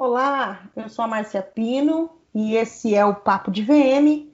Olá, 0.00 0.62
eu 0.74 0.88
sou 0.88 1.04
a 1.04 1.08
Márcia 1.08 1.42
Pino 1.42 2.08
e 2.34 2.56
esse 2.56 2.94
é 2.94 3.04
o 3.04 3.14
Papo 3.14 3.50
de 3.50 3.62
VM. 3.62 4.30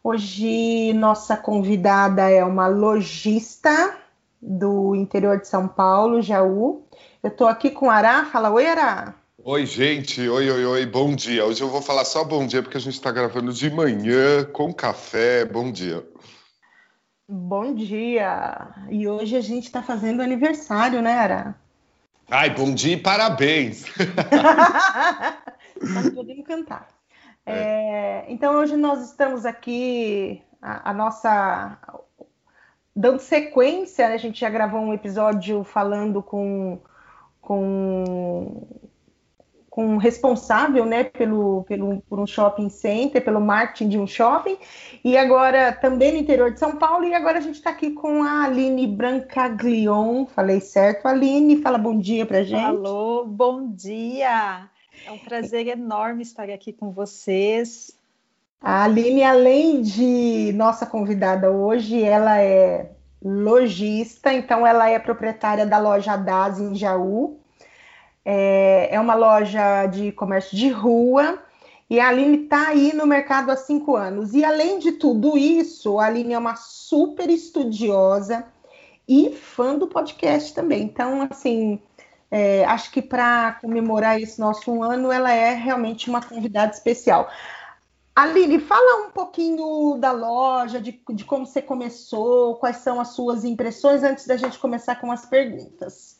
Hoje 0.00 0.92
nossa 0.92 1.36
convidada 1.36 2.30
é 2.30 2.44
uma 2.44 2.68
lojista 2.68 3.98
do 4.40 4.94
interior 4.94 5.40
de 5.40 5.48
São 5.48 5.66
Paulo, 5.66 6.22
Jaú. 6.22 6.86
Eu 7.20 7.30
estou 7.30 7.48
aqui 7.48 7.68
com 7.68 7.90
Ará. 7.90 8.26
Fala, 8.26 8.48
oi, 8.48 8.64
Ará. 8.64 9.12
Oi, 9.42 9.66
gente. 9.66 10.20
Oi, 10.20 10.48
oi, 10.52 10.64
oi. 10.64 10.86
Bom 10.86 11.16
dia. 11.16 11.44
Hoje 11.44 11.62
eu 11.62 11.68
vou 11.68 11.82
falar 11.82 12.04
só 12.04 12.22
bom 12.22 12.46
dia 12.46 12.62
porque 12.62 12.76
a 12.76 12.80
gente 12.80 12.94
está 12.94 13.10
gravando 13.10 13.52
de 13.52 13.68
manhã, 13.72 14.44
com 14.44 14.72
café. 14.72 15.44
Bom 15.44 15.72
dia. 15.72 16.06
Bom 17.28 17.74
dia. 17.74 18.68
E 18.88 19.08
hoje 19.08 19.34
a 19.34 19.40
gente 19.40 19.64
está 19.64 19.82
fazendo 19.82 20.22
aniversário, 20.22 21.02
né, 21.02 21.14
Ara? 21.14 21.67
Ai, 22.30 22.50
bom 22.50 22.74
dia 22.74 22.92
e 22.92 23.00
parabéns. 23.00 23.86
Estamos 25.80 26.10
podendo 26.10 26.42
cantar. 26.42 26.86
É. 27.46 27.52
É, 27.52 28.26
então 28.28 28.56
hoje 28.56 28.76
nós 28.76 29.02
estamos 29.02 29.46
aqui, 29.46 30.42
a, 30.60 30.90
a, 30.90 30.92
nossa. 30.92 31.78
Dando 32.94 33.20
sequência, 33.20 34.08
né? 34.08 34.14
a 34.14 34.18
gente 34.18 34.40
já 34.40 34.50
gravou 34.50 34.78
um 34.78 34.92
episódio 34.92 35.64
falando 35.64 36.22
com, 36.22 36.78
com 37.40 38.87
com 39.78 39.96
responsável 39.96 40.84
né, 40.84 41.04
pelo, 41.04 41.62
pelo, 41.62 42.00
por 42.08 42.18
um 42.18 42.26
shopping 42.26 42.68
center, 42.68 43.22
pelo 43.22 43.40
marketing 43.40 43.88
de 43.90 43.96
um 43.96 44.08
shopping, 44.08 44.58
e 45.04 45.16
agora 45.16 45.70
também 45.70 46.10
no 46.10 46.18
interior 46.18 46.50
de 46.50 46.58
São 46.58 46.74
Paulo, 46.74 47.04
e 47.04 47.14
agora 47.14 47.38
a 47.38 47.40
gente 47.40 47.54
está 47.54 47.70
aqui 47.70 47.92
com 47.92 48.24
a 48.24 48.42
Aline 48.42 48.88
Brancaglion, 48.88 50.26
falei 50.26 50.60
certo, 50.60 51.06
Aline, 51.06 51.62
fala 51.62 51.78
bom 51.78 51.96
dia 51.96 52.26
para 52.26 52.42
gente. 52.42 52.60
Alô, 52.60 53.24
bom 53.24 53.70
dia, 53.70 54.68
é 55.06 55.12
um 55.12 55.18
prazer 55.18 55.68
enorme 55.68 56.24
estar 56.24 56.50
aqui 56.50 56.72
com 56.72 56.90
vocês. 56.90 57.96
A 58.60 58.82
Aline, 58.82 59.22
além 59.22 59.80
de 59.80 60.52
nossa 60.56 60.86
convidada 60.86 61.52
hoje, 61.52 62.02
ela 62.02 62.40
é 62.40 62.90
lojista, 63.22 64.32
então 64.32 64.66
ela 64.66 64.90
é 64.90 64.98
proprietária 64.98 65.64
da 65.64 65.78
loja 65.78 66.16
DAS 66.16 66.58
em 66.58 66.74
Jaú, 66.74 67.37
é, 68.30 68.94
é 68.94 69.00
uma 69.00 69.14
loja 69.14 69.86
de 69.86 70.12
comércio 70.12 70.54
de 70.54 70.68
rua 70.68 71.42
e 71.88 71.98
a 71.98 72.08
Aline 72.08 72.44
está 72.44 72.68
aí 72.68 72.92
no 72.92 73.06
mercado 73.06 73.50
há 73.50 73.56
cinco 73.56 73.96
anos. 73.96 74.34
E 74.34 74.44
além 74.44 74.78
de 74.78 74.92
tudo 74.92 75.38
isso, 75.38 75.98
a 75.98 76.04
Aline 76.04 76.34
é 76.34 76.38
uma 76.38 76.54
super 76.54 77.30
estudiosa 77.30 78.44
e 79.08 79.30
fã 79.30 79.78
do 79.78 79.86
podcast 79.86 80.52
também. 80.52 80.82
Então, 80.82 81.26
assim, 81.30 81.80
é, 82.30 82.66
acho 82.66 82.90
que 82.90 83.00
para 83.00 83.52
comemorar 83.62 84.20
esse 84.20 84.38
nosso 84.38 84.70
um 84.70 84.82
ano, 84.82 85.10
ela 85.10 85.32
é 85.32 85.54
realmente 85.54 86.10
uma 86.10 86.20
convidada 86.20 86.72
especial. 86.74 87.30
Aline, 88.14 88.58
fala 88.58 89.06
um 89.06 89.10
pouquinho 89.10 89.96
da 89.98 90.12
loja, 90.12 90.78
de, 90.78 91.00
de 91.14 91.24
como 91.24 91.46
você 91.46 91.62
começou, 91.62 92.56
quais 92.56 92.76
são 92.76 93.00
as 93.00 93.08
suas 93.08 93.42
impressões 93.42 94.02
antes 94.02 94.26
da 94.26 94.36
gente 94.36 94.58
começar 94.58 94.96
com 94.96 95.10
as 95.10 95.24
perguntas. 95.24 96.17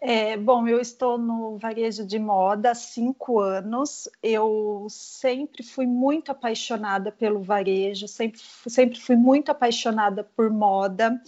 É, 0.00 0.34
bom, 0.36 0.66
eu 0.66 0.80
estou 0.80 1.18
no 1.18 1.58
varejo 1.58 2.06
de 2.06 2.18
moda 2.18 2.70
há 2.70 2.74
cinco 2.74 3.38
anos. 3.38 4.08
Eu 4.22 4.86
sempre 4.88 5.62
fui 5.62 5.86
muito 5.86 6.32
apaixonada 6.32 7.12
pelo 7.12 7.42
varejo, 7.42 8.08
sempre, 8.08 8.40
sempre 8.66 8.98
fui 8.98 9.16
muito 9.16 9.50
apaixonada 9.50 10.24
por 10.24 10.48
moda. 10.50 11.20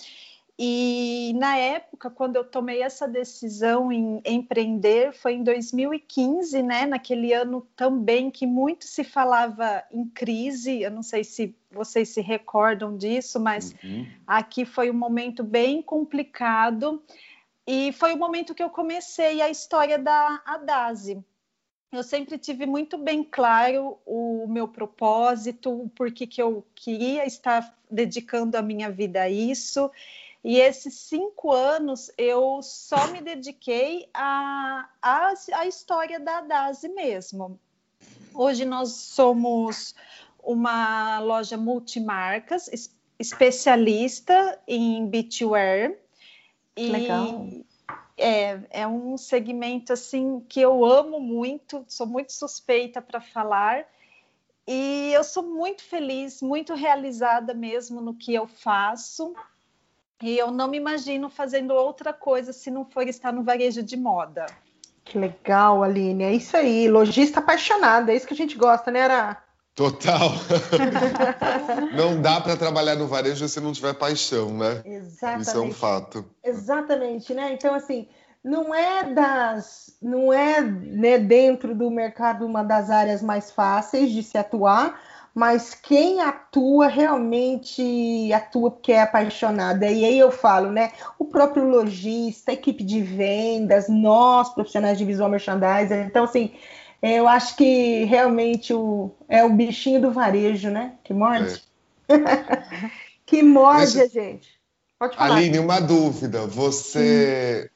E 0.59 1.35
na 1.39 1.57
época, 1.57 2.09
quando 2.09 2.37
eu 2.37 2.45
tomei 2.45 2.83
essa 2.83 3.09
decisão 3.09 3.91
em 3.91 4.23
empreender, 4.25 5.13
foi 5.13 5.35
em 5.35 5.43
2015, 5.43 6.63
né? 6.63 6.87
Naquele 6.87 7.33
ano 7.33 7.67
também 7.75 8.31
que 8.31 8.47
muito 8.47 8.85
se 8.85 9.03
falava 9.03 9.83
em 9.91 10.07
crise. 10.07 10.83
Eu 10.83 10.91
não 10.91 11.03
sei 11.03 11.25
se 11.25 11.55
vocês 11.71 12.11
se 12.11 12.21
recordam 12.21 12.97
disso, 12.97 13.41
mas 13.41 13.75
uhum. 13.83 14.07
aqui 14.27 14.65
foi 14.65 14.91
um 14.91 14.95
momento 14.95 15.43
bem 15.43 15.83
complicado. 15.83 17.03
E 17.67 17.93
foi 17.93 18.13
o 18.13 18.19
momento 18.19 18.55
que 18.55 18.63
eu 18.63 18.71
comecei 18.71 19.41
a 19.41 19.49
história 19.49 19.99
da 19.99 20.43
Adase. 20.45 21.25
Eu 21.93 22.03
sempre 22.03 22.39
tive 22.39 22.65
muito 22.65 22.97
bem 22.97 23.23
claro 23.23 23.99
o 24.07 24.47
meu 24.49 24.67
propósito, 24.67 25.71
o 25.71 25.89
porquê 25.91 26.27
que 26.27 26.43
eu 26.43 26.67
queria 26.75 27.27
estar 27.27 27.77
dedicando 27.91 28.57
a 28.57 28.63
minha 28.63 28.91
vida 28.91 29.23
a 29.23 29.31
isso. 29.31 29.91
E 30.43 30.59
esses 30.59 30.95
cinco 30.95 31.53
anos 31.53 32.11
eu 32.19 32.61
só 32.63 33.09
me 33.09 33.21
dediquei 33.21 34.09
à 34.13 34.89
a, 35.01 35.29
a, 35.31 35.35
a, 35.61 35.67
história 35.67 36.19
da 36.19 36.39
Adase 36.39 36.89
mesmo. 36.89 37.61
Hoje 38.35 38.65
nós 38.65 38.93
somos 38.93 39.95
uma 40.43 41.21
loja 41.21 41.57
multimarcas, 41.57 42.71
especialista 43.19 44.59
em 44.67 45.07
beachwear, 45.07 45.95
e 46.77 46.89
Legal. 46.89 47.47
É, 48.17 48.61
é 48.71 48.87
um 48.87 49.17
segmento 49.17 49.93
assim 49.93 50.45
que 50.49 50.61
eu 50.61 50.85
amo 50.85 51.19
muito, 51.19 51.85
sou 51.89 52.07
muito 52.07 52.33
suspeita 52.33 53.01
para 53.01 53.21
falar. 53.21 53.85
E 54.67 55.11
eu 55.13 55.25
sou 55.25 55.43
muito 55.43 55.83
feliz, 55.83 56.41
muito 56.41 56.75
realizada 56.75 57.53
mesmo 57.53 58.01
no 58.01 58.15
que 58.15 58.33
eu 58.33 58.47
faço. 58.47 59.35
E 60.23 60.39
eu 60.39 60.53
não 60.53 60.69
me 60.69 60.77
imagino 60.77 61.29
fazendo 61.29 61.75
outra 61.75 62.13
coisa 62.13 62.53
se 62.53 62.71
não 62.71 62.85
for 62.85 63.09
estar 63.09 63.33
no 63.33 63.43
varejo 63.43 63.83
de 63.83 63.97
moda. 63.97 64.47
Que 65.05 65.19
legal, 65.19 65.83
Aline. 65.83 66.23
É 66.23 66.33
isso 66.33 66.57
aí. 66.57 66.89
Lojista 66.89 67.41
apaixonada, 67.41 68.13
é 68.13 68.17
isso 68.17 68.27
que 68.27 68.35
a 68.35 68.37
gente 68.37 68.57
gosta, 68.57 68.91
né, 68.91 69.03
Ara? 69.03 69.42
Total. 69.75 70.33
não 71.97 72.21
dá 72.21 72.41
para 72.41 72.57
trabalhar 72.57 72.95
no 72.95 73.07
varejo 73.07 73.49
se 73.49 73.61
não 73.61 73.73
tiver 73.73 73.95
paixão, 73.95 74.51
né? 74.57 74.83
Exatamente. 74.85 75.49
Isso 75.49 75.57
é 75.57 75.61
um 75.61 75.73
fato. 75.73 76.25
Exatamente, 76.45 77.33
né? 77.33 77.53
Então, 77.55 77.75
assim, 77.75 78.07
não 78.45 78.75
é 78.75 79.05
das, 79.05 79.97
não 80.03 80.33
é 80.33 80.61
né, 80.61 81.19
dentro 81.19 81.75
do 81.75 81.91
mercado 81.91 82.45
uma 82.45 82.63
das 82.63 82.91
áreas 82.91 83.23
mais 83.23 83.51
fáceis 83.51 84.11
de 84.11 84.23
se 84.23 84.37
atuar, 84.37 85.01
mas 85.35 85.75
quem 85.75 86.21
atua 86.21 86.89
realmente 86.89 88.31
atua 88.35 88.71
porque 88.71 88.93
é 88.93 89.01
apaixonada. 89.01 89.87
E 89.87 90.05
aí 90.05 90.19
eu 90.19 90.31
falo, 90.31 90.71
né? 90.71 90.93
O 91.19 91.25
próprio 91.25 91.65
lojista, 91.65 92.53
equipe 92.53 92.85
de 92.85 93.01
vendas, 93.01 93.89
nós 93.89 94.53
profissionais 94.53 94.99
de 94.99 95.05
visual 95.07 95.31
merchandising. 95.31 96.03
Então, 96.03 96.25
assim, 96.25 96.53
eu 97.03 97.27
acho 97.27 97.57
que 97.57 98.05
realmente 98.05 98.73
o, 98.73 99.11
é 99.29 99.43
o 99.45 99.51
bichinho 99.51 100.01
do 100.01 100.13
varejo, 100.13 100.71
né? 100.71 100.95
Que 101.03 101.13
morde. 101.13 101.61
É. 102.09 102.89
que 103.27 103.43
morde 103.43 104.01
a 104.01 104.07
gente. 104.07 104.49
Pode 104.99 105.17
falar. 105.17 105.37
Aline, 105.37 105.59
uma 105.59 105.81
dúvida. 105.81 106.47
Você. 106.47 107.69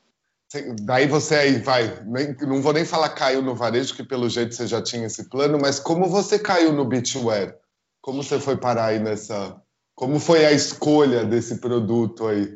Hum. 0.54 0.76
Daí 0.82 1.08
você 1.08 1.34
aí 1.34 1.58
vai. 1.58 2.04
não 2.40 2.62
vou 2.62 2.72
nem 2.72 2.84
falar 2.84 3.08
caiu 3.10 3.42
no 3.42 3.54
varejo, 3.54 3.96
que 3.96 4.04
pelo 4.04 4.30
jeito 4.30 4.54
você 4.54 4.64
já 4.66 4.80
tinha 4.80 5.06
esse 5.06 5.28
plano, 5.28 5.58
mas 5.60 5.80
como 5.80 6.06
você 6.06 6.38
caiu 6.38 6.72
no 6.72 6.84
beachwear? 6.84 7.56
Como 8.00 8.22
você 8.22 8.38
foi 8.38 8.56
parar 8.56 8.86
aí 8.86 9.00
nessa. 9.00 9.60
Como 9.96 10.20
foi 10.20 10.46
a 10.46 10.52
escolha 10.52 11.24
desse 11.24 11.56
produto 11.56 12.28
aí? 12.28 12.48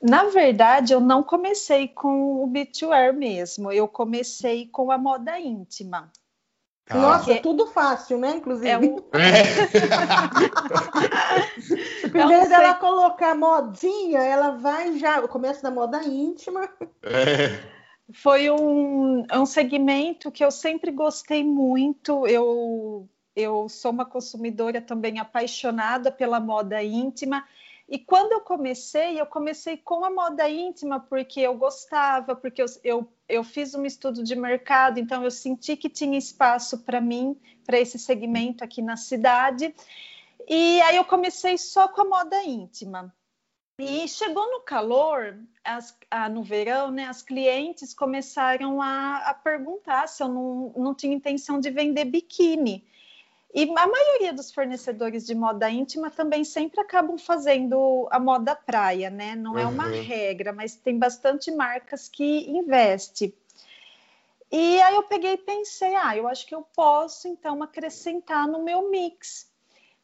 Na 0.00 0.24
verdade, 0.24 0.94
eu 0.94 1.00
não 1.00 1.22
comecei 1.22 1.88
com 1.88 2.42
o 2.42 2.46
beachwear 2.46 3.12
mesmo, 3.12 3.70
eu 3.70 3.86
comecei 3.86 4.66
com 4.66 4.90
a 4.90 4.96
moda 4.96 5.38
íntima. 5.38 6.10
Tá. 6.90 6.98
Nossa, 6.98 7.36
tudo 7.36 7.68
fácil, 7.68 8.18
né? 8.18 8.36
Inclusive. 8.36 8.68
É 8.68 8.78
um... 8.78 8.98
é. 12.18 12.26
vez 12.26 12.48
dela 12.48 12.74
colocar 12.74 13.36
modinha, 13.36 14.18
ela 14.20 14.50
vai 14.50 14.98
já. 14.98 15.22
Começa 15.28 15.62
da 15.62 15.70
moda 15.70 16.02
íntima. 16.02 16.68
É. 17.04 17.60
Foi 18.12 18.50
um, 18.50 19.24
um 19.32 19.46
segmento 19.46 20.32
que 20.32 20.44
eu 20.44 20.50
sempre 20.50 20.90
gostei 20.90 21.44
muito. 21.44 22.26
Eu, 22.26 23.08
eu 23.36 23.68
sou 23.68 23.92
uma 23.92 24.04
consumidora 24.04 24.80
também 24.80 25.20
apaixonada 25.20 26.10
pela 26.10 26.40
moda 26.40 26.82
íntima. 26.82 27.44
E 27.90 27.98
quando 27.98 28.30
eu 28.30 28.40
comecei, 28.40 29.20
eu 29.20 29.26
comecei 29.26 29.76
com 29.76 30.04
a 30.04 30.10
moda 30.10 30.48
íntima 30.48 31.00
porque 31.00 31.40
eu 31.40 31.56
gostava, 31.56 32.36
porque 32.36 32.62
eu, 32.62 32.66
eu, 32.84 33.12
eu 33.28 33.42
fiz 33.42 33.74
um 33.74 33.84
estudo 33.84 34.22
de 34.22 34.36
mercado, 34.36 35.00
então 35.00 35.24
eu 35.24 35.30
senti 35.30 35.76
que 35.76 35.88
tinha 35.88 36.16
espaço 36.16 36.78
para 36.84 37.00
mim, 37.00 37.36
para 37.66 37.80
esse 37.80 37.98
segmento 37.98 38.62
aqui 38.62 38.80
na 38.80 38.96
cidade. 38.96 39.74
E 40.48 40.80
aí 40.82 40.94
eu 40.94 41.04
comecei 41.04 41.58
só 41.58 41.88
com 41.88 42.02
a 42.02 42.04
moda 42.04 42.40
íntima. 42.44 43.12
E 43.76 44.06
chegou 44.06 44.48
no 44.52 44.60
calor, 44.60 45.40
as, 45.64 45.98
no 46.30 46.44
verão, 46.44 46.92
né, 46.92 47.06
as 47.06 47.22
clientes 47.22 47.92
começaram 47.92 48.80
a, 48.80 49.16
a 49.16 49.34
perguntar 49.34 50.06
se 50.06 50.22
eu 50.22 50.28
não, 50.28 50.72
não 50.76 50.94
tinha 50.94 51.14
intenção 51.14 51.58
de 51.58 51.70
vender 51.70 52.04
biquíni. 52.04 52.86
E 53.52 53.64
a 53.64 53.86
maioria 53.86 54.32
dos 54.32 54.52
fornecedores 54.52 55.26
de 55.26 55.34
moda 55.34 55.68
íntima 55.68 56.08
também 56.08 56.44
sempre 56.44 56.80
acabam 56.80 57.18
fazendo 57.18 58.06
a 58.10 58.20
moda 58.20 58.54
praia, 58.54 59.10
né? 59.10 59.34
Não 59.34 59.58
é 59.58 59.66
uma 59.66 59.86
uhum. 59.88 60.02
regra, 60.02 60.52
mas 60.52 60.76
tem 60.76 60.98
bastante 60.98 61.50
marcas 61.50 62.08
que 62.08 62.48
investem. 62.48 63.34
E 64.52 64.80
aí 64.82 64.94
eu 64.94 65.02
peguei 65.02 65.32
e 65.32 65.38
pensei, 65.38 65.94
ah, 65.96 66.16
eu 66.16 66.28
acho 66.28 66.46
que 66.46 66.54
eu 66.54 66.62
posso 66.62 67.26
então 67.26 67.62
acrescentar 67.62 68.46
no 68.46 68.62
meu 68.62 68.88
mix. 68.88 69.49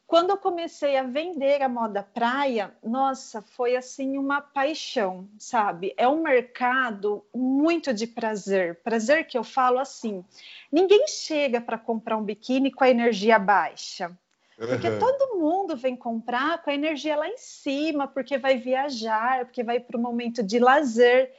Quando 0.07 0.29
eu 0.29 0.37
comecei 0.37 0.95
a 0.95 1.03
vender 1.03 1.61
a 1.61 1.67
moda 1.67 2.01
praia, 2.01 2.73
nossa, 2.81 3.41
foi 3.41 3.75
assim 3.75 4.17
uma 4.17 4.39
paixão, 4.39 5.27
sabe? 5.37 5.93
É 5.97 6.07
um 6.07 6.23
mercado 6.23 7.25
muito 7.35 7.93
de 7.93 8.07
prazer. 8.07 8.75
Prazer 8.75 9.27
que 9.27 9.37
eu 9.37 9.43
falo 9.43 9.79
assim: 9.79 10.23
ninguém 10.71 11.05
chega 11.09 11.59
para 11.59 11.77
comprar 11.77 12.15
um 12.15 12.23
biquíni 12.23 12.71
com 12.71 12.85
a 12.85 12.89
energia 12.89 13.37
baixa. 13.37 14.17
Porque 14.57 14.89
uhum. 14.89 14.97
todo 14.97 15.37
mundo 15.37 15.75
vem 15.75 15.95
comprar 15.95 16.63
com 16.63 16.69
a 16.69 16.73
energia 16.73 17.15
lá 17.15 17.27
em 17.27 17.37
cima, 17.37 18.07
porque 18.07 18.39
vai 18.39 18.57
viajar, 18.57 19.45
porque 19.45 19.61
vai 19.61 19.79
para 19.79 19.97
um 19.97 20.01
momento 20.01 20.41
de 20.41 20.57
lazer. 20.57 21.31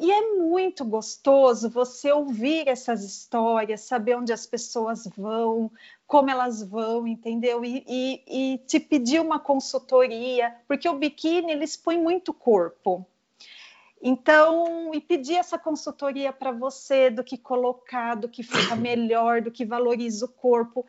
E 0.00 0.12
é 0.12 0.36
muito 0.36 0.84
gostoso 0.84 1.68
você 1.68 2.12
ouvir 2.12 2.68
essas 2.68 3.02
histórias, 3.02 3.80
saber 3.80 4.16
onde 4.16 4.32
as 4.32 4.46
pessoas 4.46 5.08
vão, 5.16 5.72
como 6.06 6.30
elas 6.30 6.62
vão, 6.62 7.06
entendeu? 7.06 7.64
E, 7.64 7.84
e, 7.86 8.54
e 8.54 8.58
te 8.58 8.78
pedir 8.78 9.20
uma 9.20 9.40
consultoria, 9.40 10.54
porque 10.68 10.88
o 10.88 10.94
biquíni 10.94 11.50
ele 11.50 11.64
expõe 11.64 11.98
muito 11.98 12.32
corpo. 12.32 13.04
Então, 14.00 14.94
e 14.94 15.00
pedir 15.00 15.34
essa 15.34 15.58
consultoria 15.58 16.32
para 16.32 16.52
você 16.52 17.10
do 17.10 17.24
que 17.24 17.36
colocar, 17.36 18.14
do 18.14 18.28
que 18.28 18.44
fica 18.44 18.76
melhor, 18.76 19.42
do 19.42 19.50
que 19.50 19.64
valoriza 19.64 20.26
o 20.26 20.28
corpo. 20.28 20.86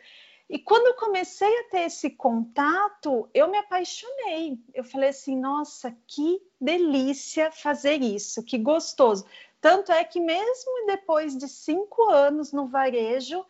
E 0.49 0.57
quando 0.57 0.87
eu 0.87 0.95
comecei 0.95 1.59
a 1.59 1.63
ter 1.65 1.81
esse 1.81 2.09
contato, 2.09 3.29
eu 3.33 3.47
me 3.49 3.57
apaixonei. 3.57 4.59
Eu 4.73 4.83
falei 4.83 5.09
assim: 5.09 5.35
nossa, 5.35 5.95
que 6.07 6.41
delícia 6.59 7.51
fazer 7.51 8.01
isso, 8.01 8.43
que 8.43 8.57
gostoso. 8.57 9.25
Tanto 9.61 9.91
é 9.91 10.03
que, 10.03 10.19
mesmo 10.19 10.87
depois 10.87 11.37
de 11.37 11.47
cinco 11.47 12.09
anos 12.09 12.51
no 12.51 12.65
varejo, 12.65 13.45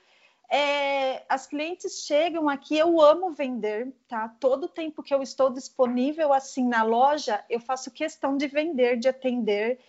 é, 0.49 1.23
as 1.29 1.45
clientes 1.45 2.03
chegam 2.03 2.49
aqui, 2.49 2.75
eu 2.77 2.99
amo 2.99 3.31
vender, 3.31 3.93
tá? 4.07 4.27
Todo 4.39 4.67
tempo 4.67 5.03
que 5.03 5.13
eu 5.13 5.21
estou 5.21 5.51
disponível 5.51 6.33
assim 6.33 6.67
na 6.67 6.81
loja, 6.81 7.45
eu 7.49 7.59
faço 7.59 7.91
questão 7.91 8.35
de 8.35 8.47
vender, 8.47 8.97
de 8.97 9.07
atender 9.07 9.79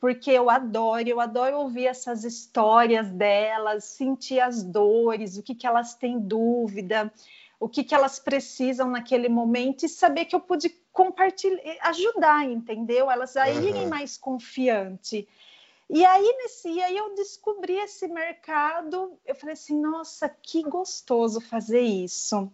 porque 0.00 0.30
eu 0.30 0.48
adoro, 0.48 1.08
eu 1.08 1.20
adoro 1.20 1.58
ouvir 1.58 1.86
essas 1.86 2.24
histórias 2.24 3.10
delas, 3.10 3.84
sentir 3.84 4.40
as 4.40 4.62
dores, 4.62 5.36
o 5.36 5.42
que, 5.42 5.54
que 5.54 5.66
elas 5.66 5.94
têm 5.94 6.18
dúvida, 6.18 7.12
o 7.58 7.68
que, 7.68 7.82
que 7.82 7.94
elas 7.94 8.18
precisam 8.18 8.88
naquele 8.90 9.28
momento 9.28 9.84
e 9.84 9.88
saber 9.88 10.26
que 10.26 10.36
eu 10.36 10.40
pude 10.40 10.70
compartilhar, 10.92 11.60
ajudar, 11.82 12.44
entendeu? 12.44 13.10
Elas 13.10 13.36
a 13.36 13.50
irem 13.50 13.84
uhum. 13.84 13.88
mais 13.88 14.16
confiante. 14.16 15.28
E 15.90 16.04
aí, 16.04 16.36
nesse, 16.38 16.68
e 16.68 16.82
aí 16.82 16.96
eu 16.96 17.14
descobri 17.14 17.74
esse 17.78 18.06
mercado, 18.08 19.18
eu 19.24 19.34
falei 19.34 19.54
assim, 19.54 19.80
nossa, 19.80 20.28
que 20.28 20.62
gostoso 20.62 21.40
fazer 21.40 21.80
isso. 21.80 22.50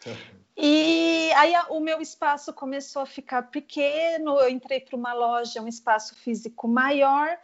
E 0.62 1.32
aí 1.36 1.54
o 1.70 1.80
meu 1.80 2.02
espaço 2.02 2.52
começou 2.52 3.00
a 3.00 3.06
ficar 3.06 3.44
pequeno, 3.44 4.38
eu 4.38 4.50
entrei 4.50 4.78
para 4.78 4.94
uma 4.94 5.14
loja, 5.14 5.62
um 5.62 5.66
espaço 5.66 6.14
físico 6.16 6.68
maior, 6.68 7.38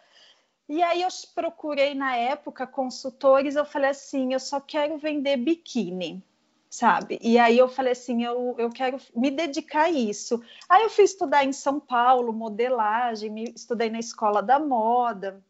e 0.69 0.83
aí 0.83 1.01
eu 1.01 1.09
procurei 1.35 1.95
na 1.95 2.15
época 2.15 2.67
consultores, 2.67 3.57
eu 3.57 3.65
falei 3.65 3.89
assim, 3.89 4.35
eu 4.35 4.39
só 4.39 4.61
quero 4.61 4.99
vender 4.99 5.39
biquíni, 5.39 6.23
sabe? 6.69 7.19
E 7.23 7.39
aí 7.39 7.57
eu 7.57 7.69
falei 7.69 7.93
assim, 7.93 8.23
eu, 8.23 8.55
eu 8.59 8.69
quero 8.69 8.99
me 9.15 9.31
dedicar 9.31 9.85
a 9.85 9.91
isso. 9.91 10.43
Aí 10.69 10.83
eu 10.83 10.91
fui 10.91 11.05
estudar 11.05 11.43
em 11.43 11.55
São 11.55 11.81
Paulo, 11.81 12.35
modelagem, 12.35 13.45
estudei 13.45 13.89
na 13.89 13.99
escola 13.99 14.43
da 14.43 14.59
moda, 14.59 15.43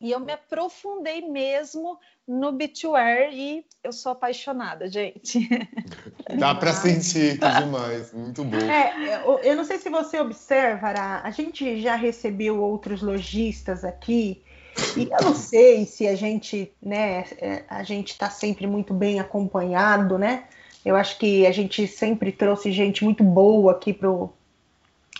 e 0.00 0.10
eu 0.10 0.20
me 0.20 0.32
aprofundei 0.32 1.22
mesmo 1.22 1.98
no 2.26 2.52
beachwear 2.52 3.32
e 3.32 3.64
eu 3.82 3.92
sou 3.92 4.12
apaixonada, 4.12 4.88
gente. 4.88 5.48
Dá 6.38 6.54
para 6.54 6.72
sentir 6.72 7.38
que 7.38 7.48
demais, 7.60 8.12
muito 8.12 8.44
bom. 8.44 8.56
É, 8.56 9.22
eu 9.42 9.56
não 9.56 9.64
sei 9.64 9.78
se 9.78 9.88
você 9.88 10.20
observa, 10.20 10.92
a 11.22 11.30
gente 11.30 11.80
já 11.80 11.94
recebeu 11.94 12.60
outros 12.60 13.00
lojistas 13.00 13.84
aqui 13.84 14.42
e 14.96 15.08
eu 15.10 15.24
não 15.24 15.34
sei 15.34 15.86
se 15.86 16.06
a 16.06 16.14
gente, 16.14 16.72
né, 16.82 17.24
é, 17.38 17.64
a 17.68 17.82
gente 17.82 18.10
está 18.10 18.28
sempre 18.28 18.66
muito 18.66 18.92
bem 18.92 19.18
acompanhado, 19.18 20.18
né? 20.18 20.44
Eu 20.84 20.94
acho 20.94 21.18
que 21.18 21.46
a 21.46 21.52
gente 21.52 21.86
sempre 21.88 22.30
trouxe 22.30 22.70
gente 22.70 23.02
muito 23.02 23.24
boa 23.24 23.72
aqui 23.72 23.92
pro 23.92 24.32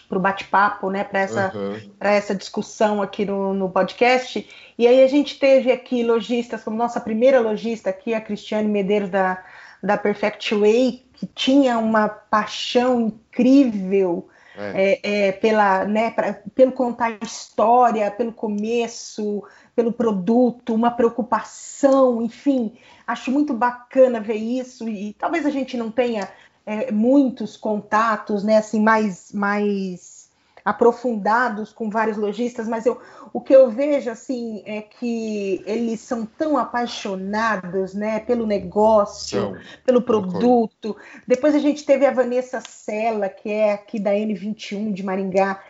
para 0.09 0.19
o 0.19 0.21
bate-papo, 0.21 0.91
né, 0.91 1.05
para 1.05 1.21
essa, 1.21 1.53
uhum. 1.55 1.81
essa 2.01 2.35
discussão 2.35 3.03
aqui 3.03 3.25
no, 3.25 3.53
no 3.53 3.69
podcast. 3.69 4.49
E 4.79 4.87
aí 4.87 5.03
a 5.03 5.09
gente 5.09 5.39
teve 5.39 5.73
aqui 5.73 6.03
lojistas, 6.03 6.63
como 6.63 6.77
nossa 6.77 7.01
primeira 7.01 7.41
lojista 7.41 7.91
aqui, 7.91 8.15
a 8.15 8.21
Cristiane 8.21 8.69
Medeiros 8.69 9.11
da, 9.11 9.43
da 9.83 9.97
Perfect 9.97 10.55
Way, 10.55 11.05
que 11.13 11.27
tinha 11.27 11.79
uma 11.79 12.09
paixão 12.09 13.01
incrível 13.01 14.29
é. 14.57 15.01
É, 15.03 15.27
é, 15.29 15.33
pela, 15.33 15.85
né, 15.85 16.11
pra, 16.11 16.33
pelo 16.55 16.73
contar 16.73 17.19
história, 17.23 18.11
pelo 18.11 18.33
começo, 18.33 19.45
pelo 19.75 19.93
produto, 19.93 20.75
uma 20.75 20.91
preocupação, 20.91 22.23
enfim, 22.23 22.73
acho 23.07 23.31
muito 23.31 23.53
bacana 23.53 24.19
ver 24.19 24.37
isso 24.37 24.89
e 24.89 25.13
talvez 25.13 25.45
a 25.45 25.51
gente 25.51 25.77
não 25.77 25.91
tenha 25.91 26.27
é, 26.67 26.91
muitos 26.91 27.57
contatos, 27.57 28.43
né, 28.43 28.59
assim, 28.59 28.83
mais, 28.83 29.31
mais 29.33 30.29
aprofundados 30.65 31.73
com 31.73 31.89
vários 31.89 32.17
lojistas, 32.17 32.67
mas 32.67 32.85
eu, 32.85 33.01
o 33.33 33.41
que 33.41 33.55
eu 33.55 33.71
vejo 33.71 34.11
assim 34.11 34.65
é 34.67 34.83
que 34.83 35.63
eles 35.65 36.01
são 36.01 36.27
tão 36.27 36.59
apaixonados, 36.59 37.95
né, 37.95 38.19
pelo 38.19 38.45
negócio, 38.45 39.57
pelo 39.85 40.03
produto. 40.03 40.97
Depois 41.25 41.55
a 41.55 41.61
gente 41.61 41.87
teve 41.87 42.05
a 42.05 42.11
Vanessa 42.11 42.61
Sela, 42.61 43.29
que 43.29 43.49
é 43.49 43.75
aqui 43.75 44.01
da 44.01 44.11
N21 44.11 44.93
de 44.93 45.05
Maringá. 45.05 45.63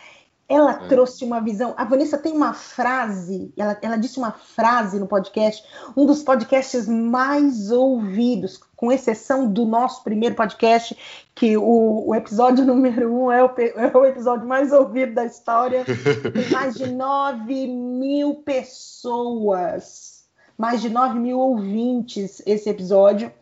Ela 0.48 0.72
é. 0.84 0.88
trouxe 0.88 1.24
uma 1.24 1.40
visão. 1.40 1.74
A 1.76 1.84
Vanessa 1.84 2.16
tem 2.16 2.32
uma 2.32 2.54
frase, 2.54 3.52
ela, 3.56 3.76
ela 3.82 3.96
disse 3.96 4.18
uma 4.18 4.30
frase 4.30 4.98
no 5.00 5.06
podcast, 5.06 5.64
um 5.96 6.06
dos 6.06 6.22
podcasts 6.22 6.86
mais 6.86 7.72
ouvidos, 7.72 8.60
com 8.76 8.92
exceção 8.92 9.50
do 9.52 9.64
nosso 9.64 10.04
primeiro 10.04 10.36
podcast, 10.36 10.96
que 11.34 11.56
o, 11.56 12.04
o 12.06 12.14
episódio 12.14 12.62
número 12.66 13.12
um 13.12 13.32
é 13.32 13.42
o, 13.42 13.50
é 13.58 13.96
o, 13.96 14.04
episódio 14.04 14.46
mais 14.46 14.72
ouvido 14.72 15.14
da 15.14 15.24
história. 15.24 15.84
Tem 15.84 16.48
mais 16.50 16.74
de 16.74 16.86
9 16.94 17.66
mil 17.66 18.36
pessoas, 18.36 20.24
mais 20.56 20.80
de 20.80 20.88
9 20.88 21.18
mil 21.18 21.38
ouvintes 21.38 22.40
esse 22.46 22.70
episódio. 22.70 23.32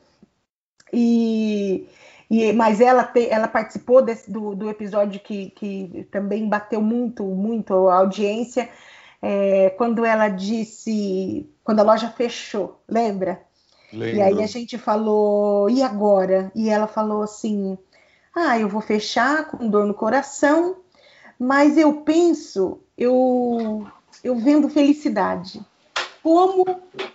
E 0.90 1.87
e, 2.42 2.52
mas 2.52 2.80
ela, 2.80 3.04
te, 3.04 3.28
ela 3.28 3.46
participou 3.46 4.02
desse, 4.02 4.30
do, 4.30 4.54
do 4.54 4.70
episódio 4.70 5.20
que, 5.20 5.50
que 5.50 6.08
também 6.10 6.48
bateu 6.48 6.80
muito, 6.80 7.24
muito 7.24 7.88
a 7.88 7.96
audiência, 7.96 8.68
é, 9.20 9.70
quando 9.70 10.04
ela 10.04 10.28
disse, 10.28 11.48
quando 11.62 11.80
a 11.80 11.84
loja 11.84 12.10
fechou, 12.10 12.80
lembra? 12.88 13.42
Lembro. 13.92 14.16
E 14.16 14.22
aí 14.22 14.42
a 14.42 14.46
gente 14.46 14.76
falou, 14.76 15.70
e 15.70 15.82
agora? 15.82 16.50
E 16.54 16.68
ela 16.68 16.86
falou 16.86 17.22
assim: 17.22 17.78
ah, 18.34 18.58
eu 18.58 18.68
vou 18.68 18.80
fechar 18.80 19.46
com 19.46 19.68
dor 19.68 19.86
no 19.86 19.94
coração, 19.94 20.78
mas 21.38 21.78
eu 21.78 22.02
penso, 22.02 22.80
eu, 22.98 23.86
eu 24.22 24.36
vendo 24.36 24.68
felicidade. 24.68 25.64
Como 26.22 26.64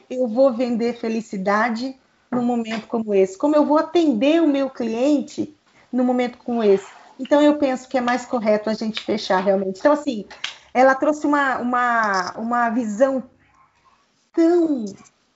eu 0.10 0.28
vou 0.28 0.54
vender 0.54 0.98
felicidade 0.98 2.00
num 2.32 2.44
momento 2.44 2.88
como 2.88 3.14
esse? 3.14 3.38
Como 3.38 3.56
eu 3.56 3.66
vou 3.66 3.78
atender 3.78 4.42
o 4.42 4.48
meu 4.48 4.70
cliente 4.70 5.56
num 5.92 6.04
momento 6.04 6.38
como 6.38 6.64
esse? 6.64 6.88
Então, 7.20 7.42
eu 7.42 7.58
penso 7.58 7.88
que 7.88 7.98
é 7.98 8.02
mais 8.02 8.26
correto 8.26 8.70
a 8.70 8.74
gente 8.74 9.02
fechar 9.02 9.44
realmente. 9.44 9.80
Então, 9.80 9.92
assim, 9.92 10.26
ela 10.74 10.96
trouxe 10.96 11.28
uma, 11.28 11.58
uma, 11.58 12.34
uma 12.38 12.70
visão 12.70 13.24
tão 14.34 14.86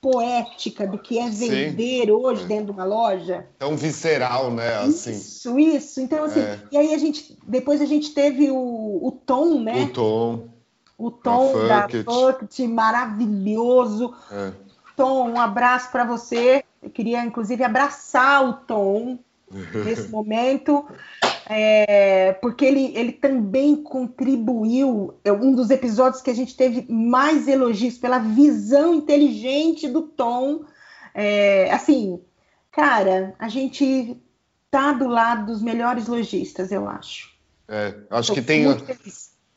poética 0.00 0.86
do 0.86 0.98
que 0.98 1.18
é 1.18 1.30
vender 1.30 2.04
Sim. 2.04 2.10
hoje 2.10 2.44
dentro 2.46 2.66
de 2.66 2.70
uma 2.72 2.84
loja. 2.84 3.46
Tão 3.58 3.74
visceral, 3.76 4.50
né? 4.50 4.76
Assim. 4.76 5.12
Isso, 5.12 5.58
isso. 5.58 6.00
Então, 6.00 6.24
assim, 6.24 6.40
é. 6.40 6.58
e 6.72 6.76
aí 6.76 6.94
a 6.94 6.98
gente, 6.98 7.36
depois 7.46 7.80
a 7.80 7.86
gente 7.86 8.12
teve 8.12 8.50
o, 8.50 8.56
o 9.02 9.12
Tom, 9.24 9.60
né? 9.60 9.84
O 9.84 9.88
Tom. 9.88 10.48
O 10.96 11.10
Tom 11.10 11.66
da 11.66 11.88
Fucket, 11.88 12.68
maravilhoso. 12.68 14.14
É. 14.30 14.52
Tom, 14.96 15.30
um 15.30 15.40
abraço 15.40 15.90
para 15.90 16.04
você. 16.04 16.64
Eu 16.82 16.90
queria, 16.90 17.24
inclusive, 17.24 17.62
abraçar 17.62 18.48
o 18.48 18.52
Tom 18.54 19.18
nesse 19.84 20.08
momento, 20.08 20.86
é, 21.46 22.32
porque 22.40 22.64
ele, 22.64 22.92
ele 22.96 23.12
também 23.12 23.76
contribuiu. 23.76 25.14
É 25.24 25.32
um 25.32 25.54
dos 25.54 25.70
episódios 25.70 26.22
que 26.22 26.30
a 26.30 26.34
gente 26.34 26.56
teve 26.56 26.86
mais 26.90 27.48
elogios 27.48 27.98
pela 27.98 28.18
visão 28.18 28.94
inteligente 28.94 29.88
do 29.88 30.02
Tom. 30.02 30.64
É, 31.14 31.70
assim, 31.72 32.20
cara, 32.70 33.34
a 33.38 33.48
gente 33.48 34.20
tá 34.70 34.92
do 34.92 35.06
lado 35.06 35.46
dos 35.46 35.62
melhores 35.62 36.08
lojistas, 36.08 36.72
eu 36.72 36.88
acho. 36.88 37.32
É, 37.68 37.94
acho 38.10 38.28
Tô 38.28 38.34
que 38.34 38.42
tem. 38.42 38.64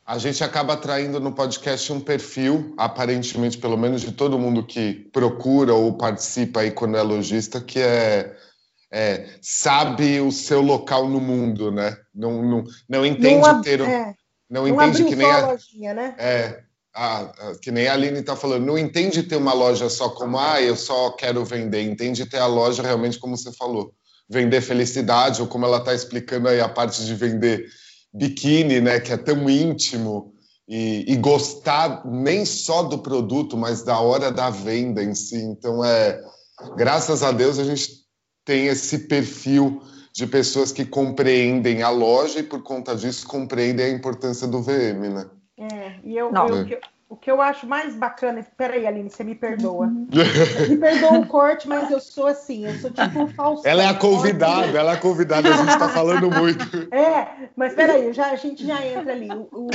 A 0.07 0.17
gente 0.17 0.41
acaba 0.41 0.73
atraindo 0.73 1.19
no 1.19 1.33
podcast 1.33 1.91
um 1.91 1.99
perfil, 1.99 2.73
aparentemente, 2.77 3.57
pelo 3.57 3.77
menos 3.77 3.99
de 3.99 4.13
todo 4.13 4.39
mundo 4.39 4.65
que 4.65 5.09
procura 5.11 5.73
ou 5.73 5.97
participa 5.97 6.61
aí 6.61 6.71
quando 6.71 6.95
é 6.95 7.01
lojista, 7.01 7.59
que 7.59 7.81
é, 7.81 8.33
é 8.89 9.27
sabe 9.41 10.21
o 10.21 10.31
seu 10.31 10.61
local 10.61 11.09
no 11.09 11.19
mundo, 11.19 11.73
né? 11.73 11.97
Não, 12.15 12.41
não, 12.41 12.63
não 12.87 13.05
entende 13.05 13.45
não, 13.45 13.61
ter. 13.61 13.81
É, 13.81 14.15
não, 14.49 14.65
não 14.65 14.67
entende 14.69 15.03
que 15.03 15.15
nem 15.17 15.29
a, 15.29 15.47
lojinha, 15.47 15.93
né? 15.93 16.15
É, 16.17 16.63
a, 16.95 17.19
a, 17.23 17.55
que 17.61 17.69
nem 17.69 17.89
a 17.89 17.93
Aline 17.93 18.19
está 18.19 18.37
falando, 18.37 18.65
não 18.65 18.77
entende 18.77 19.23
ter 19.23 19.35
uma 19.35 19.51
loja 19.51 19.89
só 19.89 20.07
como, 20.07 20.39
ah, 20.39 20.61
eu 20.61 20.77
só 20.77 21.11
quero 21.11 21.43
vender, 21.43 21.81
entende 21.81 22.25
ter 22.25 22.39
a 22.39 22.47
loja 22.47 22.81
realmente 22.81 23.19
como 23.19 23.35
você 23.35 23.51
falou, 23.51 23.93
vender 24.29 24.61
felicidade, 24.61 25.41
ou 25.41 25.49
como 25.49 25.65
ela 25.65 25.79
está 25.79 25.93
explicando 25.93 26.47
aí 26.47 26.61
a 26.61 26.69
parte 26.69 27.05
de 27.05 27.13
vender 27.13 27.67
biquíni, 28.17 28.81
né, 28.81 28.99
que 28.99 29.13
é 29.13 29.17
tão 29.17 29.49
íntimo, 29.49 30.33
e, 30.67 31.05
e, 31.07 31.15
gostar 31.15 32.05
nem 32.05 32.43
só 32.43 32.83
do 32.83 32.97
produto, 32.97 33.55
mas 33.55 33.83
da 33.83 33.99
hora 33.99 34.29
da 34.29 34.49
venda 34.49 35.01
em 35.01 35.15
si. 35.15 35.37
Então, 35.37 35.83
é, 35.83 36.21
graças 36.75 37.23
a 37.23 37.31
Deus, 37.31 37.57
a 37.57 37.63
gente 37.63 37.89
tem 38.43 38.67
esse 38.67 39.07
perfil 39.07 39.81
de 40.13 40.27
pessoas 40.27 40.73
que 40.73 40.83
compreendem 40.83 41.83
a 41.83 41.89
loja 41.89 42.39
e, 42.39 42.43
por 42.43 42.63
conta 42.63 42.95
disso, 42.95 43.25
compreendem 43.25 43.85
a 43.85 43.89
importância 43.89 44.45
do 44.45 44.61
VM, 44.61 45.13
né? 45.13 45.29
É, 45.57 45.99
e 46.03 46.17
eu, 46.17 46.31
eu, 46.33 46.79
o 47.09 47.15
que 47.15 47.31
eu 47.31 47.41
acho 47.41 47.65
mais 47.65 47.95
bacana. 47.95 48.45
Peraí, 48.57 48.85
Aline, 48.85 49.09
você 49.09 49.23
me 49.23 49.33
perdoa. 49.33 49.85
Uhum. 49.87 50.07
me 50.69 50.77
perdoa 50.77 51.19
o 51.19 51.27
corte, 51.27 51.67
mas 51.67 51.89
eu 51.89 51.99
sou 51.99 52.27
assim, 52.27 52.65
eu 52.65 52.73
sou 52.79 52.91
tipo 52.91 53.27
falsa. 53.27 53.67
Ela 53.67 53.83
é 53.83 53.87
a 53.87 53.93
convidada, 53.93 54.77
ela 54.77 54.91
é 54.91 54.95
a 54.95 54.99
convidada, 54.99 55.49
a 55.49 55.57
gente 55.57 55.69
está 55.69 55.89
falando 55.89 56.29
muito. 56.29 56.57
É, 56.91 57.49
mas 57.55 57.73
peraí, 57.73 58.11
já, 58.13 58.31
a 58.31 58.35
gente 58.35 58.65
já 58.65 58.85
entra 58.85 59.11
ali. 59.11 59.29
O, 59.31 59.47
o, 59.51 59.67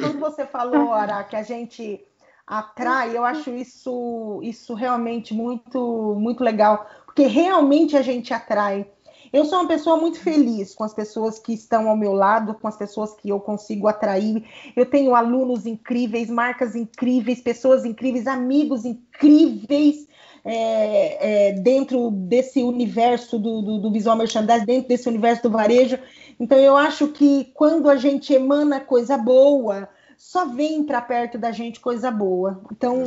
quando 0.00 0.18
você 0.18 0.46
falou, 0.46 0.92
Ara, 0.92 1.24
que 1.24 1.36
a 1.36 1.42
gente 1.42 2.00
atrai, 2.46 3.16
eu 3.16 3.24
acho 3.24 3.50
isso, 3.50 4.40
isso 4.42 4.74
realmente 4.74 5.34
muito, 5.34 6.16
muito 6.18 6.42
legal, 6.42 6.88
porque 7.04 7.26
realmente 7.26 7.96
a 7.96 8.02
gente 8.02 8.32
atrai. 8.32 8.86
Eu 9.32 9.44
sou 9.44 9.58
uma 9.58 9.68
pessoa 9.68 9.96
muito 9.96 10.18
feliz 10.18 10.74
com 10.74 10.84
as 10.84 10.94
pessoas 10.94 11.38
que 11.38 11.52
estão 11.52 11.88
ao 11.88 11.96
meu 11.96 12.12
lado, 12.12 12.54
com 12.54 12.68
as 12.68 12.76
pessoas 12.76 13.14
que 13.14 13.28
eu 13.28 13.40
consigo 13.40 13.86
atrair. 13.86 14.44
Eu 14.74 14.86
tenho 14.86 15.14
alunos 15.14 15.66
incríveis, 15.66 16.30
marcas 16.30 16.74
incríveis, 16.74 17.40
pessoas 17.40 17.84
incríveis, 17.84 18.26
amigos 18.26 18.84
incríveis. 18.84 20.06
É, 20.44 21.48
é, 21.48 21.52
dentro 21.52 22.10
desse 22.10 22.62
universo 22.62 23.38
do, 23.38 23.60
do, 23.60 23.78
do, 23.78 23.92
visual 23.92 24.16
merchandising, 24.16 24.64
dentro 24.64 24.88
desse 24.88 25.06
universo 25.06 25.42
do 25.42 25.50
varejo. 25.50 25.98
Então, 26.40 26.56
eu 26.56 26.74
acho 26.74 27.08
que 27.08 27.50
quando 27.52 27.90
a 27.90 27.96
gente 27.96 28.32
emana 28.32 28.80
coisa 28.80 29.18
boa, 29.18 29.90
só 30.16 30.46
vem 30.46 30.84
para 30.84 31.00
perto 31.00 31.36
da 31.36 31.52
gente 31.52 31.80
coisa 31.80 32.10
boa. 32.10 32.62
Então, 32.72 33.04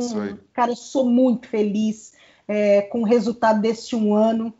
cara, 0.52 0.72
eu 0.72 0.76
sou 0.76 1.04
muito 1.04 1.48
feliz 1.48 2.12
é, 2.48 2.82
com 2.82 3.00
o 3.00 3.04
resultado 3.04 3.60
deste 3.60 3.94
um 3.94 4.14
ano. 4.14 4.52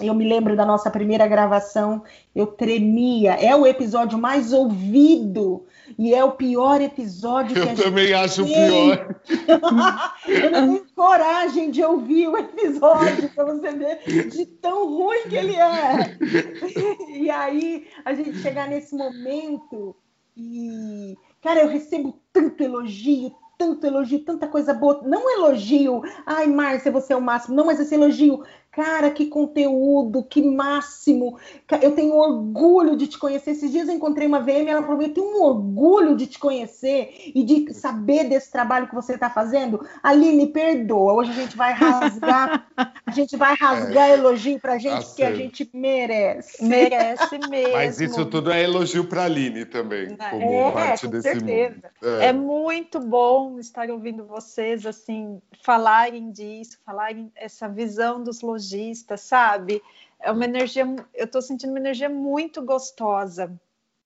Eu 0.00 0.12
me 0.12 0.28
lembro 0.28 0.56
da 0.56 0.66
nossa 0.66 0.90
primeira 0.90 1.26
gravação, 1.26 2.02
eu 2.34 2.48
tremia. 2.48 3.34
É 3.34 3.54
o 3.54 3.64
episódio 3.64 4.18
mais 4.18 4.52
ouvido 4.52 5.66
e 5.96 6.12
é 6.12 6.24
o 6.24 6.32
pior 6.32 6.80
episódio 6.80 7.54
que 7.54 7.60
eu 7.60 7.62
a 7.62 7.66
gente 7.66 7.82
também 7.82 8.12
acho 8.12 8.42
o 8.42 8.46
pior. 8.46 9.16
eu 10.26 10.50
não 10.50 10.74
tenho 10.74 10.86
coragem 10.96 11.70
de 11.70 11.84
ouvir 11.84 12.26
o 12.26 12.36
episódio 12.36 13.28
para 13.30 13.44
você 13.44 13.72
ver 13.72 14.28
de 14.30 14.46
tão 14.46 14.88
ruim 14.88 15.28
que 15.28 15.36
ele 15.36 15.54
é. 15.54 16.18
e 17.16 17.30
aí 17.30 17.86
a 18.04 18.14
gente 18.14 18.38
chegar 18.38 18.68
nesse 18.68 18.96
momento 18.96 19.94
e 20.36 21.16
cara, 21.40 21.60
eu 21.60 21.68
recebo 21.68 22.18
tanto 22.32 22.62
elogio, 22.62 23.32
tanto 23.56 23.86
elogio, 23.86 24.24
tanta 24.24 24.48
coisa 24.48 24.72
boa. 24.72 25.02
Não 25.04 25.30
elogio, 25.30 26.02
ai, 26.26 26.46
Márcia, 26.46 26.90
você 26.90 27.12
é 27.12 27.16
o 27.16 27.20
máximo. 27.20 27.54
Não, 27.54 27.66
mas 27.66 27.78
esse 27.78 27.94
elogio, 27.94 28.42
Cara, 28.74 29.08
que 29.08 29.26
conteúdo, 29.26 30.24
que 30.24 30.42
máximo. 30.42 31.38
Eu 31.80 31.92
tenho 31.92 32.16
orgulho 32.16 32.96
de 32.96 33.06
te 33.06 33.16
conhecer. 33.16 33.52
Esses 33.52 33.70
dias 33.70 33.88
eu 33.88 33.94
encontrei 33.94 34.26
uma 34.26 34.40
VM, 34.40 34.66
ela 34.66 34.82
falou: 34.82 35.00
Eu 35.00 35.14
tenho 35.14 35.28
um 35.28 35.42
orgulho 35.44 36.16
de 36.16 36.26
te 36.26 36.40
conhecer 36.40 37.30
e 37.32 37.44
de 37.44 37.72
saber 37.72 38.24
desse 38.24 38.50
trabalho 38.50 38.88
que 38.88 38.94
você 38.94 39.14
está 39.14 39.30
fazendo. 39.30 39.86
Aline, 40.02 40.48
perdoa. 40.48 41.12
Hoje 41.12 41.30
a 41.30 41.34
gente 41.34 41.56
vai 41.56 41.72
rasgar, 41.72 42.66
gente 43.14 43.36
vai 43.36 43.54
rasgar 43.54 44.10
é, 44.10 44.14
elogio 44.14 44.60
pra 44.60 44.78
gente, 44.78 45.06
tá 45.06 45.14
que 45.14 45.22
a 45.22 45.34
gente 45.34 45.68
merece. 45.72 46.62
Merece 46.64 47.38
mesmo. 47.48 47.72
Mas 47.72 48.00
isso 48.00 48.26
tudo 48.26 48.50
é 48.50 48.62
elogio 48.62 49.04
para 49.04 49.24
Aline 49.24 49.64
também, 49.64 50.16
como 50.16 50.68
é, 50.68 50.72
parte 50.72 51.06
desse 51.08 51.30
certeza. 51.30 51.74
mundo. 51.74 52.20
É. 52.20 52.26
é 52.26 52.32
muito 52.32 53.00
bom 53.00 53.58
estar 53.58 53.90
ouvindo 53.90 54.24
vocês 54.24 54.84
assim 54.84 55.40
falarem 55.62 56.30
disso, 56.30 56.78
falarem 56.84 57.30
essa 57.34 57.68
visão 57.68 58.22
dos 58.22 58.40
lojistas 58.42 58.74
lojista, 58.74 59.16
sabe? 59.16 59.82
É 60.20 60.30
uma 60.30 60.44
energia, 60.44 60.84
eu 61.14 61.26
estou 61.26 61.42
sentindo 61.42 61.70
uma 61.70 61.78
energia 61.78 62.08
muito 62.08 62.62
gostosa. 62.62 63.52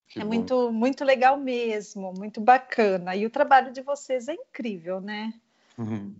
Que 0.09 0.21
é 0.21 0.23
bom. 0.23 0.29
muito, 0.29 0.73
muito 0.73 1.05
legal 1.05 1.37
mesmo, 1.37 2.13
muito 2.17 2.41
bacana. 2.41 3.15
E 3.15 3.27
o 3.27 3.31
trabalho 3.31 3.73
de 3.73 3.83
vocês 3.83 4.27
é 4.27 4.35
incrível, 4.35 5.01
né? 5.01 5.35
Uhum. 5.77 6.15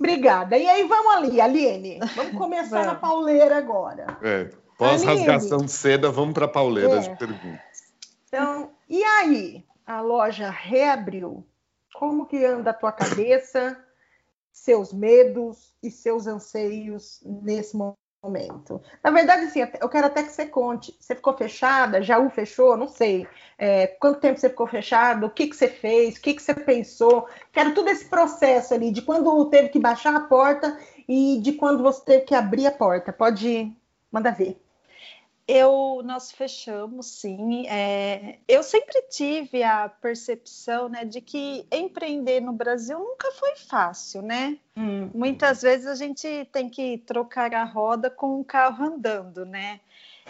Obrigada. 0.00 0.56
E 0.58 0.66
aí, 0.66 0.82
vamos 0.88 1.14
ali, 1.14 1.40
Aline. 1.40 2.00
Vamos 2.16 2.32
começar 2.32 2.84
na 2.84 2.94
pauleira 2.96 3.58
agora. 3.58 4.18
É, 4.22 4.50
pós-rasgação 4.76 5.58
de 5.58 5.70
seda, 5.70 6.10
vamos 6.10 6.34
para 6.34 6.46
a 6.46 6.48
pauleira 6.48 6.96
é. 6.96 7.00
de 7.00 7.18
perguntas. 7.18 7.60
Então, 8.26 8.70
e 8.88 9.04
aí? 9.04 9.64
A 9.86 10.00
loja 10.00 10.50
reabriu. 10.50 11.46
Como 11.94 12.26
que 12.26 12.44
anda 12.44 12.70
a 12.70 12.74
tua 12.74 12.90
cabeça? 12.90 13.76
seus 14.52 14.92
medos 14.92 15.74
e 15.82 15.90
seus 15.90 16.26
anseios 16.26 17.20
nesse 17.24 17.76
momento. 18.22 18.80
Na 19.02 19.10
verdade, 19.10 19.44
assim, 19.44 19.60
eu 19.80 19.88
quero 19.88 20.06
até 20.06 20.22
que 20.22 20.30
você 20.30 20.46
conte. 20.46 20.94
Você 21.00 21.14
ficou 21.14 21.36
fechada? 21.36 22.02
Já 22.02 22.18
o 22.18 22.28
fechou? 22.28 22.76
Não 22.76 22.88
sei. 22.88 23.26
É, 23.58 23.86
quanto 23.86 24.20
tempo 24.20 24.38
você 24.38 24.48
ficou 24.48 24.66
fechado? 24.66 25.26
O 25.26 25.30
que, 25.30 25.46
que 25.46 25.56
você 25.56 25.68
fez? 25.68 26.16
O 26.16 26.20
que, 26.20 26.34
que 26.34 26.42
você 26.42 26.54
pensou? 26.54 27.26
Quero 27.52 27.74
todo 27.74 27.88
esse 27.88 28.04
processo 28.04 28.74
ali, 28.74 28.92
de 28.92 29.02
quando 29.02 29.46
teve 29.46 29.70
que 29.70 29.78
baixar 29.78 30.14
a 30.14 30.20
porta 30.20 30.78
e 31.08 31.40
de 31.40 31.52
quando 31.52 31.82
você 31.82 32.04
teve 32.04 32.24
que 32.24 32.34
abrir 32.34 32.66
a 32.66 32.72
porta. 32.72 33.12
Pode 33.12 33.74
mandar 34.12 34.32
ver. 34.32 34.60
Eu, 35.52 36.00
nós 36.04 36.30
fechamos, 36.30 37.06
sim. 37.06 37.66
É, 37.66 38.38
eu 38.46 38.62
sempre 38.62 39.02
tive 39.10 39.64
a 39.64 39.88
percepção 39.88 40.88
né, 40.88 41.04
de 41.04 41.20
que 41.20 41.66
empreender 41.72 42.40
no 42.40 42.52
Brasil 42.52 42.96
nunca 43.00 43.32
foi 43.32 43.56
fácil, 43.56 44.22
né? 44.22 44.56
Hum. 44.76 45.10
Muitas 45.12 45.62
vezes 45.62 45.88
a 45.88 45.96
gente 45.96 46.48
tem 46.52 46.70
que 46.70 46.98
trocar 46.98 47.52
a 47.52 47.64
roda 47.64 48.08
com 48.08 48.38
o 48.38 48.44
carro 48.44 48.84
andando, 48.84 49.44
né? 49.44 49.80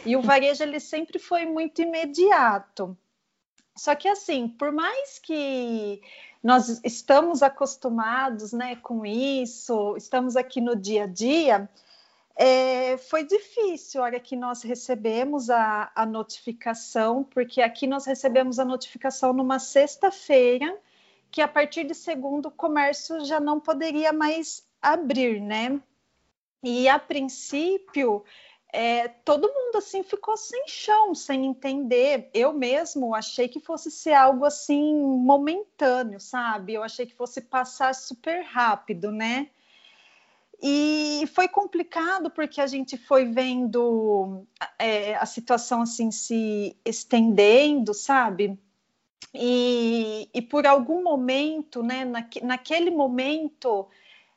E 0.06 0.16
o 0.16 0.22
varejo 0.22 0.62
ele 0.62 0.80
sempre 0.80 1.18
foi 1.18 1.44
muito 1.44 1.82
imediato. 1.82 2.96
Só 3.76 3.94
que 3.94 4.08
assim, 4.08 4.48
por 4.48 4.72
mais 4.72 5.18
que 5.18 6.00
nós 6.42 6.80
estamos 6.82 7.42
acostumados, 7.42 8.54
né, 8.54 8.76
com 8.76 9.04
isso, 9.04 9.94
estamos 9.98 10.34
aqui 10.34 10.62
no 10.62 10.74
dia 10.74 11.04
a 11.04 11.06
dia, 11.06 11.68
é, 12.42 12.97
foi 12.97 13.23
difícil 13.23 14.00
a 14.00 14.04
hora 14.04 14.18
que 14.18 14.35
nós 14.35 14.62
recebemos 14.62 15.50
a, 15.50 15.92
a 15.94 16.06
notificação, 16.06 17.23
porque 17.23 17.61
aqui 17.61 17.87
nós 17.87 18.06
recebemos 18.06 18.59
a 18.59 18.64
notificação 18.64 19.35
numa 19.35 19.59
sexta-feira, 19.59 20.75
que 21.30 21.42
a 21.42 21.47
partir 21.47 21.85
de 21.85 21.94
segundo 21.94 22.47
o 22.47 22.50
comércio 22.50 23.23
já 23.26 23.38
não 23.38 23.61
poderia 23.61 24.11
mais 24.11 24.66
abrir, 24.80 25.38
né? 25.38 25.78
E 26.64 26.88
a 26.88 26.99
princípio, 26.99 28.25
é, 28.73 29.06
todo 29.09 29.52
mundo 29.52 29.76
assim 29.76 30.02
ficou 30.02 30.35
sem 30.35 30.66
chão, 30.66 31.14
sem 31.14 31.44
entender. 31.44 32.30
Eu 32.32 32.54
mesmo 32.54 33.14
achei 33.14 33.49
que 33.49 33.61
fosse 33.61 33.90
ser 33.90 34.14
algo 34.14 34.47
assim 34.47 34.94
momentâneo, 34.94 36.18
sabe? 36.18 36.73
Eu 36.73 36.82
achei 36.82 37.04
que 37.04 37.14
fosse 37.14 37.42
passar 37.42 37.94
super 37.94 38.40
rápido, 38.44 39.12
né? 39.12 39.50
E 40.62 41.24
foi 41.34 41.48
complicado 41.48 42.30
porque 42.30 42.60
a 42.60 42.66
gente 42.66 42.98
foi 42.98 43.24
vendo 43.24 44.46
é, 44.78 45.14
a 45.14 45.24
situação 45.24 45.82
assim 45.82 46.10
se 46.10 46.76
estendendo, 46.84 47.94
sabe? 47.94 48.58
E, 49.32 50.28
e 50.34 50.42
por 50.42 50.66
algum 50.66 51.02
momento, 51.02 51.82
né, 51.82 52.04
naque, 52.04 52.44
naquele 52.44 52.90
momento, 52.90 53.88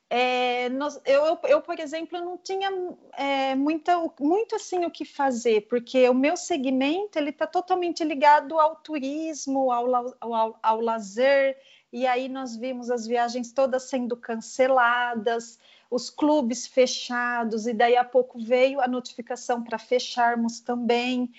é, 0.09 0.69
nós, 0.69 1.01
eu, 1.05 1.39
eu, 1.45 1.61
por 1.61 1.79
exemplo, 1.79 2.19
não 2.19 2.37
tinha 2.37 2.69
é, 3.17 3.55
muita, 3.55 3.97
muito 4.19 4.55
assim 4.55 4.85
o 4.85 4.91
que 4.91 5.03
fazer, 5.03 5.67
porque 5.67 6.07
o 6.07 6.13
meu 6.13 6.37
segmento 6.37 7.17
ele 7.17 7.31
está 7.31 7.47
totalmente 7.47 8.03
ligado 8.03 8.59
ao 8.59 8.75
turismo, 8.75 9.71
ao, 9.71 9.95
ao, 9.95 10.15
ao, 10.21 10.59
ao 10.61 10.79
lazer, 10.79 11.57
e 11.91 12.05
aí 12.05 12.29
nós 12.29 12.55
vimos 12.55 12.91
as 12.91 13.07
viagens 13.07 13.51
todas 13.51 13.89
sendo 13.89 14.15
canceladas, 14.15 15.59
os 15.93 16.09
clubes 16.09 16.65
fechados, 16.65 17.67
e 17.67 17.73
daí 17.73 17.95
a 17.95 18.03
pouco 18.03 18.39
veio 18.39 18.81
a 18.81 18.88
notificação 18.88 19.63
para 19.63 19.77
fecharmos 19.77 20.59
também. 20.59 21.31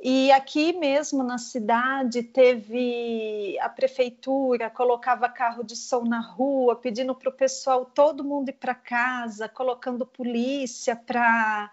E 0.00 0.32
aqui 0.32 0.72
mesmo 0.72 1.22
na 1.22 1.38
cidade 1.38 2.24
teve 2.24 3.56
a 3.60 3.68
prefeitura 3.68 4.68
colocava 4.68 5.28
carro 5.28 5.62
de 5.62 5.76
som 5.76 6.02
na 6.02 6.20
rua, 6.20 6.74
pedindo 6.74 7.14
para 7.14 7.28
o 7.28 7.32
pessoal 7.32 7.84
todo 7.84 8.24
mundo 8.24 8.48
ir 8.48 8.54
para 8.54 8.74
casa, 8.74 9.48
colocando 9.48 10.04
polícia 10.04 10.96
para 10.96 11.70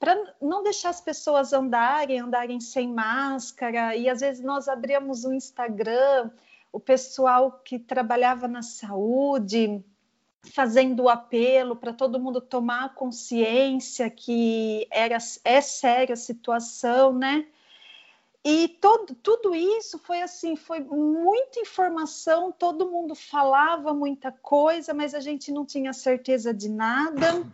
para 0.00 0.34
não 0.42 0.64
deixar 0.64 0.88
as 0.88 1.00
pessoas 1.00 1.52
andarem, 1.52 2.18
andarem 2.18 2.60
sem 2.60 2.88
máscara. 2.92 3.94
E 3.94 4.08
às 4.08 4.18
vezes 4.18 4.42
nós 4.42 4.66
abríamos 4.66 5.24
o 5.24 5.32
Instagram, 5.32 6.32
o 6.72 6.80
pessoal 6.80 7.52
que 7.64 7.78
trabalhava 7.78 8.48
na 8.48 8.62
saúde 8.62 9.84
fazendo 10.44 11.04
o 11.04 11.08
apelo 11.08 11.76
para 11.76 11.92
todo 11.92 12.18
mundo 12.18 12.40
tomar 12.40 12.94
consciência 12.94 14.10
que 14.10 14.86
era 14.90 15.18
é 15.44 15.60
séria 15.60 16.14
a 16.14 16.16
situação, 16.16 17.12
né? 17.12 17.46
E 18.44 18.68
todo, 18.80 19.14
tudo 19.14 19.54
isso 19.54 20.00
foi 20.00 20.20
assim, 20.20 20.56
foi 20.56 20.80
muita 20.80 21.60
informação, 21.60 22.50
todo 22.50 22.90
mundo 22.90 23.14
falava 23.14 23.94
muita 23.94 24.32
coisa, 24.32 24.92
mas 24.92 25.14
a 25.14 25.20
gente 25.20 25.52
não 25.52 25.64
tinha 25.64 25.92
certeza 25.92 26.52
de 26.52 26.68
nada. 26.68 27.46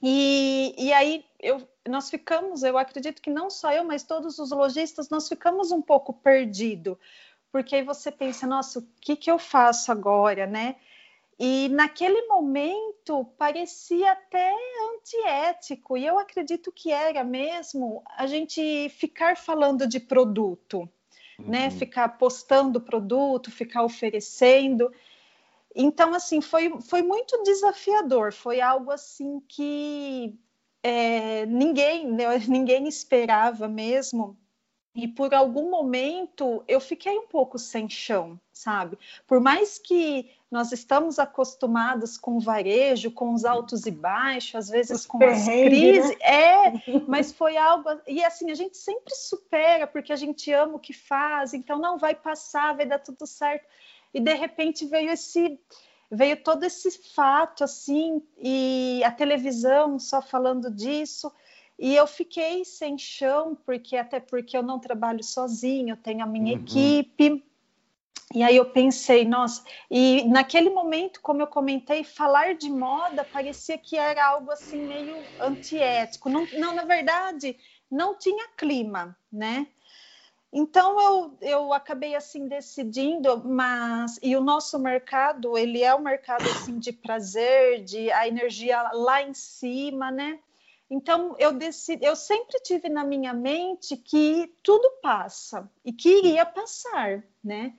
E, 0.00 0.74
e 0.78 0.92
aí 0.92 1.24
eu, 1.40 1.68
nós 1.88 2.08
ficamos, 2.08 2.62
eu 2.62 2.78
acredito 2.78 3.20
que 3.20 3.30
não 3.30 3.50
só 3.50 3.72
eu, 3.72 3.84
mas 3.84 4.04
todos 4.04 4.38
os 4.38 4.52
lojistas, 4.52 5.08
nós 5.10 5.28
ficamos 5.28 5.72
um 5.72 5.82
pouco 5.82 6.12
perdidos, 6.12 6.96
porque 7.50 7.74
aí 7.74 7.82
você 7.82 8.12
pensa, 8.12 8.46
nossa, 8.46 8.78
o 8.78 8.88
que, 9.00 9.16
que 9.16 9.30
eu 9.30 9.40
faço 9.40 9.90
agora, 9.90 10.46
né? 10.46 10.76
E 11.42 11.70
naquele 11.70 12.26
momento 12.26 13.24
parecia 13.38 14.12
até 14.12 14.54
antiético, 14.94 15.96
e 15.96 16.04
eu 16.04 16.18
acredito 16.18 16.70
que 16.70 16.92
era 16.92 17.24
mesmo 17.24 18.02
a 18.14 18.26
gente 18.26 18.90
ficar 18.90 19.38
falando 19.38 19.86
de 19.86 19.98
produto, 19.98 20.80
né? 21.38 21.44
uhum. 21.44 21.48
né? 21.48 21.70
Ficar 21.70 22.10
postando 22.18 22.78
produto, 22.78 23.50
ficar 23.50 23.82
oferecendo. 23.82 24.92
Então, 25.74 26.12
assim, 26.12 26.42
foi, 26.42 26.78
foi 26.82 27.00
muito 27.00 27.42
desafiador, 27.42 28.34
foi 28.34 28.60
algo 28.60 28.90
assim 28.90 29.40
que 29.48 30.38
é, 30.82 31.46
ninguém, 31.46 32.06
né, 32.06 32.26
ninguém 32.46 32.86
esperava 32.86 33.66
mesmo. 33.66 34.36
E 34.94 35.08
por 35.08 35.32
algum 35.32 35.70
momento 35.70 36.62
eu 36.68 36.80
fiquei 36.80 37.16
um 37.16 37.26
pouco 37.26 37.58
sem 37.58 37.88
chão, 37.88 38.38
sabe? 38.52 38.98
Por 39.26 39.40
mais 39.40 39.78
que 39.78 40.28
nós 40.50 40.72
estamos 40.72 41.20
acostumados 41.20 42.18
com 42.18 42.36
o 42.36 42.40
varejo, 42.40 43.12
com 43.12 43.32
os 43.32 43.44
altos 43.44 43.86
e 43.86 43.90
baixos, 43.90 44.56
às 44.56 44.68
vezes 44.68 45.06
com 45.06 45.22
as 45.22 45.44
crises, 45.44 46.10
né? 46.10 46.16
é, 46.20 46.72
mas 47.06 47.30
foi 47.30 47.56
algo 47.56 47.88
e 48.06 48.24
assim 48.24 48.50
a 48.50 48.54
gente 48.54 48.76
sempre 48.76 49.14
supera 49.14 49.86
porque 49.86 50.12
a 50.12 50.16
gente 50.16 50.52
ama 50.52 50.74
o 50.74 50.80
que 50.80 50.92
faz, 50.92 51.54
então 51.54 51.78
não 51.78 51.96
vai 51.96 52.16
passar, 52.16 52.76
vai 52.76 52.84
dar 52.84 52.98
tudo 52.98 53.26
certo. 53.26 53.64
E 54.12 54.18
de 54.18 54.34
repente 54.34 54.84
veio 54.86 55.10
esse 55.10 55.56
veio 56.10 56.42
todo 56.42 56.64
esse 56.64 56.90
fato 57.14 57.62
assim 57.62 58.20
e 58.36 59.00
a 59.04 59.12
televisão 59.12 60.00
só 60.00 60.20
falando 60.20 60.68
disso 60.68 61.30
e 61.78 61.94
eu 61.94 62.08
fiquei 62.08 62.64
sem 62.64 62.98
chão 62.98 63.56
porque 63.64 63.96
até 63.96 64.18
porque 64.18 64.56
eu 64.56 64.64
não 64.64 64.80
trabalho 64.80 65.22
sozinho, 65.22 65.90
eu 65.90 65.96
tenho 65.96 66.24
a 66.24 66.26
minha 66.26 66.56
uhum. 66.56 66.62
equipe 66.62 67.44
e 68.32 68.42
aí 68.44 68.56
eu 68.56 68.66
pensei, 68.66 69.24
nossa, 69.24 69.64
e 69.90 70.24
naquele 70.28 70.70
momento, 70.70 71.20
como 71.20 71.42
eu 71.42 71.48
comentei, 71.48 72.04
falar 72.04 72.54
de 72.54 72.70
moda 72.70 73.24
parecia 73.24 73.76
que 73.76 73.96
era 73.96 74.24
algo 74.24 74.52
assim 74.52 74.86
meio 74.86 75.26
antiético. 75.40 76.28
Não, 76.28 76.46
não 76.52 76.72
na 76.72 76.84
verdade, 76.84 77.58
não 77.90 78.16
tinha 78.16 78.48
clima, 78.56 79.16
né? 79.32 79.66
Então 80.52 81.00
eu, 81.00 81.38
eu 81.40 81.72
acabei 81.72 82.14
assim 82.14 82.48
decidindo, 82.48 83.42
mas 83.44 84.18
e 84.22 84.36
o 84.36 84.40
nosso 84.40 84.78
mercado, 84.78 85.56
ele 85.56 85.82
é 85.82 85.94
um 85.94 86.00
mercado 86.00 86.48
assim 86.48 86.78
de 86.78 86.92
prazer, 86.92 87.84
de 87.84 88.10
a 88.12 88.26
energia 88.26 88.90
lá 88.92 89.22
em 89.22 89.34
cima, 89.34 90.10
né? 90.10 90.40
Então 90.90 91.36
eu 91.38 91.52
decidi, 91.52 92.04
eu 92.04 92.16
sempre 92.16 92.58
tive 92.60 92.88
na 92.88 93.04
minha 93.04 93.32
mente 93.32 93.96
que 93.96 94.52
tudo 94.60 94.90
passa 95.00 95.70
e 95.84 95.92
que 95.92 96.18
iria 96.18 96.44
passar, 96.44 97.22
né? 97.42 97.74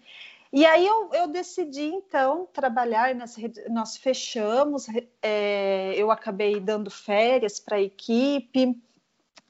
E 0.54 0.66
aí 0.66 0.86
eu, 0.86 1.10
eu 1.14 1.28
decidi, 1.28 1.86
então, 1.86 2.46
trabalhar 2.52 3.16
nessa. 3.16 3.40
Nós 3.70 3.96
fechamos, 3.96 4.86
é, 5.22 5.94
eu 5.96 6.12
acabei 6.12 6.60
dando 6.60 6.92
férias 6.92 7.58
para 7.58 7.78
a 7.78 7.82
equipe, 7.82 8.78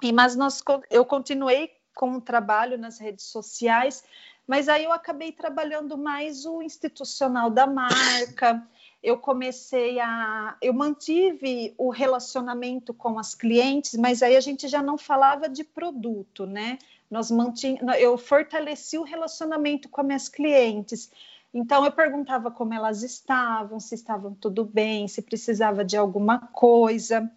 e, 0.04 0.14
mas 0.14 0.36
nós, 0.36 0.64
eu 0.90 1.04
continuei 1.04 1.72
com 1.96 2.14
o 2.14 2.22
trabalho 2.22 2.78
nas 2.78 3.00
redes 3.00 3.26
sociais, 3.26 4.04
mas 4.48 4.70
aí 4.70 4.84
eu 4.84 4.92
acabei 4.92 5.32
trabalhando 5.32 5.98
mais 5.98 6.46
o 6.46 6.62
institucional 6.62 7.50
da 7.50 7.66
marca. 7.66 8.68
Eu 9.02 9.18
comecei 9.18 10.00
a. 10.00 10.56
Eu 10.62 10.74
mantive 10.74 11.74
o 11.78 11.90
relacionamento 11.90 12.94
com 12.94 13.18
as 13.18 13.34
clientes, 13.34 13.96
mas 13.96 14.22
aí 14.22 14.36
a 14.36 14.42
gente 14.42 14.68
já 14.68 14.84
não 14.84 14.98
falava 14.98 15.50
de 15.50 15.64
produto, 15.64 16.46
né? 16.46 16.78
Nós 17.12 17.30
mantinha, 17.30 17.80
eu 18.00 18.18
fortaleci 18.18 18.98
o 18.98 19.04
relacionamento 19.04 19.90
com 19.90 20.00
as 20.00 20.08
minhas 20.08 20.30
clientes. 20.30 21.12
Então 21.54 21.84
eu 21.84 21.92
perguntava 21.92 22.50
como 22.50 22.74
elas 22.74 23.04
estavam, 23.04 23.82
se 23.82 23.94
estavam 23.94 24.34
tudo 24.34 24.64
bem, 24.64 25.10
se 25.10 25.22
precisava 25.22 25.84
de 25.84 25.98
alguma 25.98 26.40
coisa. 26.40 27.30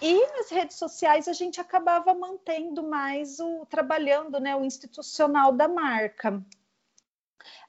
E 0.00 0.26
nas 0.32 0.50
redes 0.50 0.76
sociais 0.76 1.28
a 1.28 1.34
gente 1.34 1.60
acabava 1.60 2.14
mantendo 2.14 2.82
mais 2.82 3.38
o 3.38 3.66
trabalhando, 3.66 4.40
né, 4.40 4.56
o 4.56 4.64
institucional 4.64 5.52
da 5.52 5.68
marca. 5.68 6.42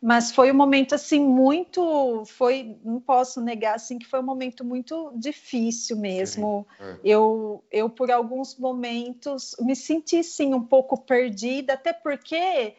Mas 0.01 0.31
foi 0.31 0.51
um 0.51 0.55
momento 0.55 0.93
assim 0.93 1.19
muito, 1.19 2.23
foi, 2.25 2.77
não 2.83 2.99
posso 2.99 3.41
negar 3.41 3.75
assim 3.75 3.97
que 3.97 4.05
foi 4.05 4.19
um 4.19 4.23
momento 4.23 4.63
muito 4.63 5.11
difícil 5.15 5.97
mesmo. 5.97 6.67
É. 6.79 6.97
Eu, 7.03 7.63
eu 7.71 7.89
por 7.89 8.11
alguns 8.11 8.57
momentos 8.57 9.55
me 9.59 9.75
senti 9.75 10.23
sim 10.23 10.53
um 10.53 10.63
pouco 10.63 10.97
perdida, 10.97 11.73
até 11.73 11.93
porque 11.93 12.75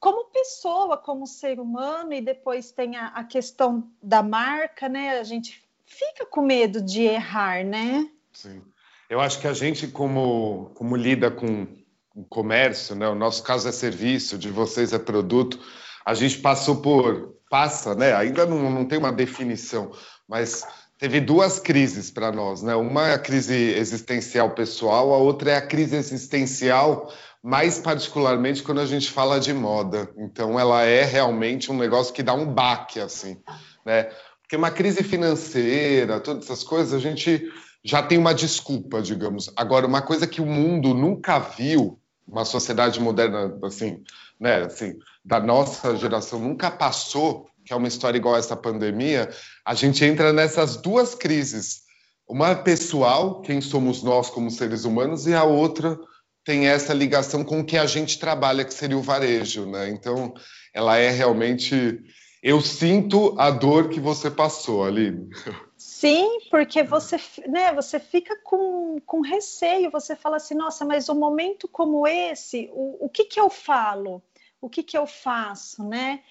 como 0.00 0.26
pessoa, 0.26 0.96
como 0.96 1.26
ser 1.26 1.60
humano 1.60 2.12
e 2.12 2.20
depois 2.20 2.70
tem 2.70 2.96
a, 2.96 3.08
a 3.08 3.24
questão 3.24 3.90
da 4.02 4.22
marca, 4.22 4.88
né? 4.88 5.18
A 5.18 5.24
gente 5.24 5.62
fica 5.86 6.26
com 6.26 6.42
medo 6.42 6.82
de 6.82 7.02
errar, 7.02 7.64
né? 7.64 8.08
Sim. 8.32 8.62
Eu 9.08 9.20
acho 9.20 9.40
que 9.40 9.46
a 9.46 9.52
gente 9.52 9.86
como 9.88 10.70
como 10.74 10.96
lida 10.96 11.30
com 11.30 11.66
o 12.14 12.24
comércio, 12.24 12.94
né? 12.94 13.08
O 13.08 13.14
nosso 13.14 13.42
caso 13.42 13.68
é 13.68 13.72
serviço, 13.72 14.38
de 14.38 14.50
vocês 14.50 14.92
é 14.92 14.98
produto 14.98 15.58
a 16.04 16.14
gente 16.14 16.38
passou 16.38 16.76
por, 16.76 17.34
passa, 17.48 17.94
né? 17.94 18.14
Ainda 18.14 18.44
não, 18.44 18.70
não 18.70 18.84
tem 18.84 18.98
uma 18.98 19.12
definição, 19.12 19.90
mas 20.28 20.66
teve 20.98 21.20
duas 21.20 21.58
crises 21.58 22.10
para 22.10 22.32
nós, 22.32 22.62
né? 22.62 22.74
Uma 22.74 23.08
é 23.08 23.14
a 23.14 23.18
crise 23.18 23.54
existencial 23.54 24.50
pessoal, 24.50 25.12
a 25.12 25.18
outra 25.18 25.52
é 25.52 25.56
a 25.56 25.66
crise 25.66 25.96
existencial, 25.96 27.12
mais 27.42 27.78
particularmente 27.78 28.62
quando 28.62 28.80
a 28.80 28.86
gente 28.86 29.10
fala 29.10 29.38
de 29.38 29.52
moda. 29.52 30.10
Então, 30.16 30.58
ela 30.58 30.82
é 30.82 31.04
realmente 31.04 31.70
um 31.70 31.76
negócio 31.76 32.12
que 32.12 32.22
dá 32.22 32.34
um 32.34 32.46
baque, 32.46 33.00
assim, 33.00 33.38
né? 33.84 34.08
Porque 34.42 34.56
uma 34.56 34.70
crise 34.70 35.02
financeira, 35.02 36.20
todas 36.20 36.44
essas 36.44 36.62
coisas, 36.62 36.92
a 36.92 36.98
gente 36.98 37.50
já 37.84 38.02
tem 38.02 38.18
uma 38.18 38.34
desculpa, 38.34 39.02
digamos. 39.02 39.50
Agora, 39.56 39.86
uma 39.86 40.02
coisa 40.02 40.26
que 40.26 40.40
o 40.40 40.46
mundo 40.46 40.94
nunca 40.94 41.38
viu, 41.38 41.98
uma 42.26 42.44
sociedade 42.44 43.00
moderna, 43.00 43.56
assim, 43.62 44.02
né, 44.40 44.62
assim, 44.62 44.94
da 45.24 45.40
nossa 45.40 45.96
geração 45.96 46.38
nunca 46.38 46.70
passou, 46.70 47.48
que 47.64 47.72
é 47.72 47.76
uma 47.76 47.88
história 47.88 48.18
igual 48.18 48.34
a 48.34 48.38
essa 48.38 48.56
pandemia, 48.56 49.30
a 49.64 49.74
gente 49.74 50.04
entra 50.04 50.32
nessas 50.32 50.76
duas 50.76 51.14
crises. 51.14 51.82
Uma 52.28 52.54
pessoal, 52.54 53.40
quem 53.42 53.60
somos 53.60 54.02
nós 54.02 54.30
como 54.30 54.50
seres 54.50 54.84
humanos, 54.84 55.26
e 55.26 55.34
a 55.34 55.44
outra 55.44 55.98
tem 56.44 56.66
essa 56.66 56.92
ligação 56.92 57.42
com 57.42 57.60
o 57.60 57.64
que 57.64 57.76
a 57.76 57.86
gente 57.86 58.18
trabalha, 58.18 58.64
que 58.64 58.74
seria 58.74 58.98
o 58.98 59.02
varejo, 59.02 59.66
né? 59.66 59.88
Então, 59.88 60.34
ela 60.72 60.96
é 60.96 61.10
realmente. 61.10 62.00
Eu 62.42 62.60
sinto 62.60 63.34
a 63.38 63.50
dor 63.50 63.88
que 63.88 63.98
você 63.98 64.30
passou, 64.30 64.84
Aline. 64.84 65.28
Sim, 65.86 66.38
porque 66.50 66.82
você, 66.82 67.16
né, 67.46 67.72
você 67.72 68.00
fica 68.00 68.36
com, 68.42 69.00
com 69.04 69.20
receio, 69.20 69.90
você 69.90 70.16
fala 70.16 70.36
assim, 70.36 70.54
nossa, 70.54 70.84
mas 70.84 71.08
um 71.08 71.14
momento 71.14 71.68
como 71.68 72.06
esse, 72.06 72.70
o, 72.72 73.04
o 73.06 73.08
que, 73.08 73.24
que 73.24 73.38
eu 73.38 73.50
falo? 73.50 74.22
o 74.64 74.68
que, 74.68 74.82
que 74.82 74.96
eu 74.96 75.06
faço, 75.06 75.86
né? 75.86 76.22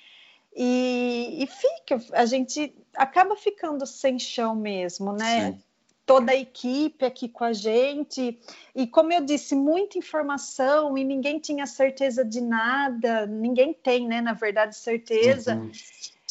E, 0.55 1.43
e 1.43 1.47
fica, 1.47 2.01
a 2.13 2.25
gente 2.25 2.73
acaba 2.95 3.35
ficando 3.35 3.85
sem 3.85 4.17
chão 4.17 4.55
mesmo, 4.55 5.13
né? 5.13 5.51
Sim. 5.51 5.63
Toda 6.05 6.31
a 6.33 6.35
equipe 6.35 7.05
aqui 7.05 7.29
com 7.29 7.45
a 7.45 7.53
gente, 7.53 8.37
e 8.75 8.85
como 8.87 9.13
eu 9.13 9.23
disse, 9.23 9.55
muita 9.55 9.97
informação 9.97 10.97
e 10.97 11.03
ninguém 11.03 11.39
tinha 11.39 11.65
certeza 11.65 12.25
de 12.25 12.41
nada, 12.41 13.25
ninguém 13.25 13.73
tem, 13.73 14.05
né, 14.05 14.19
na 14.19 14.33
verdade, 14.33 14.75
certeza. 14.75 15.55
Uhum. 15.55 15.71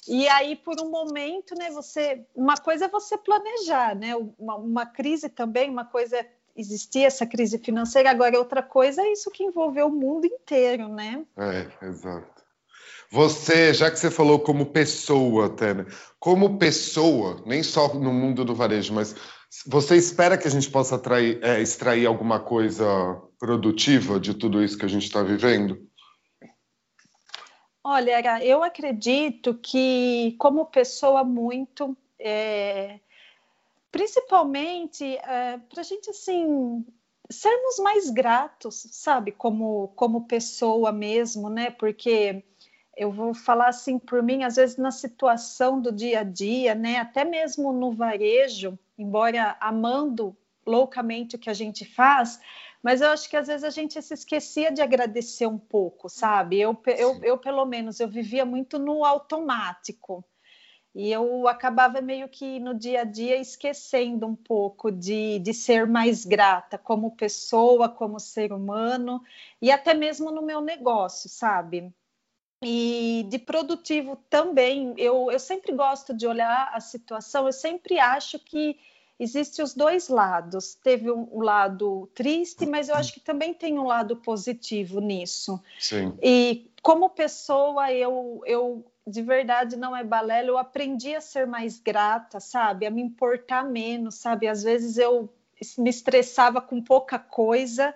E 0.09 0.29
aí, 0.29 0.57
por 0.57 0.81
um 0.81 0.91
momento, 0.91 1.55
né, 1.55 1.71
você. 1.71 2.25
Uma 2.35 2.57
coisa 2.57 2.87
é 2.87 2.89
você 2.89 3.17
planejar, 3.17 3.95
né? 3.95 4.15
Uma, 4.39 4.57
uma 4.57 4.87
crise 4.87 5.29
também, 5.29 5.71
uma 5.71 5.85
coisa 5.85 6.17
é 6.17 6.29
existia 6.57 7.07
essa 7.07 7.27
crise 7.27 7.59
financeira. 7.59 8.11
Agora, 8.11 8.39
outra 8.39 8.63
coisa 8.63 9.03
é 9.03 9.13
isso 9.13 9.31
que 9.31 9.45
envolveu 9.45 9.87
o 9.87 9.93
mundo 9.93 10.27
inteiro, 10.27 10.89
né? 10.89 11.25
É, 11.37 11.87
exato. 11.87 12.43
Você, 13.11 13.75
já 13.75 13.91
que 13.91 13.99
você 13.99 14.11
falou 14.11 14.41
como 14.41 14.67
pessoa, 14.67 15.51
Tânia, 15.51 15.87
como 16.19 16.59
pessoa, 16.59 17.43
nem 17.45 17.63
só 17.63 17.93
no 17.95 18.13
mundo 18.13 18.45
do 18.45 18.55
varejo, 18.55 18.95
mas 18.95 19.15
você 19.67 19.97
espera 19.97 20.39
que 20.39 20.49
a 20.49 20.51
gente 20.51 20.71
possa 20.71 20.95
atrair, 20.95 21.39
é, 21.43 21.61
extrair 21.61 22.07
alguma 22.07 22.41
coisa 22.41 22.87
produtiva 23.39 24.19
de 24.19 24.33
tudo 24.33 24.65
isso 24.65 24.79
que 24.79 24.87
a 24.87 24.89
gente 24.89 25.05
está 25.05 25.23
vivendo? 25.23 25.79
Olha, 27.85 28.45
eu 28.45 28.63
acredito 28.63 29.55
que, 29.55 30.37
como 30.39 30.67
pessoa, 30.67 31.25
muito, 31.25 31.97
é, 32.19 33.01
principalmente 33.91 35.17
é, 35.17 35.59
para 35.59 35.81
a 35.81 35.85
gente 35.85 36.09
assim 36.11 36.87
sermos 37.29 37.79
mais 37.79 38.11
gratos, 38.11 38.87
sabe, 38.93 39.33
como 39.33 39.89
como 39.97 40.27
pessoa 40.27 40.93
mesmo, 40.93 41.49
né? 41.51 41.71
Porque 41.71 42.45
eu 42.97 43.11
vou 43.11 43.35
falar 43.35 43.69
assim 43.69 43.99
por 43.99 44.23
mim, 44.23 44.45
às 44.45 44.57
vezes 44.57 44.77
na 44.77 44.91
situação 44.93 45.81
do 45.81 45.91
dia 45.91 46.21
a 46.21 46.25
dia, 46.25 46.75
né? 46.75 46.99
Até 46.99 47.25
mesmo 47.25 47.73
no 47.73 47.91
varejo, 47.93 48.79
embora 48.97 49.57
amando 49.61 50.37
loucamente 50.65 51.37
o 51.37 51.39
que 51.39 51.51
a 51.51 51.55
gente 51.55 51.85
faz, 51.85 52.39
mas 52.83 53.01
eu 53.01 53.09
acho 53.11 53.31
que 53.31 53.37
às 53.37 53.47
vezes 53.47 53.65
a 53.65 53.71
gente 53.71 54.01
se 54.03 54.13
esquecia 54.13 54.73
de 54.73 54.83
agradecer 54.83 55.47
um 55.47 55.59
pouco, 55.59 56.09
sabe? 56.09 56.61
Eu, 56.61 56.81
eu, 56.87 57.23
eu 57.23 57.39
pelo 57.39 57.65
menos, 57.65 58.01
eu 58.01 58.09
vivia 58.09 58.45
muito 58.45 58.79
no 58.79 59.05
automático. 59.05 60.25
E 60.95 61.11
eu 61.11 61.49
acabava 61.49 62.03
meio 62.03 62.29
que 62.29 62.61
no 62.61 62.75
dia 62.75 63.01
a 63.01 63.05
dia 63.05 63.37
esquecendo 63.41 64.27
um 64.27 64.37
pouco 64.37 64.91
de, 64.93 65.39
de 65.39 65.55
ser 65.55 65.87
mais 65.87 66.27
grata 66.27 66.77
como 66.77 67.17
pessoa, 67.17 67.89
como 67.89 68.21
ser 68.21 68.53
humano 68.53 69.23
e 69.61 69.71
até 69.71 69.95
mesmo 69.95 70.31
no 70.31 70.43
meu 70.43 70.61
negócio, 70.61 71.31
sabe? 71.31 71.91
E 72.63 73.27
de 73.29 73.39
produtivo 73.39 74.17
também, 74.29 74.95
eu, 74.99 75.31
eu 75.33 75.39
sempre 75.41 75.73
gosto 75.73 76.15
de 76.15 76.27
olhar 76.27 76.71
a 76.75 76.81
situação, 76.81 77.47
eu 77.47 77.53
sempre 77.53 77.99
acho 77.99 78.39
que 78.39 78.79
existem 79.23 79.65
os 79.65 79.75
dois 79.75 80.09
lados. 80.09 80.75
Teve 80.75 81.11
um, 81.11 81.29
um, 81.33 81.41
lado 81.41 82.11
triste, 82.15 82.67
mas 82.67 82.89
eu 82.89 82.95
acho 82.95 83.13
que 83.13 83.21
também 83.21 83.55
tem 83.55 83.79
um 83.79 83.87
lado 83.87 84.17
positivo 84.17 85.01
nisso. 85.01 85.63
Sim. 85.79 86.17
E 86.21 86.71
como 86.83 87.09
pessoa, 87.11 87.93
eu, 87.93 88.43
eu 88.45 88.85
de 89.07 89.23
verdade 89.23 89.77
não 89.77 89.97
é 89.97 90.03
balela, 90.03 90.49
eu 90.49 90.59
aprendi 90.59 91.15
a 91.15 91.21
ser 91.21 91.47
mais 91.47 91.79
grata, 91.79 92.41
sabe? 92.41 92.87
A 92.87 92.91
me 92.91 93.03
importar 93.03 93.65
menos, 93.65 94.17
sabe? 94.17 94.49
Às 94.49 94.63
vezes 94.63 94.99
eu 94.99 95.33
me 95.79 95.91
estressava 95.91 96.61
com 96.61 96.83
pouca 96.83 97.19
coisa. 97.19 97.95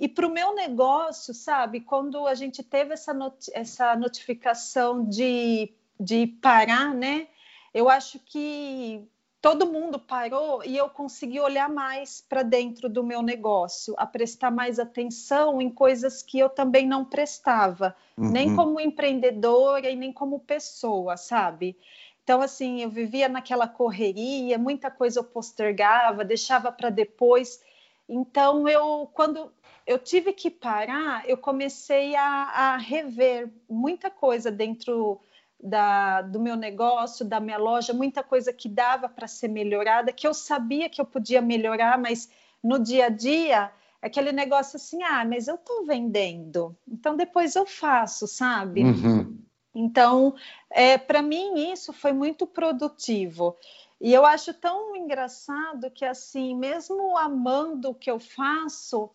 E 0.00 0.08
para 0.08 0.26
o 0.26 0.32
meu 0.32 0.54
negócio, 0.54 1.34
sabe, 1.34 1.80
quando 1.80 2.26
a 2.26 2.34
gente 2.34 2.62
teve 2.62 2.94
essa, 2.94 3.12
not 3.14 3.50
essa 3.52 3.94
notificação 3.96 5.04
de, 5.04 5.72
de 5.98 6.26
parar, 6.26 6.94
né? 6.94 7.28
Eu 7.72 7.88
acho 7.90 8.18
que 8.18 9.06
todo 9.40 9.70
mundo 9.70 9.98
parou 9.98 10.64
e 10.64 10.76
eu 10.76 10.88
consegui 10.88 11.38
olhar 11.38 11.68
mais 11.68 12.20
para 12.20 12.42
dentro 12.42 12.88
do 12.88 13.04
meu 13.04 13.22
negócio, 13.22 13.94
a 13.96 14.06
prestar 14.06 14.50
mais 14.50 14.78
atenção 14.78 15.60
em 15.60 15.70
coisas 15.70 16.22
que 16.22 16.38
eu 16.38 16.48
também 16.48 16.86
não 16.86 17.04
prestava, 17.04 17.94
uhum. 18.16 18.30
nem 18.30 18.56
como 18.56 18.80
empreendedora 18.80 19.88
e 19.88 19.96
nem 19.96 20.12
como 20.12 20.40
pessoa, 20.40 21.16
sabe? 21.16 21.76
Então, 22.24 22.42
assim, 22.42 22.82
eu 22.82 22.90
vivia 22.90 23.28
naquela 23.28 23.68
correria, 23.68 24.58
muita 24.58 24.90
coisa 24.90 25.20
eu 25.20 25.24
postergava, 25.24 26.24
deixava 26.24 26.72
para 26.72 26.90
depois. 26.90 27.60
Então, 28.08 28.68
eu, 28.68 29.08
quando 29.14 29.52
eu 29.86 29.96
tive 29.96 30.32
que 30.32 30.50
parar, 30.50 31.28
eu 31.28 31.36
comecei 31.36 32.16
a, 32.16 32.24
a 32.24 32.76
rever 32.78 33.48
muita 33.70 34.10
coisa 34.10 34.50
dentro 34.50 35.20
da, 35.66 36.22
do 36.22 36.38
meu 36.38 36.54
negócio, 36.54 37.24
da 37.24 37.40
minha 37.40 37.58
loja, 37.58 37.92
muita 37.92 38.22
coisa 38.22 38.52
que 38.52 38.68
dava 38.68 39.08
para 39.08 39.26
ser 39.26 39.48
melhorada, 39.48 40.12
que 40.12 40.26
eu 40.26 40.32
sabia 40.32 40.88
que 40.88 41.00
eu 41.00 41.04
podia 41.04 41.42
melhorar, 41.42 41.98
mas 41.98 42.30
no 42.62 42.78
dia 42.78 43.06
a 43.06 43.08
dia, 43.08 43.72
aquele 44.00 44.30
negócio 44.30 44.76
assim, 44.76 45.02
ah, 45.02 45.24
mas 45.24 45.48
eu 45.48 45.56
estou 45.56 45.84
vendendo, 45.84 46.76
então 46.86 47.16
depois 47.16 47.56
eu 47.56 47.66
faço, 47.66 48.28
sabe? 48.28 48.84
Uhum. 48.84 49.38
Então, 49.74 50.34
é, 50.70 50.96
para 50.96 51.20
mim, 51.20 51.70
isso 51.70 51.92
foi 51.92 52.12
muito 52.12 52.46
produtivo. 52.46 53.56
E 54.00 54.12
eu 54.12 54.24
acho 54.24 54.54
tão 54.54 54.96
engraçado 54.96 55.90
que, 55.90 56.04
assim, 56.04 56.56
mesmo 56.56 57.16
amando 57.16 57.90
o 57.90 57.94
que 57.94 58.10
eu 58.10 58.18
faço, 58.18 59.10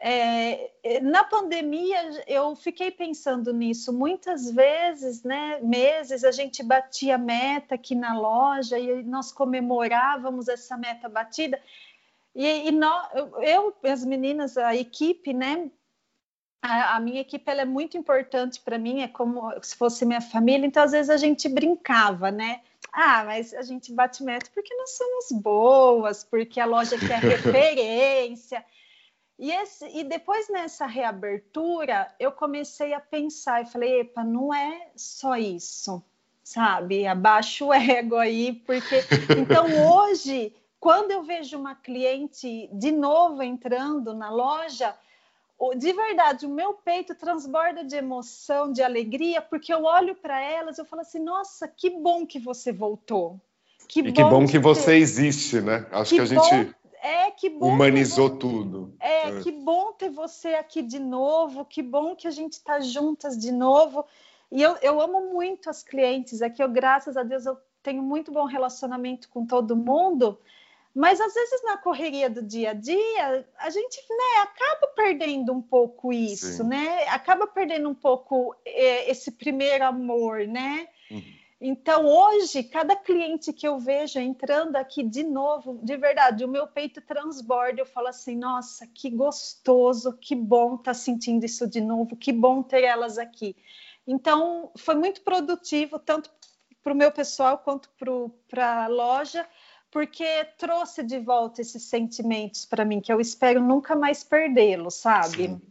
é, 0.00 0.70
é, 0.82 1.00
na 1.00 1.24
pandemia 1.24 2.22
eu 2.26 2.54
fiquei 2.54 2.90
pensando 2.90 3.52
nisso 3.52 3.92
muitas 3.92 4.50
vezes, 4.50 5.22
né? 5.22 5.58
Meses 5.60 6.24
a 6.24 6.30
gente 6.30 6.62
batia 6.62 7.18
meta 7.18 7.74
aqui 7.74 7.94
na 7.94 8.18
loja 8.18 8.78
e 8.78 9.02
nós 9.02 9.32
comemorávamos 9.32 10.48
essa 10.48 10.76
meta 10.76 11.08
batida. 11.08 11.60
E, 12.34 12.68
e 12.68 12.70
nós, 12.70 13.08
eu, 13.42 13.74
as 13.82 14.04
meninas, 14.04 14.56
a 14.56 14.74
equipe, 14.74 15.32
né? 15.32 15.70
A, 16.62 16.96
a 16.96 17.00
minha 17.00 17.20
equipe 17.20 17.50
ela 17.50 17.62
é 17.62 17.64
muito 17.64 17.96
importante 17.96 18.60
para 18.60 18.78
mim, 18.78 19.02
é 19.02 19.08
como 19.08 19.52
se 19.62 19.76
fosse 19.76 20.04
minha 20.04 20.20
família. 20.20 20.66
Então 20.66 20.82
às 20.82 20.92
vezes 20.92 21.10
a 21.10 21.16
gente 21.16 21.48
brincava, 21.48 22.30
né? 22.30 22.60
Ah, 22.92 23.24
mas 23.24 23.52
a 23.52 23.62
gente 23.62 23.92
bate 23.92 24.22
meta 24.22 24.50
porque 24.54 24.74
nós 24.74 24.90
somos 24.96 25.42
boas, 25.42 26.22
porque 26.22 26.60
a 26.60 26.66
loja 26.66 26.96
quer 26.98 27.18
referência. 27.20 28.64
E, 29.38 29.52
esse, 29.52 29.86
e 29.96 30.02
depois 30.02 30.48
nessa 30.48 30.84
reabertura, 30.84 32.12
eu 32.18 32.32
comecei 32.32 32.92
a 32.92 33.00
pensar 33.00 33.62
e 33.62 33.66
falei, 33.66 34.00
epa, 34.00 34.24
não 34.24 34.52
é 34.52 34.88
só 34.96 35.36
isso, 35.36 36.02
sabe? 36.42 37.06
Abaixa 37.06 37.64
o 37.64 37.72
ego 37.72 38.16
aí, 38.16 38.52
porque 38.66 38.96
então 39.38 39.66
hoje, 39.92 40.52
quando 40.80 41.12
eu 41.12 41.22
vejo 41.22 41.56
uma 41.56 41.76
cliente 41.76 42.68
de 42.72 42.90
novo 42.90 43.40
entrando 43.40 44.12
na 44.12 44.28
loja, 44.28 44.92
de 45.76 45.92
verdade, 45.92 46.44
o 46.44 46.50
meu 46.50 46.74
peito 46.74 47.14
transborda 47.14 47.84
de 47.84 47.94
emoção, 47.94 48.72
de 48.72 48.82
alegria, 48.82 49.40
porque 49.40 49.72
eu 49.72 49.84
olho 49.84 50.16
para 50.16 50.40
elas 50.40 50.78
e 50.78 50.80
eu 50.80 50.84
falo 50.84 51.02
assim, 51.02 51.20
nossa, 51.20 51.68
que 51.68 51.90
bom 51.90 52.26
que 52.26 52.40
você 52.40 52.72
voltou. 52.72 53.40
Que 53.88 54.00
e 54.00 54.02
bom 54.02 54.12
que 54.12 54.24
bom 54.24 54.46
que, 54.46 54.58
você 54.58 54.96
existe, 54.96 55.60
né? 55.60 55.86
Acho 55.90 56.10
que, 56.10 56.16
que 56.16 56.20
a 56.20 56.24
gente 56.26 56.74
é, 57.02 57.30
que 57.30 57.48
bom. 57.48 57.68
Humanizou 57.68 58.30
tudo. 58.30 58.94
É, 59.00 59.28
é, 59.30 59.40
que 59.40 59.52
bom 59.52 59.92
ter 59.92 60.10
você 60.10 60.54
aqui 60.54 60.82
de 60.82 60.98
novo, 60.98 61.64
que 61.64 61.82
bom 61.82 62.16
que 62.16 62.26
a 62.26 62.30
gente 62.30 62.54
está 62.54 62.80
juntas 62.80 63.38
de 63.38 63.52
novo. 63.52 64.04
E 64.50 64.62
eu, 64.62 64.76
eu 64.82 65.00
amo 65.00 65.32
muito 65.32 65.68
as 65.68 65.82
clientes 65.82 66.40
aqui, 66.40 66.62
eu, 66.62 66.68
graças 66.68 67.16
a 67.16 67.22
Deus, 67.22 67.44
eu 67.44 67.56
tenho 67.82 68.02
muito 68.02 68.32
bom 68.32 68.44
relacionamento 68.44 69.28
com 69.28 69.46
todo 69.46 69.76
mundo, 69.76 70.38
mas 70.94 71.20
às 71.20 71.34
vezes 71.34 71.62
na 71.62 71.76
correria 71.76 72.28
do 72.28 72.42
dia 72.42 72.70
a 72.70 72.74
dia, 72.74 73.46
a 73.58 73.70
gente 73.70 74.00
né, 74.10 74.42
acaba 74.42 74.86
perdendo 74.96 75.52
um 75.52 75.62
pouco 75.62 76.12
isso, 76.12 76.58
Sim. 76.58 76.68
né? 76.68 77.06
Acaba 77.08 77.46
perdendo 77.46 77.88
um 77.88 77.94
pouco 77.94 78.54
é, 78.64 79.10
esse 79.10 79.30
primeiro 79.32 79.84
amor, 79.84 80.46
né? 80.46 80.88
Uhum. 81.10 81.38
Então, 81.60 82.06
hoje, 82.06 82.62
cada 82.62 82.94
cliente 82.94 83.52
que 83.52 83.66
eu 83.66 83.80
vejo 83.80 84.20
entrando 84.20 84.76
aqui 84.76 85.02
de 85.02 85.24
novo, 85.24 85.80
de 85.82 85.96
verdade, 85.96 86.44
o 86.44 86.48
meu 86.48 86.68
peito 86.68 87.00
transborda. 87.00 87.80
Eu 87.80 87.86
falo 87.86 88.06
assim: 88.06 88.36
nossa, 88.36 88.86
que 88.86 89.10
gostoso, 89.10 90.16
que 90.18 90.36
bom 90.36 90.74
estar 90.74 90.84
tá 90.84 90.94
sentindo 90.94 91.44
isso 91.44 91.66
de 91.66 91.80
novo, 91.80 92.16
que 92.16 92.32
bom 92.32 92.62
ter 92.62 92.84
elas 92.84 93.18
aqui. 93.18 93.56
Então, 94.06 94.70
foi 94.76 94.94
muito 94.94 95.22
produtivo, 95.22 95.98
tanto 95.98 96.30
para 96.82 96.92
o 96.92 96.96
meu 96.96 97.10
pessoal 97.10 97.58
quanto 97.58 97.90
para 98.48 98.84
a 98.84 98.86
loja, 98.86 99.46
porque 99.90 100.44
trouxe 100.56 101.02
de 101.02 101.18
volta 101.18 101.60
esses 101.60 101.82
sentimentos 101.82 102.64
para 102.64 102.84
mim, 102.84 103.00
que 103.00 103.12
eu 103.12 103.20
espero 103.20 103.60
nunca 103.60 103.96
mais 103.96 104.22
perdê-los, 104.22 104.94
sabe? 104.94 105.48
Sim. 105.48 105.62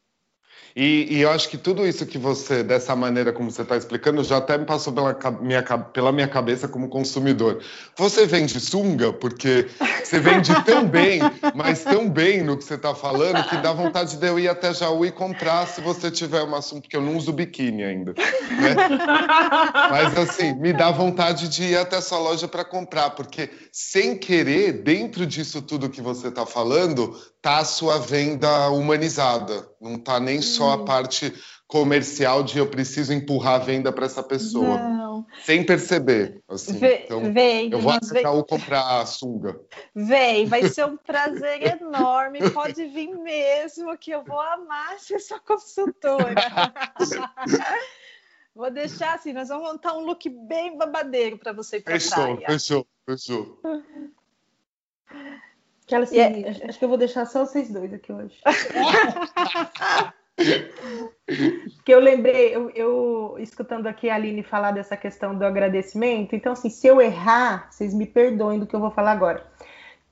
E, 0.75 1.07
e, 1.09 1.21
eu 1.21 1.31
acho 1.31 1.49
que 1.49 1.57
tudo 1.57 1.87
isso 1.87 2.05
que 2.05 2.17
você, 2.17 2.63
dessa 2.63 2.95
maneira 2.95 3.33
como 3.33 3.49
você 3.49 3.63
está 3.63 3.75
explicando, 3.75 4.23
já 4.23 4.37
até 4.37 4.57
me 4.57 4.65
passou 4.65 4.93
pela 4.93 5.17
minha, 5.41 5.63
pela 5.63 6.11
minha 6.11 6.27
cabeça 6.27 6.67
como 6.67 6.87
consumidor. 6.87 7.61
Você 7.97 8.25
vende 8.25 8.59
sunga 8.59 9.11
porque 9.11 9.67
você 10.03 10.19
vende 10.19 10.53
tão 10.65 10.87
bem, 10.87 11.19
mas 11.55 11.83
tão 11.83 12.09
bem 12.09 12.43
no 12.43 12.57
que 12.57 12.63
você 12.63 12.75
está 12.75 12.93
falando, 12.93 13.43
que 13.49 13.57
dá 13.57 13.73
vontade 13.73 14.17
de 14.17 14.27
eu 14.27 14.39
ir 14.39 14.47
até 14.47 14.73
Jaú 14.73 15.05
e 15.05 15.11
comprar 15.11 15.67
se 15.67 15.81
você 15.81 16.11
tiver 16.11 16.41
uma 16.43 16.61
sunga, 16.61 16.81
porque 16.81 16.97
eu 16.97 17.01
não 17.01 17.17
uso 17.17 17.31
biquíni 17.31 17.83
ainda. 17.83 18.13
Né? 18.13 18.75
Mas 19.89 20.17
assim, 20.17 20.53
me 20.55 20.73
dá 20.73 20.91
vontade 20.91 21.49
de 21.49 21.63
ir 21.63 21.77
até 21.77 21.97
essa 21.97 22.17
loja 22.17 22.47
para 22.47 22.63
comprar, 22.63 23.11
porque 23.11 23.49
sem 23.71 24.17
querer, 24.17 24.83
dentro 24.83 25.25
disso 25.25 25.61
tudo 25.61 25.89
que 25.89 26.01
você 26.01 26.27
está 26.27 26.45
falando, 26.45 27.15
tá 27.41 27.59
a 27.59 27.65
sua 27.65 27.97
venda 27.97 28.69
humanizada. 28.69 29.67
Não 29.79 29.97
tá 29.97 30.19
nem 30.19 30.41
só 30.41 30.71
a 30.71 30.85
parte 30.85 31.33
comercial 31.67 32.43
de 32.43 32.57
eu 32.57 32.67
preciso 32.67 33.13
empurrar 33.13 33.55
a 33.55 33.63
venda 33.63 33.91
para 33.91 34.05
essa 34.05 34.23
pessoa. 34.23 34.77
Não. 34.77 35.25
Sem 35.43 35.65
perceber. 35.65 36.41
Assim. 36.47 36.79
Vê, 36.79 37.03
então, 37.03 37.33
vem, 37.33 37.69
eu 37.71 37.79
vou 37.79 37.91
aceitar 37.91 38.31
ou 38.31 38.43
comprar 38.43 39.01
a 39.01 39.05
sunga. 39.05 39.59
Vem, 39.93 40.45
vai 40.45 40.67
ser 40.69 40.85
um 40.85 40.95
prazer 40.97 41.79
enorme. 41.79 42.49
Pode 42.51 42.85
vir 42.85 43.13
mesmo, 43.15 43.97
que 43.97 44.11
eu 44.11 44.23
vou 44.23 44.39
amar 44.39 44.99
ser 44.99 45.19
sua 45.19 45.39
consultora. 45.39 46.33
vou 48.55 48.71
deixar 48.71 49.15
assim, 49.15 49.33
nós 49.33 49.49
vamos 49.49 49.71
montar 49.71 49.93
um 49.93 50.05
look 50.05 50.27
bem 50.29 50.77
babadeiro 50.77 51.37
para 51.37 51.51
você 51.51 51.77
ir 51.77 51.81
para 51.81 51.99
fechou, 51.99 52.13
praia. 52.13 52.47
Fechou, 52.47 52.87
fechou, 53.05 53.59
fechou. 53.61 54.17
Aquela 55.87 56.03
assim, 56.03 56.17
yeah. 56.17 56.67
acho 56.67 56.77
que 56.77 56.83
eu 56.83 56.89
vou 56.89 56.97
deixar 56.97 57.25
só 57.25 57.45
vocês 57.45 57.71
dois 57.71 57.93
aqui 57.93 58.11
hoje. 58.11 58.37
que 61.85 61.93
eu 61.93 62.01
lembrei, 62.01 62.53
eu, 62.53 62.69
eu, 62.71 63.37
escutando 63.39 63.87
aqui 63.87 64.09
a 64.09 64.15
Aline 64.15 64.43
falar 64.43 64.71
dessa 64.71 64.97
questão 64.97 65.33
do 65.33 65.45
agradecimento, 65.45 66.35
então 66.35 66.51
assim, 66.51 66.69
se 66.69 66.85
eu 66.85 66.99
errar, 67.01 67.69
vocês 67.71 67.93
me 67.93 68.05
perdoem 68.05 68.59
do 68.59 68.67
que 68.67 68.75
eu 68.75 68.81
vou 68.81 68.91
falar 68.91 69.13
agora. 69.13 69.49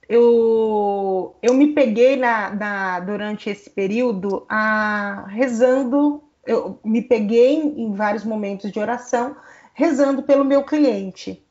Eu, 0.08 1.36
eu 1.42 1.54
me 1.54 1.74
peguei 1.74 2.16
na, 2.16 2.52
na 2.52 3.02
durante 3.02 3.50
esse 3.50 3.70
período 3.70 4.46
a, 4.48 5.26
rezando, 5.28 6.24
eu 6.46 6.80
me 6.86 7.02
peguei 7.02 7.56
em 7.56 7.94
vários 7.94 8.24
momentos 8.24 8.72
de 8.72 8.80
oração, 8.80 9.36
rezando 9.74 10.24
pelo 10.24 10.46
meu 10.46 10.64
cliente. 10.64 11.45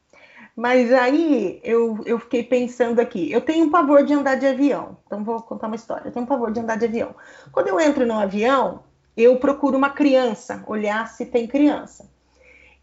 Mas 0.56 0.92
aí 0.92 1.60
eu, 1.64 1.98
eu 2.06 2.18
fiquei 2.18 2.44
pensando 2.44 3.00
aqui, 3.00 3.30
eu 3.30 3.40
tenho 3.40 3.66
um 3.66 3.70
pavor 3.70 4.04
de 4.04 4.14
andar 4.14 4.36
de 4.36 4.46
avião, 4.46 4.96
então 5.04 5.24
vou 5.24 5.42
contar 5.42 5.66
uma 5.66 5.74
história. 5.74 6.06
Eu 6.06 6.12
tenho 6.12 6.24
um 6.24 6.28
pavor 6.28 6.52
de 6.52 6.60
andar 6.60 6.76
de 6.76 6.84
avião. 6.84 7.14
Quando 7.50 7.68
eu 7.68 7.80
entro 7.80 8.06
no 8.06 8.14
avião, 8.14 8.84
eu 9.16 9.36
procuro 9.38 9.76
uma 9.76 9.90
criança, 9.90 10.62
olhar 10.66 11.08
se 11.08 11.26
tem 11.26 11.46
criança. 11.46 12.08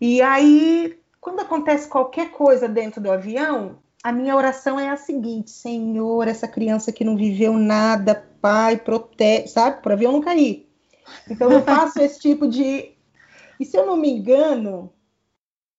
E 0.02 0.22
aí, 0.22 1.00
quando 1.22 1.40
acontece 1.40 1.88
qualquer 1.88 2.32
coisa 2.32 2.68
dentro 2.68 3.00
do 3.00 3.12
avião, 3.12 3.78
a 4.04 4.12
minha 4.12 4.36
oração 4.36 4.80
é 4.80 4.90
a 4.90 4.98
seguinte: 4.98 5.52
Senhor, 5.52 6.28
essa 6.28 6.48
criança 6.48 6.92
que 6.92 7.06
não 7.06 7.16
viveu 7.16 7.54
nada, 7.54 8.28
Pai, 8.42 8.78
protege, 8.78 9.48
sabe? 9.48 9.82
Para 9.82 9.92
o 9.92 9.94
avião 9.94 10.12
não 10.12 10.22
cair. 10.22 10.68
Então 11.30 11.52
eu 11.52 11.62
faço 11.62 12.02
esse 12.02 12.20
tipo 12.20 12.48
de. 12.48 12.92
E 13.60 13.66
se 13.66 13.78
eu 13.78 13.86
não 13.86 13.96
me 13.96 14.10
engano, 14.10 14.92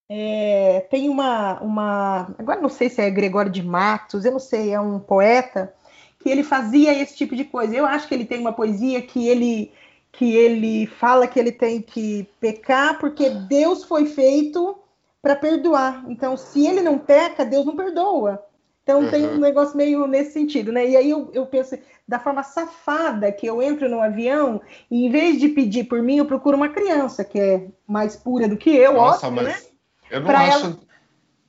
é, 0.09 0.87
tem 0.91 1.09
uma, 1.09 1.61
uma. 1.61 2.35
Agora 2.39 2.61
não 2.61 2.69
sei 2.69 2.89
se 2.89 3.01
é 3.01 3.11
Gregório 3.11 3.51
de 3.51 3.63
Matos, 3.63 4.25
eu 4.25 4.33
não 4.33 4.39
sei, 4.39 4.73
é 4.73 4.81
um 4.81 4.99
poeta, 4.99 5.73
que 6.19 6.29
ele 6.29 6.43
fazia 6.43 6.93
esse 6.93 7.17
tipo 7.17 7.35
de 7.35 7.45
coisa. 7.45 7.75
Eu 7.75 7.87
acho 7.87 8.07
que 8.07 8.15
ele 8.15 8.25
tem 8.25 8.41
uma 8.41 8.53
poesia 8.53 9.01
que 9.03 9.29
ele 9.29 9.73
que 10.13 10.37
ele 10.37 10.87
fala 10.87 11.27
que 11.27 11.41
ele 11.41 11.51
tem 11.51 11.81
que 11.81 12.29
pecar 12.39 12.99
porque 12.99 13.31
Deus 13.31 13.83
foi 13.85 14.05
feito 14.05 14.77
para 15.23 15.35
perdoar. 15.35 16.05
Então, 16.07 16.37
se 16.37 16.67
ele 16.67 16.83
não 16.83 16.99
peca, 16.99 17.47
Deus 17.47 17.65
não 17.65 17.75
perdoa. 17.75 18.45
Então 18.83 19.01
uhum. 19.01 19.11
tem 19.11 19.27
um 19.27 19.39
negócio 19.39 19.77
meio 19.77 20.07
nesse 20.07 20.33
sentido, 20.33 20.73
né? 20.73 20.89
E 20.89 20.97
aí 20.97 21.09
eu, 21.09 21.31
eu 21.33 21.47
penso 21.47 21.79
da 22.07 22.19
forma 22.19 22.43
safada 22.43 23.31
que 23.31 23.47
eu 23.47 23.63
entro 23.63 23.89
no 23.89 24.01
avião 24.01 24.61
e 24.91 25.07
em 25.07 25.11
vez 25.11 25.39
de 25.39 25.49
pedir 25.49 25.85
por 25.85 26.03
mim, 26.03 26.17
eu 26.17 26.27
procuro 26.27 26.57
uma 26.57 26.69
criança 26.69 27.25
que 27.25 27.39
é 27.39 27.69
mais 27.87 28.17
pura 28.17 28.49
do 28.49 28.57
que 28.57 28.71
eu, 28.71 28.95
Nossa, 28.95 29.29
óbvio, 29.29 29.45
mas... 29.45 29.63
né? 29.63 29.72
Eu 30.13 30.21
não 30.21 30.31
acho 30.31 30.67
ela... 30.67 30.79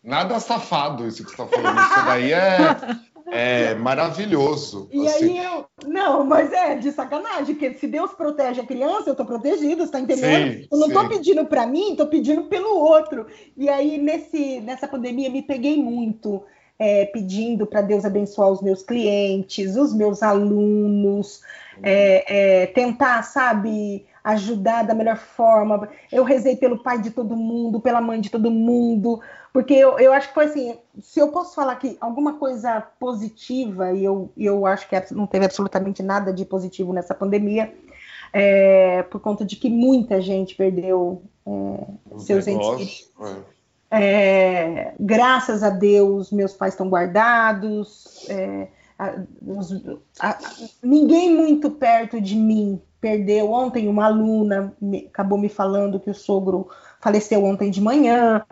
nada 0.02 0.40
safado 0.40 1.06
isso 1.06 1.26
que 1.26 1.36
você 1.36 1.44
está 1.44 1.48
falando. 1.48 1.80
Isso 1.80 2.06
daí 2.06 2.32
é, 2.32 2.78
é 3.72 3.76
maravilhoso. 3.76 4.88
E 4.90 5.06
assim. 5.06 5.38
aí 5.38 5.46
eu. 5.46 5.66
Não, 5.86 6.26
mas 6.26 6.54
é 6.54 6.76
de 6.76 6.92
sacanagem, 6.94 7.56
porque 7.56 7.74
se 7.74 7.88
Deus 7.88 8.14
protege 8.14 8.62
a 8.62 8.66
criança, 8.66 9.10
eu 9.10 9.12
estou 9.12 9.26
protegido, 9.26 9.84
está 9.84 10.00
entendendo? 10.00 10.62
Sim, 10.62 10.68
eu 10.72 10.78
não 10.78 10.88
estou 10.88 11.10
pedindo 11.10 11.46
para 11.46 11.68
mim, 11.68 11.92
estou 11.92 12.08
pedindo 12.08 12.44
pelo 12.44 12.78
outro. 12.80 13.28
E 13.58 13.68
aí, 13.68 13.98
nesse, 13.98 14.62
nessa 14.62 14.88
pandemia, 14.88 15.30
me 15.30 15.42
peguei 15.42 15.76
muito. 15.78 16.42
É, 16.80 17.06
pedindo 17.06 17.68
para 17.68 17.82
Deus 17.82 18.04
abençoar 18.04 18.50
os 18.50 18.62
meus 18.62 18.82
clientes, 18.82 19.78
os 19.78 19.94
meus 19.94 20.24
alunos, 20.24 21.40
é, 21.82 22.64
é, 22.64 22.66
tentar, 22.66 23.22
sabe, 23.24 24.06
ajudar 24.24 24.84
da 24.84 24.94
melhor 24.94 25.18
forma. 25.18 25.90
Eu 26.12 26.24
rezei 26.24 26.56
pelo 26.56 26.82
pai 26.82 27.02
de 27.02 27.12
todo 27.12 27.36
mundo, 27.36 27.80
pela 27.80 28.00
mãe 28.00 28.22
de 28.22 28.30
todo 28.30 28.50
mundo, 28.50 29.20
porque 29.52 29.74
eu, 29.74 30.00
eu 30.00 30.14
acho 30.14 30.30
que 30.30 30.34
foi 30.34 30.46
assim, 30.46 30.78
se 31.02 31.20
eu 31.20 31.30
posso 31.30 31.54
falar 31.54 31.76
que 31.76 31.98
alguma 32.00 32.34
coisa 32.34 32.82
positiva, 33.00 33.92
e 33.92 34.04
eu, 34.04 34.32
eu 34.38 34.66
acho 34.66 34.88
que 34.88 34.96
não 35.14 35.28
teve 35.28 35.46
absolutamente 35.46 36.02
nada 36.02 36.32
de 36.32 36.46
positivo 36.46 36.94
nessa 36.94 37.14
pandemia, 37.14 37.74
é, 38.32 39.04
por 39.04 39.20
conta 39.20 39.44
de 39.46 39.56
que 39.56 39.70
muita 39.70 40.22
gente 40.22 40.56
perdeu 40.56 41.22
é, 41.46 42.20
seus 42.20 42.48
entes 42.48 42.68
queridos. 42.68 43.12
É, 43.92 44.94
graças 45.00 45.62
a 45.62 45.70
Deus, 45.70 46.32
meus 46.32 46.54
pais 46.54 46.74
estão 46.74 46.90
guardados. 46.90 48.28
É, 48.28 48.68
a, 48.98 49.16
a, 50.20 50.40
ninguém 50.82 51.34
muito 51.36 51.72
perto 51.72 52.22
de 52.22 52.36
mim 52.36 52.82
perdeu. 53.00 53.52
Ontem, 53.52 53.88
uma 53.88 54.06
aluna 54.06 54.74
me, 54.80 55.08
acabou 55.08 55.38
me 55.38 55.50
falando 55.50 56.00
que 56.00 56.10
o 56.10 56.16
sogro 56.16 56.70
faleceu 57.02 57.44
ontem 57.44 57.70
de 57.70 57.82
manhã. 57.82 58.46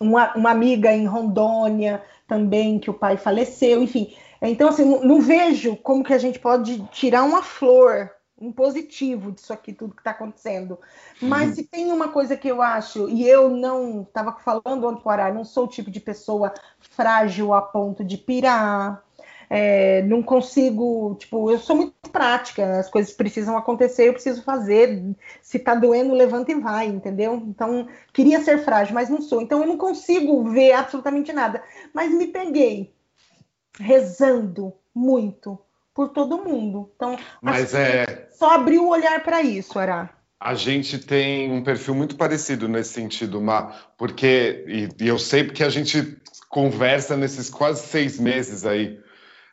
Uma, 0.00 0.34
uma 0.34 0.50
amiga 0.50 0.92
em 0.92 1.06
Rondônia 1.06 2.02
também, 2.26 2.78
que 2.78 2.90
o 2.90 2.94
pai 2.94 3.16
faleceu. 3.16 3.82
Enfim, 3.82 4.14
então, 4.40 4.68
assim, 4.68 4.84
não, 4.84 5.04
não 5.04 5.20
vejo 5.20 5.76
como 5.76 6.02
que 6.02 6.12
a 6.12 6.18
gente 6.18 6.38
pode 6.38 6.82
tirar 6.88 7.22
uma 7.22 7.42
flor 7.42 8.10
um 8.42 8.50
positivo 8.50 9.30
disso 9.30 9.52
aqui, 9.52 9.72
tudo 9.72 9.94
que 9.94 10.00
está 10.00 10.10
acontecendo. 10.10 10.76
Mas 11.20 11.50
uhum. 11.50 11.54
se 11.54 11.62
tem 11.62 11.92
uma 11.92 12.08
coisa 12.08 12.36
que 12.36 12.48
eu 12.48 12.60
acho, 12.60 13.08
e 13.08 13.26
eu 13.26 13.48
não 13.48 14.02
estava 14.02 14.32
falando 14.32 14.84
ontem 14.84 15.02
para 15.02 15.32
não 15.32 15.44
sou 15.44 15.64
o 15.64 15.68
tipo 15.68 15.92
de 15.92 16.00
pessoa 16.00 16.52
frágil 16.80 17.54
a 17.54 17.62
ponto 17.62 18.04
de 18.04 18.18
pirar, 18.18 19.00
é, 19.54 20.00
não 20.04 20.22
consigo, 20.22 21.14
tipo, 21.20 21.50
eu 21.50 21.58
sou 21.58 21.76
muito 21.76 21.92
prática, 22.10 22.78
as 22.78 22.88
coisas 22.88 23.12
precisam 23.12 23.54
acontecer, 23.54 24.08
eu 24.08 24.14
preciso 24.14 24.42
fazer. 24.42 25.14
Se 25.42 25.58
tá 25.58 25.74
doendo, 25.74 26.14
levanta 26.14 26.52
e 26.52 26.54
vai, 26.54 26.86
entendeu? 26.86 27.34
Então, 27.34 27.86
queria 28.14 28.40
ser 28.40 28.64
frágil, 28.64 28.94
mas 28.94 29.10
não 29.10 29.20
sou. 29.20 29.42
Então, 29.42 29.60
eu 29.60 29.66
não 29.66 29.76
consigo 29.76 30.48
ver 30.48 30.72
absolutamente 30.72 31.34
nada. 31.34 31.62
Mas 31.92 32.10
me 32.14 32.28
peguei 32.28 32.94
rezando 33.78 34.72
muito 34.94 35.58
por 35.92 36.08
todo 36.08 36.42
mundo. 36.42 36.90
Então, 36.96 37.18
mas 37.42 37.74
é... 37.74 38.28
só 38.30 38.52
abriu 38.52 38.84
o 38.84 38.88
olhar 38.88 39.22
para 39.22 39.42
isso, 39.42 39.78
Ará. 39.78 40.08
A 40.40 40.54
gente 40.54 40.98
tem 40.98 41.52
um 41.52 41.62
perfil 41.62 41.94
muito 41.94 42.16
parecido 42.16 42.68
nesse 42.68 42.94
sentido, 42.94 43.38
Má, 43.38 43.76
porque, 43.98 44.64
e, 44.66 45.04
e 45.04 45.08
eu 45.08 45.18
sei 45.18 45.44
porque 45.44 45.62
a 45.62 45.68
gente 45.68 46.16
conversa 46.48 47.18
nesses 47.18 47.50
quase 47.50 47.86
seis 47.86 48.18
meses 48.18 48.64
aí, 48.64 48.98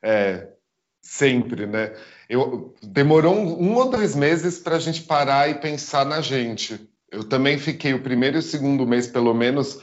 é, 0.04 0.48
sempre, 1.02 1.66
né? 1.66 1.94
Eu, 2.30 2.76
demorou 2.82 3.36
um, 3.36 3.72
um 3.72 3.76
ou 3.76 3.90
dois 3.90 4.16
meses 4.16 4.60
para 4.60 4.76
a 4.76 4.80
gente 4.80 5.02
parar 5.02 5.50
e 5.50 5.56
pensar 5.56 6.06
na 6.06 6.22
gente. 6.22 6.80
Eu 7.12 7.24
também 7.24 7.58
fiquei 7.58 7.94
o 7.94 8.04
primeiro 8.04 8.38
e 8.38 8.40
o 8.40 8.44
segundo 8.44 8.86
mês, 8.86 9.08
pelo 9.08 9.34
menos, 9.34 9.80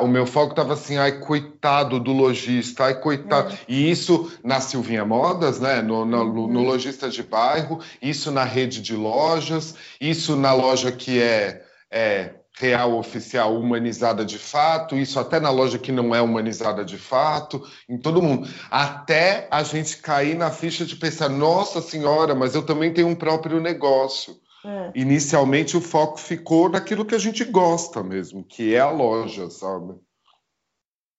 o 0.00 0.06
meu 0.06 0.26
foco 0.26 0.52
estava 0.52 0.74
assim, 0.74 0.96
ai, 0.96 1.18
coitado 1.18 1.98
do 1.98 2.12
lojista, 2.12 2.84
ai, 2.84 3.00
coitado. 3.00 3.52
É. 3.52 3.58
E 3.68 3.90
isso 3.90 4.32
na 4.42 4.60
Silvinha 4.60 5.04
Modas, 5.04 5.60
né? 5.60 5.82
No, 5.82 6.04
no, 6.04 6.24
no, 6.24 6.48
no, 6.48 6.62
lojista 6.62 7.10
de 7.10 7.22
bairro, 7.22 7.80
isso 8.00 8.30
na 8.30 8.44
rede 8.44 8.80
de 8.80 8.94
lojas, 8.94 9.74
isso 10.00 10.36
na 10.36 10.54
loja 10.54 10.92
que 10.92 11.20
é, 11.20 11.64
é 11.90 12.34
real 12.58 12.98
oficial 12.98 13.56
humanizada 13.56 14.24
de 14.24 14.38
fato, 14.38 14.96
isso 14.96 15.18
até 15.18 15.40
na 15.40 15.50
loja 15.50 15.78
que 15.78 15.90
não 15.90 16.14
é 16.14 16.20
humanizada 16.20 16.84
de 16.84 16.98
fato, 16.98 17.62
em 17.88 17.98
todo 17.98 18.22
mundo. 18.22 18.48
Até 18.70 19.48
a 19.50 19.62
gente 19.62 19.96
cair 19.98 20.36
na 20.36 20.50
ficha 20.50 20.84
de 20.84 20.96
pensar, 20.96 21.28
nossa 21.28 21.80
senhora, 21.80 22.34
mas 22.34 22.54
eu 22.54 22.62
também 22.62 22.92
tenho 22.92 23.08
um 23.08 23.14
próprio 23.14 23.60
negócio. 23.60 24.36
É. 24.64 24.92
Inicialmente 24.94 25.76
o 25.76 25.80
foco 25.80 26.18
ficou 26.18 26.68
naquilo 26.68 27.04
que 27.04 27.14
a 27.14 27.18
gente 27.18 27.44
gosta 27.44 28.02
mesmo, 28.02 28.44
que 28.44 28.74
é 28.74 28.80
a 28.80 28.90
loja, 28.90 29.50
sabe? 29.50 29.94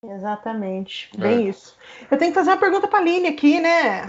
Exatamente, 0.05 1.09
é. 1.15 1.17
bem 1.17 1.45
é. 1.45 1.49
isso. 1.49 1.77
Eu 2.11 2.17
tenho 2.17 2.31
que 2.31 2.37
fazer 2.37 2.49
uma 2.49 2.57
pergunta 2.57 2.87
para 2.87 2.99
a 2.99 3.01
Aline 3.01 3.27
aqui, 3.27 3.59
né? 3.61 4.05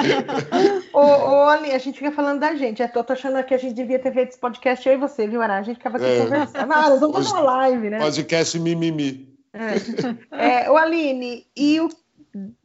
ô, 0.92 1.00
ô, 1.00 1.42
Aline, 1.48 1.72
a 1.72 1.78
gente 1.78 1.98
fica 1.98 2.12
falando 2.12 2.40
da 2.40 2.54
gente. 2.54 2.82
Eu 2.82 3.04
tô 3.04 3.12
achando 3.12 3.42
que 3.42 3.54
a 3.54 3.58
gente 3.58 3.74
devia 3.74 3.98
ter 3.98 4.12
feito 4.12 4.30
esse 4.30 4.38
podcast 4.38 4.86
eu 4.86 4.94
e 4.94 4.98
você, 4.98 5.26
viu, 5.26 5.40
Ara? 5.40 5.56
A 5.56 5.62
gente 5.62 5.76
ficava 5.76 5.96
aqui 5.96 6.06
é. 6.06 6.22
conversando. 6.22 6.72
Ah, 6.72 6.90
nós 6.90 7.00
vamos 7.00 7.16
fazer 7.16 7.30
uma 7.30 7.40
live, 7.40 7.90
né? 7.90 7.98
Podcast 7.98 8.60
mimimi. 8.60 9.34
É. 9.54 10.64
é, 10.64 10.70
ô, 10.70 10.76
Aline, 10.76 11.46
e 11.56 11.80
o, 11.80 11.88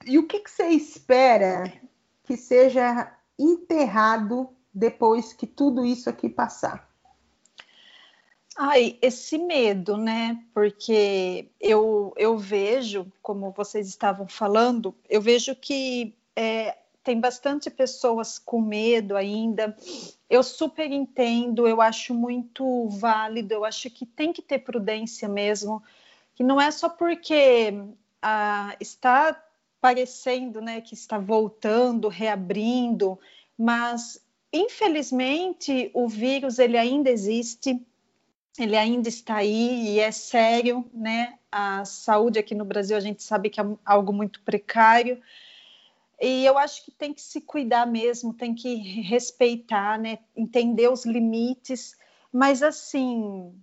e 0.06 0.20
o 0.20 0.28
que, 0.28 0.40
que 0.40 0.52
você 0.52 0.66
espera 0.68 1.72
que 2.26 2.36
seja 2.36 3.14
enterrado 3.40 4.50
depois 4.74 5.32
que 5.32 5.48
tudo 5.48 5.86
isso 5.86 6.10
aqui 6.10 6.28
passar? 6.28 6.91
Ai, 8.58 8.98
esse 9.02 9.38
medo, 9.38 9.96
né? 9.98 10.44
Porque 10.54 11.50
eu, 11.60 12.14
eu 12.18 12.38
vejo, 12.38 13.12
como 13.22 13.52
vocês 13.52 13.88
estavam 13.88 14.28
falando, 14.28 14.94
eu 15.10 15.22
vejo 15.22 15.56
que 15.56 16.14
é, 16.36 16.78
tem 17.04 17.20
bastante 17.20 17.70
pessoas 17.70 18.38
com 18.38 18.62
medo 18.62 19.16
ainda. 19.16 19.76
Eu 20.30 20.44
super 20.44 20.92
entendo, 20.92 21.68
eu 21.68 21.82
acho 21.82 22.14
muito 22.14 22.88
válido, 22.90 23.54
eu 23.54 23.66
acho 23.66 23.90
que 23.90 24.06
tem 24.06 24.34
que 24.34 24.42
ter 24.42 24.60
prudência 24.60 25.28
mesmo, 25.28 25.82
que 26.36 26.44
não 26.44 26.60
é 26.60 26.70
só 26.72 26.90
porque 26.90 27.74
ah, 28.22 28.76
está 28.80 29.42
parecendo 29.80 30.62
né, 30.62 30.80
que 30.82 30.94
está 30.94 31.18
voltando, 31.18 32.08
reabrindo, 32.08 33.20
mas 33.58 34.22
infelizmente 34.54 35.90
o 35.94 36.08
vírus 36.08 36.60
ele 36.60 36.78
ainda 36.78 37.10
existe, 37.10 37.82
ele 38.58 38.76
ainda 38.76 39.08
está 39.08 39.38
aí 39.38 39.96
e 39.96 40.00
é 40.00 40.12
sério, 40.12 40.90
né? 40.94 41.38
A 41.52 41.86
saúde 41.86 42.40
aqui 42.40 42.54
no 42.54 42.66
Brasil 42.66 42.98
a 42.98 43.00
gente 43.00 43.24
sabe 43.24 43.50
que 43.50 43.60
é 43.62 43.66
algo 43.86 44.12
muito 44.12 44.42
precário. 44.42 45.22
E 46.20 46.46
eu 46.46 46.58
acho 46.58 46.86
que 46.86 46.92
tem 46.92 47.14
que 47.14 47.22
se 47.22 47.42
cuidar 47.42 47.88
mesmo, 47.88 48.34
tem 48.34 48.54
que 48.54 48.76
respeitar, 48.76 49.98
né? 49.98 50.20
Entender 50.36 50.90
os 50.90 51.06
limites. 51.06 51.96
Mas 52.32 52.62
assim, 52.62 53.54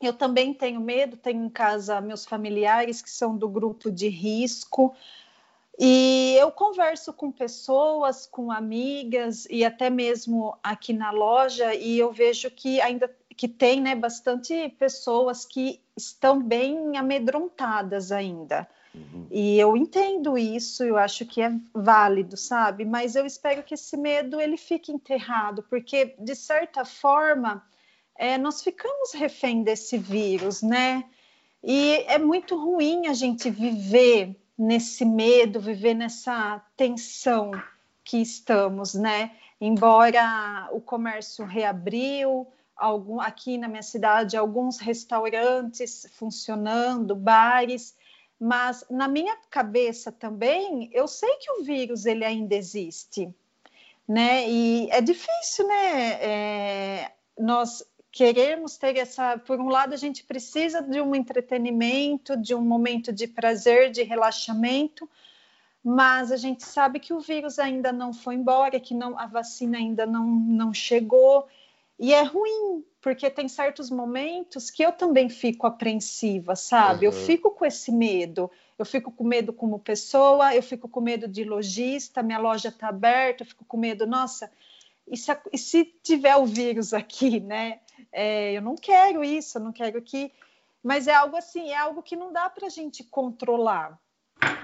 eu 0.00 0.12
também 0.12 0.54
tenho 0.54 0.80
medo, 0.80 1.16
tenho 1.16 1.44
em 1.44 1.50
casa 1.50 2.00
meus 2.00 2.24
familiares 2.24 3.02
que 3.02 3.10
são 3.10 3.36
do 3.36 3.48
grupo 3.48 3.90
de 3.90 4.08
risco. 4.08 4.94
E 5.78 6.36
eu 6.38 6.50
converso 6.50 7.12
com 7.12 7.32
pessoas, 7.32 8.26
com 8.26 8.50
amigas 8.50 9.46
e 9.48 9.64
até 9.64 9.88
mesmo 9.88 10.56
aqui 10.62 10.92
na 10.92 11.10
loja, 11.10 11.74
e 11.74 11.98
eu 11.98 12.12
vejo 12.12 12.50
que 12.50 12.80
ainda 12.80 13.08
que 13.38 13.46
tem 13.46 13.80
né, 13.80 13.94
bastante 13.94 14.68
pessoas 14.80 15.44
que 15.44 15.80
estão 15.96 16.42
bem 16.42 16.96
amedrontadas 16.96 18.10
ainda. 18.10 18.68
Uhum. 18.92 19.28
E 19.30 19.56
eu 19.56 19.76
entendo 19.76 20.36
isso, 20.36 20.82
eu 20.82 20.96
acho 20.96 21.24
que 21.24 21.40
é 21.40 21.52
válido, 21.72 22.36
sabe? 22.36 22.84
Mas 22.84 23.14
eu 23.14 23.24
espero 23.24 23.62
que 23.62 23.74
esse 23.74 23.96
medo 23.96 24.40
ele 24.40 24.56
fique 24.56 24.90
enterrado, 24.90 25.62
porque 25.70 26.16
de 26.18 26.34
certa 26.34 26.84
forma 26.84 27.64
é, 28.16 28.36
nós 28.36 28.60
ficamos 28.60 29.12
refém 29.14 29.62
desse 29.62 29.96
vírus, 29.96 30.60
né? 30.60 31.04
E 31.62 32.04
é 32.08 32.18
muito 32.18 32.56
ruim 32.56 33.06
a 33.06 33.12
gente 33.12 33.48
viver 33.50 34.34
nesse 34.58 35.04
medo, 35.04 35.60
viver 35.60 35.94
nessa 35.94 36.60
tensão 36.76 37.52
que 38.02 38.20
estamos, 38.20 38.94
né? 38.94 39.30
Embora 39.60 40.68
o 40.72 40.80
comércio 40.80 41.44
reabriu, 41.44 42.48
algum, 42.78 43.20
aqui 43.20 43.58
na 43.58 43.68
minha 43.68 43.82
cidade, 43.82 44.36
alguns 44.36 44.78
restaurantes 44.78 46.06
funcionando, 46.14 47.14
bares, 47.14 47.96
mas 48.40 48.84
na 48.88 49.08
minha 49.08 49.36
cabeça 49.50 50.12
também, 50.12 50.88
eu 50.92 51.08
sei 51.08 51.36
que 51.36 51.50
o 51.50 51.64
vírus 51.64 52.06
ele 52.06 52.24
ainda 52.24 52.54
existe, 52.54 53.34
né? 54.06 54.48
E 54.48 54.88
é 54.90 55.00
difícil, 55.00 55.66
né? 55.66 56.12
É, 56.22 57.12
nós 57.36 57.84
queremos 58.12 58.76
ter 58.76 58.96
essa. 58.96 59.38
Por 59.38 59.60
um 59.60 59.68
lado, 59.68 59.92
a 59.92 59.96
gente 59.96 60.24
precisa 60.24 60.80
de 60.80 61.00
um 61.00 61.14
entretenimento, 61.14 62.36
de 62.36 62.54
um 62.54 62.62
momento 62.62 63.12
de 63.12 63.26
prazer, 63.26 63.90
de 63.90 64.02
relaxamento, 64.02 65.08
mas 65.82 66.30
a 66.30 66.36
gente 66.36 66.64
sabe 66.64 67.00
que 67.00 67.12
o 67.12 67.20
vírus 67.20 67.58
ainda 67.58 67.92
não 67.92 68.12
foi 68.12 68.36
embora, 68.36 68.80
que 68.80 68.94
não, 68.94 69.18
a 69.18 69.26
vacina 69.26 69.78
ainda 69.78 70.06
não, 70.06 70.24
não 70.26 70.72
chegou. 70.72 71.48
E 71.98 72.14
é 72.14 72.22
ruim, 72.22 72.84
porque 73.00 73.28
tem 73.28 73.48
certos 73.48 73.90
momentos 73.90 74.70
que 74.70 74.82
eu 74.82 74.92
também 74.92 75.28
fico 75.28 75.66
apreensiva, 75.66 76.54
sabe? 76.54 77.06
Uhum. 77.06 77.12
Eu 77.12 77.12
fico 77.12 77.50
com 77.50 77.66
esse 77.66 77.90
medo. 77.90 78.50
Eu 78.78 78.86
fico 78.86 79.10
com 79.10 79.24
medo 79.24 79.52
como 79.52 79.80
pessoa, 79.80 80.54
eu 80.54 80.62
fico 80.62 80.88
com 80.88 81.00
medo 81.00 81.26
de 81.26 81.42
lojista, 81.42 82.22
minha 82.22 82.38
loja 82.38 82.68
está 82.68 82.88
aberta, 82.88 83.42
eu 83.42 83.46
fico 83.46 83.64
com 83.64 83.76
medo, 83.76 84.06
nossa, 84.06 84.48
e 85.10 85.16
se, 85.16 85.36
e 85.52 85.58
se 85.58 85.84
tiver 86.02 86.36
o 86.36 86.46
vírus 86.46 86.92
aqui, 86.92 87.40
né? 87.40 87.80
É, 88.12 88.52
eu 88.52 88.62
não 88.62 88.76
quero 88.76 89.24
isso, 89.24 89.58
eu 89.58 89.62
não 89.62 89.72
quero 89.72 90.00
que. 90.02 90.30
Mas 90.82 91.08
é 91.08 91.14
algo 91.14 91.36
assim, 91.36 91.70
é 91.70 91.76
algo 91.76 92.02
que 92.02 92.14
não 92.14 92.32
dá 92.32 92.48
para 92.48 92.66
a 92.66 92.70
gente 92.70 93.02
controlar. 93.02 93.98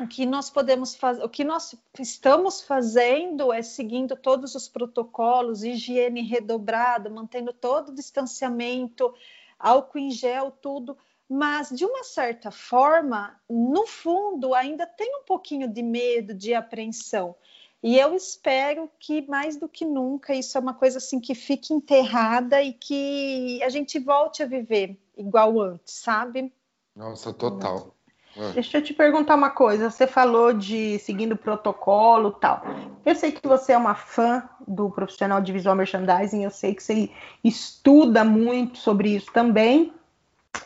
O 0.01 0.07
que 0.07 0.27
nós 0.27 0.51
podemos 0.51 0.95
fazer, 0.95 1.25
o 1.25 1.29
que 1.29 1.45
nós 1.45 1.75
estamos 1.99 2.63
fazendo 2.63 3.53
é 3.53 3.63
seguindo 3.63 4.17
todos 4.17 4.55
os 4.55 4.69
protocolos, 4.69 5.63
higiene 5.65 6.23
redobrada, 6.23 7.09
mantendo 7.11 7.53
todo 7.53 7.89
o 7.89 7.95
distanciamento, 7.95 9.13
álcool 9.59 9.99
em 9.99 10.11
gel, 10.11 10.51
tudo. 10.51 10.97
Mas 11.29 11.71
de 11.71 11.85
uma 11.85 12.05
certa 12.05 12.51
forma, 12.51 13.41
no 13.49 13.87
fundo, 13.87 14.55
ainda 14.55 14.87
tem 14.87 15.21
um 15.21 15.25
pouquinho 15.25 15.69
de 15.69 15.83
medo, 15.83 16.35
de 16.35 16.55
apreensão. 16.55 17.35
E 17.83 17.99
eu 17.99 18.15
espero 18.15 18.91
que 18.99 19.29
mais 19.29 19.57
do 19.57 19.69
que 19.69 19.85
nunca 19.85 20.35
isso 20.35 20.57
é 20.57 20.61
uma 20.61 20.75
coisa 20.75 20.99
assim 20.99 21.21
que 21.21 21.35
fique 21.35 21.73
enterrada 21.73 22.63
e 22.63 22.73
que 22.73 23.63
a 23.63 23.69
gente 23.69 23.99
volte 23.99 24.43
a 24.43 24.47
viver 24.47 24.99
igual 25.17 25.61
antes, 25.61 25.95
sabe? 25.95 26.53
Nossa, 26.97 27.33
total. 27.33 27.94
É. 28.37 28.53
Deixa 28.53 28.79
eu 28.79 28.83
te 28.83 28.93
perguntar 28.93 29.35
uma 29.35 29.51
coisa. 29.51 29.91
Você 29.91 30.07
falou 30.07 30.53
de 30.53 30.99
seguindo 30.99 31.37
protocolo 31.37 32.33
tal. 32.33 32.63
Eu 33.05 33.15
sei 33.15 33.33
que 33.33 33.47
você 33.47 33.73
é 33.73 33.77
uma 33.77 33.95
fã 33.95 34.43
do 34.67 34.91
profissional 34.91 35.41
de 35.41 35.53
visual 35.53 35.77
merchandising, 35.77 36.43
eu 36.43 36.51
sei 36.51 36.75
que 36.75 36.83
você 36.83 37.11
estuda 37.43 38.25
muito 38.25 38.79
sobre 38.79 39.15
isso 39.15 39.33
também. 39.33 39.93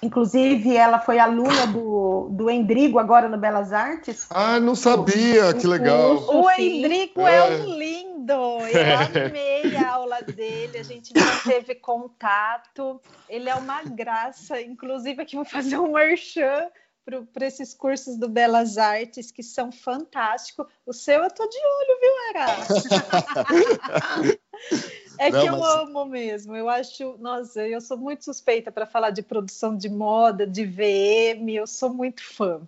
Inclusive, 0.03 0.77
ela 0.77 0.99
foi 0.99 1.19
aluna 1.19 1.67
do, 1.67 2.29
do 2.31 2.51
Endrigo 2.51 2.99
agora 2.99 3.29
no 3.29 3.39
Belas 3.39 3.73
Artes. 3.73 4.27
Ah, 4.31 4.61
não 4.61 4.75
sabia, 4.75 5.53
que 5.55 5.67
legal. 5.67 6.17
O, 6.17 6.43
o 6.43 6.51
Endrigo 6.51 7.23
é. 7.23 7.37
é 7.37 7.45
um 7.45 7.65
lindo, 7.75 8.33
eu 8.33 8.69
amei 9.27 9.77
a 9.77 9.95
aula 9.95 10.21
dele, 10.23 10.79
a 10.79 10.85
gente 10.85 11.13
não 11.15 11.39
teve 11.43 11.75
contato, 11.75 13.01
ele 13.29 13.49
é 13.49 13.55
uma 13.55 13.83
graça, 13.83 14.61
inclusive 14.61 15.23
aqui 15.23 15.35
vou 15.35 15.45
fazer 15.45 15.79
um 15.79 15.93
merchan 15.93 16.69
para 17.33 17.47
esses 17.47 17.73
cursos 17.73 18.17
do 18.17 18.29
Belas 18.29 18.77
Artes 18.77 19.31
que 19.31 19.43
são 19.43 19.73
fantásticos. 19.73 20.67
O 20.85 20.93
seu 20.93 21.23
eu 21.23 21.31
tô 21.31 21.47
de 21.49 21.57
olho, 21.57 22.01
viu, 22.01 22.13
Ara? 22.29 22.57
é 25.19 25.31
Não, 25.31 25.41
que 25.41 25.47
eu 25.49 25.59
mas... 25.59 25.75
amo 25.77 26.05
mesmo. 26.05 26.55
Eu 26.55 26.69
acho, 26.69 27.17
nossa, 27.19 27.67
eu 27.67 27.81
sou 27.81 27.97
muito 27.97 28.25
suspeita 28.25 28.71
para 28.71 28.87
falar 28.87 29.11
de 29.11 29.23
produção 29.23 29.77
de 29.77 29.89
moda, 29.89 30.47
de 30.47 30.65
VM. 30.65 31.49
Eu 31.51 31.67
sou 31.67 31.93
muito 31.93 32.23
fã. 32.23 32.61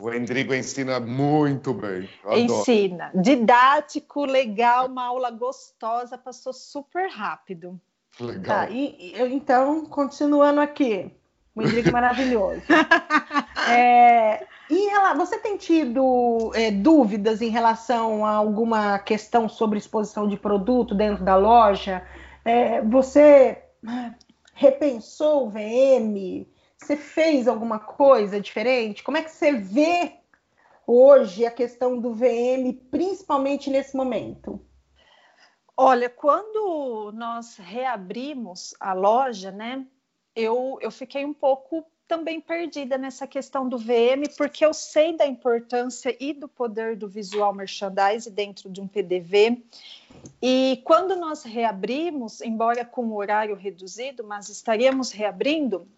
O 0.00 0.12
Endrigo 0.12 0.52
ensina 0.52 0.98
muito 0.98 1.72
bem. 1.72 2.08
Ensina. 2.32 3.12
Didático, 3.14 4.24
legal, 4.24 4.88
uma 4.88 5.04
aula 5.04 5.30
gostosa, 5.30 6.18
passou 6.18 6.52
super 6.52 7.08
rápido. 7.08 7.80
Legal. 8.18 8.66
Tá, 8.66 8.70
e, 8.70 9.14
então, 9.32 9.86
continuando 9.86 10.60
aqui. 10.60 11.12
O 11.54 11.62
Endrigo 11.62 11.92
maravilhoso. 11.92 12.62
É, 13.66 14.46
você 15.14 15.38
tem 15.38 15.56
tido 15.56 16.52
é, 16.54 16.70
dúvidas 16.70 17.40
em 17.40 17.48
relação 17.48 18.26
a 18.26 18.32
alguma 18.32 18.98
questão 18.98 19.48
sobre 19.48 19.78
exposição 19.78 20.28
de 20.28 20.36
produto 20.36 20.94
dentro 20.94 21.24
da 21.24 21.36
loja? 21.36 22.06
É, 22.44 22.82
você 22.82 23.62
repensou 24.52 25.46
o 25.46 25.50
VM? 25.50 26.46
Você 26.76 26.96
fez 26.96 27.48
alguma 27.48 27.78
coisa 27.78 28.40
diferente? 28.40 29.02
Como 29.02 29.16
é 29.16 29.22
que 29.22 29.30
você 29.30 29.52
vê 29.52 30.12
hoje 30.86 31.46
a 31.46 31.50
questão 31.50 31.98
do 31.98 32.12
VM, 32.12 32.72
principalmente 32.90 33.70
nesse 33.70 33.96
momento? 33.96 34.60
Olha, 35.76 36.10
quando 36.10 37.10
nós 37.14 37.56
reabrimos 37.56 38.74
a 38.78 38.92
loja, 38.92 39.50
né, 39.50 39.86
eu, 40.34 40.78
eu 40.80 40.90
fiquei 40.90 41.24
um 41.24 41.34
pouco 41.34 41.84
também 42.06 42.40
perdida 42.40 42.98
nessa 42.98 43.26
questão 43.26 43.68
do 43.68 43.78
VM, 43.78 44.28
porque 44.36 44.64
eu 44.64 44.74
sei 44.74 45.16
da 45.16 45.26
importância 45.26 46.14
e 46.20 46.32
do 46.32 46.46
poder 46.46 46.96
do 46.96 47.08
visual 47.08 47.54
merchandising 47.54 48.30
dentro 48.30 48.68
de 48.68 48.80
um 48.80 48.86
PDV. 48.86 49.62
E 50.42 50.82
quando 50.84 51.16
nós 51.16 51.42
reabrimos, 51.44 52.40
embora 52.40 52.84
com 52.84 53.06
o 53.06 53.16
horário 53.16 53.54
reduzido, 53.54 54.22
mas 54.24 54.48
estaríamos 54.48 55.12
reabrindo, 55.12 55.88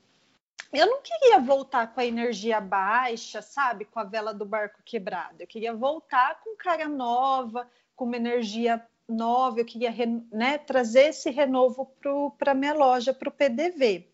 eu 0.73 0.87
não 0.87 1.01
queria 1.01 1.41
voltar 1.41 1.93
com 1.93 2.01
a 2.01 2.07
energia 2.07 2.61
baixa, 2.61 3.41
sabe, 3.41 3.85
com 3.85 3.99
a 3.99 4.05
vela 4.05 4.35
do 4.35 4.45
barco 4.45 4.81
quebrada. 4.85 5.43
Eu 5.43 5.47
queria 5.47 5.75
voltar 5.75 6.41
com 6.43 6.57
cara 6.57 6.89
nova, 6.89 7.69
com 7.95 8.05
uma 8.05 8.17
energia 8.17 8.85
nova. 9.09 9.61
Eu 9.61 9.65
queria 9.65 9.93
né, 10.33 10.59
trazer 10.59 11.09
esse 11.09 11.31
renovo 11.31 11.91
para 12.39 12.53
a 12.53 12.55
minha 12.55 12.75
loja, 12.75 13.13
para 13.13 13.29
o 13.29 13.33
PDV. 13.33 14.07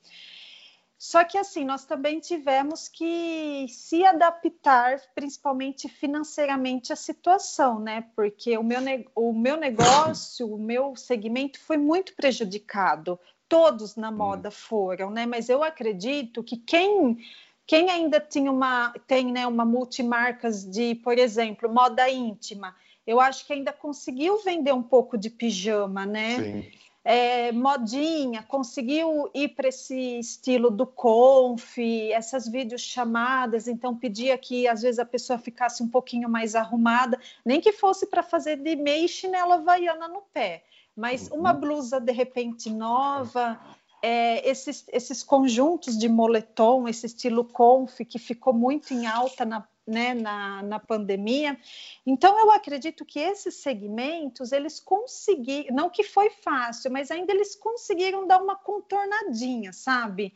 Só 1.02 1.24
que 1.24 1.36
assim, 1.36 1.64
nós 1.64 1.84
também 1.84 2.20
tivemos 2.20 2.86
que 2.86 3.66
se 3.68 4.04
adaptar, 4.04 5.00
principalmente 5.16 5.88
financeiramente, 5.88 6.92
à 6.92 6.96
situação, 6.96 7.80
né? 7.80 8.04
Porque 8.14 8.56
o 8.56 8.62
meu, 8.62 8.78
o 9.16 9.32
meu 9.32 9.56
negócio, 9.56 10.46
o 10.46 10.56
meu 10.56 10.94
segmento 10.94 11.58
foi 11.58 11.76
muito 11.76 12.14
prejudicado. 12.14 13.18
Todos 13.48 13.96
na 13.96 14.12
moda 14.12 14.48
foram, 14.48 15.10
né? 15.10 15.26
Mas 15.26 15.48
eu 15.48 15.64
acredito 15.64 16.40
que 16.40 16.56
quem 16.56 17.18
quem 17.66 17.90
ainda 17.90 18.20
tinha 18.20 18.52
uma 18.52 18.92
tem 19.06 19.32
né, 19.32 19.44
uma 19.44 19.64
multimarcas 19.64 20.64
de, 20.64 20.94
por 20.96 21.18
exemplo, 21.18 21.72
moda 21.72 22.08
íntima, 22.08 22.76
eu 23.06 23.20
acho 23.20 23.46
que 23.46 23.52
ainda 23.52 23.72
conseguiu 23.72 24.42
vender 24.42 24.72
um 24.72 24.82
pouco 24.82 25.18
de 25.18 25.28
pijama, 25.30 26.06
né? 26.06 26.36
Sim. 26.36 26.70
É, 27.04 27.50
modinha, 27.50 28.44
conseguiu 28.44 29.28
ir 29.34 29.48
para 29.56 29.68
esse 29.68 30.20
estilo 30.20 30.70
do 30.70 30.86
conf, 30.86 31.76
essas 32.12 32.46
videochamadas, 32.46 33.66
então 33.66 33.96
pedia 33.96 34.38
que 34.38 34.68
às 34.68 34.82
vezes 34.82 35.00
a 35.00 35.04
pessoa 35.04 35.36
ficasse 35.36 35.82
um 35.82 35.88
pouquinho 35.88 36.28
mais 36.28 36.54
arrumada, 36.54 37.18
nem 37.44 37.60
que 37.60 37.72
fosse 37.72 38.06
para 38.06 38.22
fazer 38.22 38.56
de 38.56 38.76
meia 38.76 39.04
e 39.04 39.08
chinela 39.08 39.56
havaiana 39.56 40.06
no 40.06 40.22
pé, 40.32 40.62
mas 40.94 41.28
uhum. 41.28 41.40
uma 41.40 41.52
blusa 41.52 42.00
de 42.00 42.12
repente 42.12 42.70
nova, 42.70 43.58
é, 44.00 44.48
esses, 44.48 44.84
esses 44.92 45.24
conjuntos 45.24 45.98
de 45.98 46.08
moletom, 46.08 46.86
esse 46.86 47.06
estilo 47.06 47.44
conf 47.44 47.98
que 48.04 48.18
ficou 48.18 48.52
muito 48.52 48.94
em 48.94 49.06
alta 49.06 49.44
na 49.44 49.60
né, 49.86 50.14
na, 50.14 50.62
na 50.62 50.78
pandemia. 50.78 51.58
Então, 52.06 52.38
eu 52.38 52.50
acredito 52.50 53.04
que 53.04 53.18
esses 53.18 53.56
segmentos, 53.56 54.52
eles 54.52 54.78
conseguiram, 54.78 55.74
não 55.74 55.90
que 55.90 56.02
foi 56.02 56.30
fácil, 56.30 56.90
mas 56.90 57.10
ainda 57.10 57.32
eles 57.32 57.56
conseguiram 57.56 58.26
dar 58.26 58.42
uma 58.42 58.56
contornadinha, 58.56 59.72
sabe? 59.72 60.34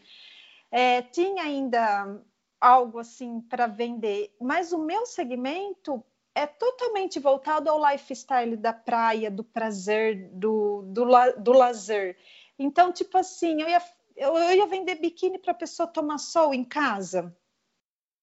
É, 0.70 1.03
tinha 1.03 1.44
ainda 1.44 2.20
algo 2.61 2.99
assim 2.99 3.40
para 3.40 3.66
vender, 3.66 4.34
mas 4.40 4.72
o 4.72 4.78
meu 4.78 5.07
segmento 5.07 6.03
é 6.34 6.47
totalmente 6.47 7.18
voltado 7.18 7.70
ao 7.70 7.92
lifestyle 7.92 8.57
da 8.57 8.72
praia, 8.72 9.30
do 9.30 9.44
prazer, 9.44 10.28
do, 10.32 10.82
do, 10.82 11.05
do 11.38 11.53
lazer. 11.53 12.16
Então, 12.59 12.92
tipo 12.92 13.16
assim, 13.16 13.62
eu 13.62 13.68
ia, 13.68 13.82
eu, 14.16 14.36
eu 14.36 14.57
ia 14.57 14.66
vender 14.66 14.97
biquíni 14.97 15.38
para 15.38 15.53
a 15.53 15.55
pessoa 15.55 15.86
tomar 15.86 16.18
sol 16.18 16.53
em 16.53 16.64
casa 16.64 17.34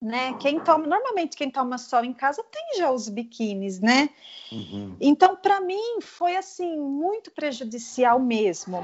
né? 0.03 0.33
Quem 0.33 0.59
toma, 0.59 0.85
normalmente 0.85 1.37
quem 1.37 1.49
toma 1.49 1.77
sol 1.77 2.03
em 2.03 2.13
casa 2.13 2.43
tem 2.51 2.77
já 2.77 2.91
os 2.91 3.07
biquínis, 3.07 3.79
né? 3.79 4.09
Uhum. 4.51 4.97
Então, 4.99 5.37
para 5.37 5.61
mim 5.61 6.01
foi 6.01 6.35
assim 6.35 6.77
muito 6.77 7.31
prejudicial 7.31 8.19
mesmo. 8.19 8.83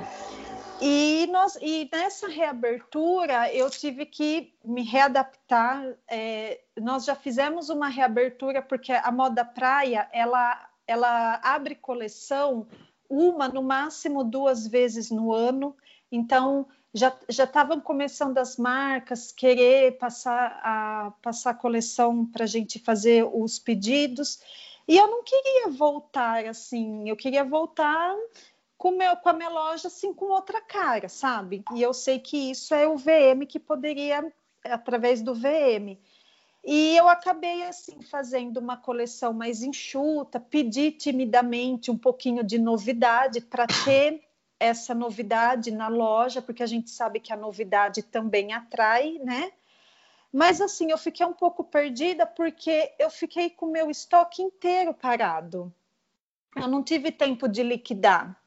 E, 0.81 1.27
nós, 1.29 1.57
e 1.61 1.89
nessa 1.91 2.29
reabertura 2.29 3.53
eu 3.53 3.69
tive 3.69 4.05
que 4.05 4.53
me 4.63 4.81
readaptar. 4.81 5.93
É, 6.09 6.61
nós 6.79 7.03
já 7.03 7.15
fizemos 7.15 7.69
uma 7.69 7.89
reabertura 7.89 8.61
porque 8.61 8.93
a 8.93 9.11
moda 9.11 9.43
praia 9.43 10.07
ela, 10.13 10.69
ela 10.87 11.41
abre 11.43 11.75
coleção 11.75 12.65
uma 13.09 13.49
no 13.49 13.61
máximo 13.61 14.23
duas 14.23 14.65
vezes 14.65 15.11
no 15.11 15.33
ano. 15.33 15.75
Então 16.09 16.65
já 16.93 17.15
estavam 17.29 17.79
começando 17.79 18.37
as 18.37 18.57
marcas 18.57 19.31
querer 19.31 19.97
passar 19.97 20.59
a 20.63 21.13
passar 21.21 21.51
a 21.51 21.55
coleção 21.55 22.25
para 22.25 22.45
a 22.45 22.47
gente 22.47 22.79
fazer 22.79 23.23
os 23.31 23.59
pedidos. 23.59 24.39
E 24.87 24.97
eu 24.97 25.07
não 25.07 25.23
queria 25.23 25.69
voltar 25.69 26.45
assim 26.45 27.07
eu 27.07 27.15
queria 27.15 27.43
voltar 27.43 28.15
com 28.77 28.91
meu 28.91 29.15
com 29.17 29.29
a 29.29 29.33
minha 29.33 29.49
loja 29.49 29.87
assim 29.87 30.13
com 30.13 30.25
outra 30.25 30.61
cara 30.61 31.07
sabe? 31.07 31.63
E 31.75 31.81
eu 31.81 31.93
sei 31.93 32.17
que 32.19 32.49
isso 32.51 32.73
é 32.73 32.87
o 32.87 32.97
VM 32.97 33.45
que 33.47 33.59
poderia 33.59 34.33
através 34.63 35.21
do 35.21 35.35
VM 35.35 35.95
e 36.65 36.97
eu 36.97 37.07
acabei 37.07 37.63
assim 37.63 38.01
fazendo 38.01 38.57
uma 38.57 38.77
coleção 38.77 39.31
mais 39.31 39.61
enxuta 39.61 40.39
pedi 40.39 40.91
timidamente 40.91 41.91
um 41.91 41.97
pouquinho 41.97 42.43
de 42.43 42.57
novidade 42.57 43.41
para 43.41 43.67
ter 43.67 44.27
essa 44.59 44.93
novidade 44.93 45.71
na 45.71 45.87
loja, 45.87 46.41
porque 46.41 46.61
a 46.61 46.67
gente 46.67 46.89
sabe 46.89 47.19
que 47.19 47.31
a 47.31 47.37
novidade 47.37 48.03
também 48.03 48.53
atrai, 48.53 49.19
né? 49.23 49.51
Mas 50.31 50.61
assim, 50.61 50.91
eu 50.91 50.97
fiquei 50.97 51.25
um 51.25 51.33
pouco 51.33 51.63
perdida 51.63 52.25
porque 52.25 52.93
eu 52.99 53.09
fiquei 53.09 53.49
com 53.49 53.65
o 53.67 53.71
meu 53.71 53.89
estoque 53.89 54.41
inteiro 54.41 54.93
parado. 54.93 55.73
Eu 56.55 56.67
não 56.67 56.83
tive 56.83 57.11
tempo 57.11 57.47
de 57.47 57.63
liquidar. 57.63 58.39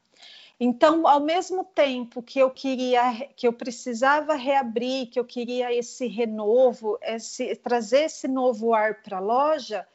Então, 0.59 1.07
ao 1.07 1.19
mesmo 1.19 1.65
tempo 1.65 2.21
que 2.21 2.39
eu 2.39 2.49
queria, 2.49 3.27
que 3.35 3.47
eu 3.47 3.51
precisava 3.51 4.35
reabrir, 4.35 5.07
que 5.07 5.19
eu 5.19 5.25
queria 5.25 5.73
esse 5.73 6.07
renovo, 6.07 6.97
esse, 7.01 7.55
trazer 7.55 8.03
esse 8.03 8.27
novo 8.27 8.73
ar 8.73 9.01
para 9.01 9.17
a 9.17 9.19
loja, 9.19 9.85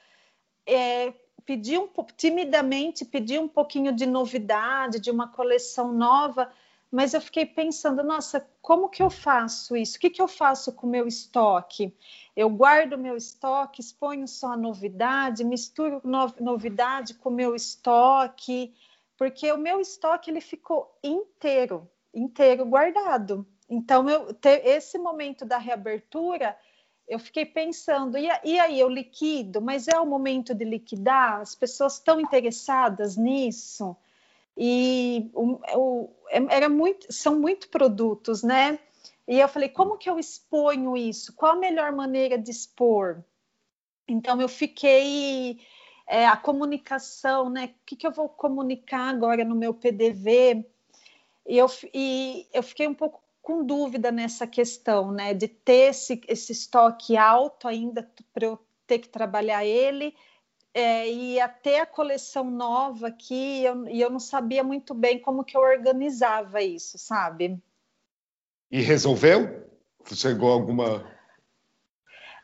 é, 0.66 1.14
pedi 1.49 1.78
um 1.78 1.88
timidamente 2.14 3.07
pedi 3.07 3.38
um 3.38 3.49
pouquinho 3.49 3.90
de 3.90 4.05
novidade, 4.05 5.01
de 5.01 5.11
uma 5.11 5.28
coleção 5.28 5.90
nova, 5.90 6.53
mas 6.90 7.14
eu 7.14 7.22
fiquei 7.22 7.46
pensando, 7.46 8.05
nossa, 8.05 8.46
como 8.61 8.90
que 8.90 9.03
eu 9.03 9.09
faço 9.09 9.74
isso? 9.74 9.96
O 9.96 10.01
que, 10.01 10.11
que 10.11 10.20
eu 10.20 10.28
faço 10.28 10.74
com 10.74 10.86
o 10.86 10.90
meu 10.90 11.09
estoque? 11.09 11.96
Eu 12.36 12.51
guardo 12.51 12.99
meu 12.99 13.16
estoque, 13.16 13.80
exponho 13.80 14.28
só 14.28 14.53
a 14.53 14.57
novidade, 14.59 15.42
misturo 15.42 16.03
no, 16.05 16.30
novidade 16.38 17.14
com 17.14 17.30
o 17.30 17.32
meu 17.32 17.55
estoque, 17.55 18.74
porque 19.16 19.51
o 19.51 19.57
meu 19.57 19.80
estoque 19.80 20.30
ele 20.30 20.42
ficou 20.42 20.99
inteiro, 21.03 21.88
inteiro 22.12 22.66
guardado. 22.66 23.46
Então, 23.70 24.07
eu, 24.07 24.34
ter 24.34 24.66
esse 24.66 24.99
momento 24.99 25.46
da 25.46 25.57
reabertura, 25.57 26.55
eu 27.09 27.18
fiquei 27.18 27.46
pensando, 27.46 28.18
e, 28.18 28.28
e, 28.44 28.59
aí 28.61 28.78
eu 28.78 28.88
liquido, 28.88 29.62
mas 29.62 29.88
é 29.88 29.98
o 29.98 30.06
momento 30.06 30.54
de 30.54 30.64
liquidar? 30.64 31.40
As 31.40 31.54
pessoas 31.54 31.94
estão 31.94 32.20
interessadas 32.20 33.16
nisso? 33.16 33.96
E 34.56 35.30
o, 35.32 35.59
o, 35.74 36.11
é, 36.28 36.56
era 36.56 36.68
muito, 36.68 37.11
são 37.12 37.38
muito 37.38 37.68
produtos, 37.68 38.42
né? 38.42 38.78
E 39.26 39.40
eu 39.40 39.48
falei, 39.48 39.68
como 39.68 39.96
que 39.96 40.11
eu 40.11 40.18
exponho 40.18 40.96
isso? 40.96 41.32
Qual 41.34 41.52
a 41.52 41.56
melhor 41.56 41.92
maneira 41.92 42.38
de 42.38 42.50
expor? 42.50 43.22
Então 44.06 44.40
eu 44.40 44.48
fiquei 44.48 45.61
é, 46.06 46.26
a 46.26 46.36
comunicação, 46.36 47.48
né? 47.48 47.74
O 47.82 47.86
que, 47.86 47.96
que 47.96 48.06
eu 48.06 48.12
vou 48.12 48.28
comunicar 48.28 49.09
agora 49.09 49.44
no 49.44 49.54
meu 49.54 49.72
PDV? 49.72 50.64
E 51.46 51.56
eu, 51.56 51.66
e 51.94 52.46
eu 52.52 52.62
fiquei 52.62 52.86
um 52.86 52.94
pouco 52.94 53.22
com 53.49 53.64
dúvida 53.64 54.12
nessa 54.12 54.46
questão, 54.46 55.11
né, 55.11 55.32
de 55.32 55.49
ter 55.49 55.88
esse, 55.88 56.20
esse 56.28 56.53
estoque 56.53 57.16
alto 57.16 57.66
ainda 57.66 58.07
para 58.30 58.44
eu 58.44 58.59
ter 58.86 58.99
que 58.99 59.09
trabalhar 59.09 59.64
ele 59.64 60.14
é, 60.74 61.11
e 61.11 61.40
até 61.40 61.80
a 61.80 61.86
coleção 61.86 62.51
nova 62.51 63.07
aqui, 63.09 63.64
eu, 63.64 63.88
e 63.88 64.03
eu 64.03 64.11
não 64.11 64.20
sabia 64.20 64.62
muito 64.62 64.92
bem 64.92 65.18
como 65.18 65.42
que 65.42 65.57
eu 65.57 65.62
organizava 65.62 66.61
isso, 66.62 66.99
sabe? 66.99 67.59
E 68.70 68.82
resolveu? 68.82 69.66
Chegou 70.12 70.53
alguma... 70.53 71.11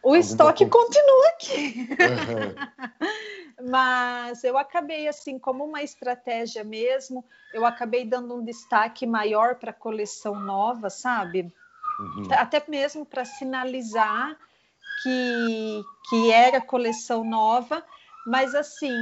O 0.05 0.15
estoque 0.15 0.67
continua 0.67 1.29
aqui. 1.29 1.89
Uhum. 1.91 3.65
mas 3.71 4.45
eu 4.45 4.59
acabei 4.59 5.09
assim 5.09 5.39
como 5.39 5.65
uma 5.65 5.83
estratégia 5.83 6.63
mesmo, 6.63 7.25
eu 7.53 7.65
acabei 7.65 8.05
dando 8.05 8.35
um 8.37 8.45
destaque 8.45 9.07
maior 9.07 9.57
para 9.57 9.71
a 9.71 9.75
coleção 9.75 10.39
nova, 10.39 10.91
sabe? 10.91 11.53
Uhum. 11.99 12.29
Até 12.33 12.63
mesmo 12.69 13.07
para 13.07 13.25
sinalizar 13.25 14.37
que, 15.03 15.83
que 16.09 16.31
era 16.31 16.61
coleção 16.61 17.25
nova, 17.25 17.85
mas 18.27 18.55
assim, 18.55 18.97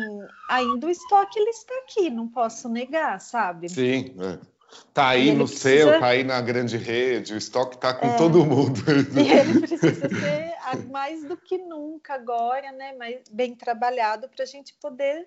ainda 0.48 0.86
o 0.86 0.90
estoque 0.90 1.38
ele 1.38 1.50
está 1.50 1.74
aqui, 1.78 2.10
não 2.10 2.28
posso 2.28 2.68
negar, 2.68 3.20
sabe? 3.20 3.68
Sim, 3.68 4.14
é. 4.20 4.51
Tá 4.92 5.08
aí 5.08 5.32
no 5.32 5.46
precisa... 5.46 5.90
seu, 5.90 6.00
tá 6.00 6.06
aí 6.08 6.22
na 6.22 6.40
grande 6.40 6.76
rede, 6.76 7.34
o 7.34 7.36
estoque 7.36 7.78
tá 7.78 7.94
com 7.94 8.06
é... 8.06 8.16
todo 8.16 8.44
mundo. 8.44 8.80
E 9.16 9.32
ele 9.32 9.60
precisa 9.60 10.08
ser 10.08 10.52
mais 10.90 11.24
do 11.24 11.36
que 11.36 11.58
nunca 11.58 12.14
agora, 12.14 12.70
né? 12.72 12.94
Mas 12.98 13.20
bem 13.30 13.54
trabalhado 13.54 14.28
para 14.28 14.44
a 14.44 14.46
gente 14.46 14.74
poder 14.74 15.26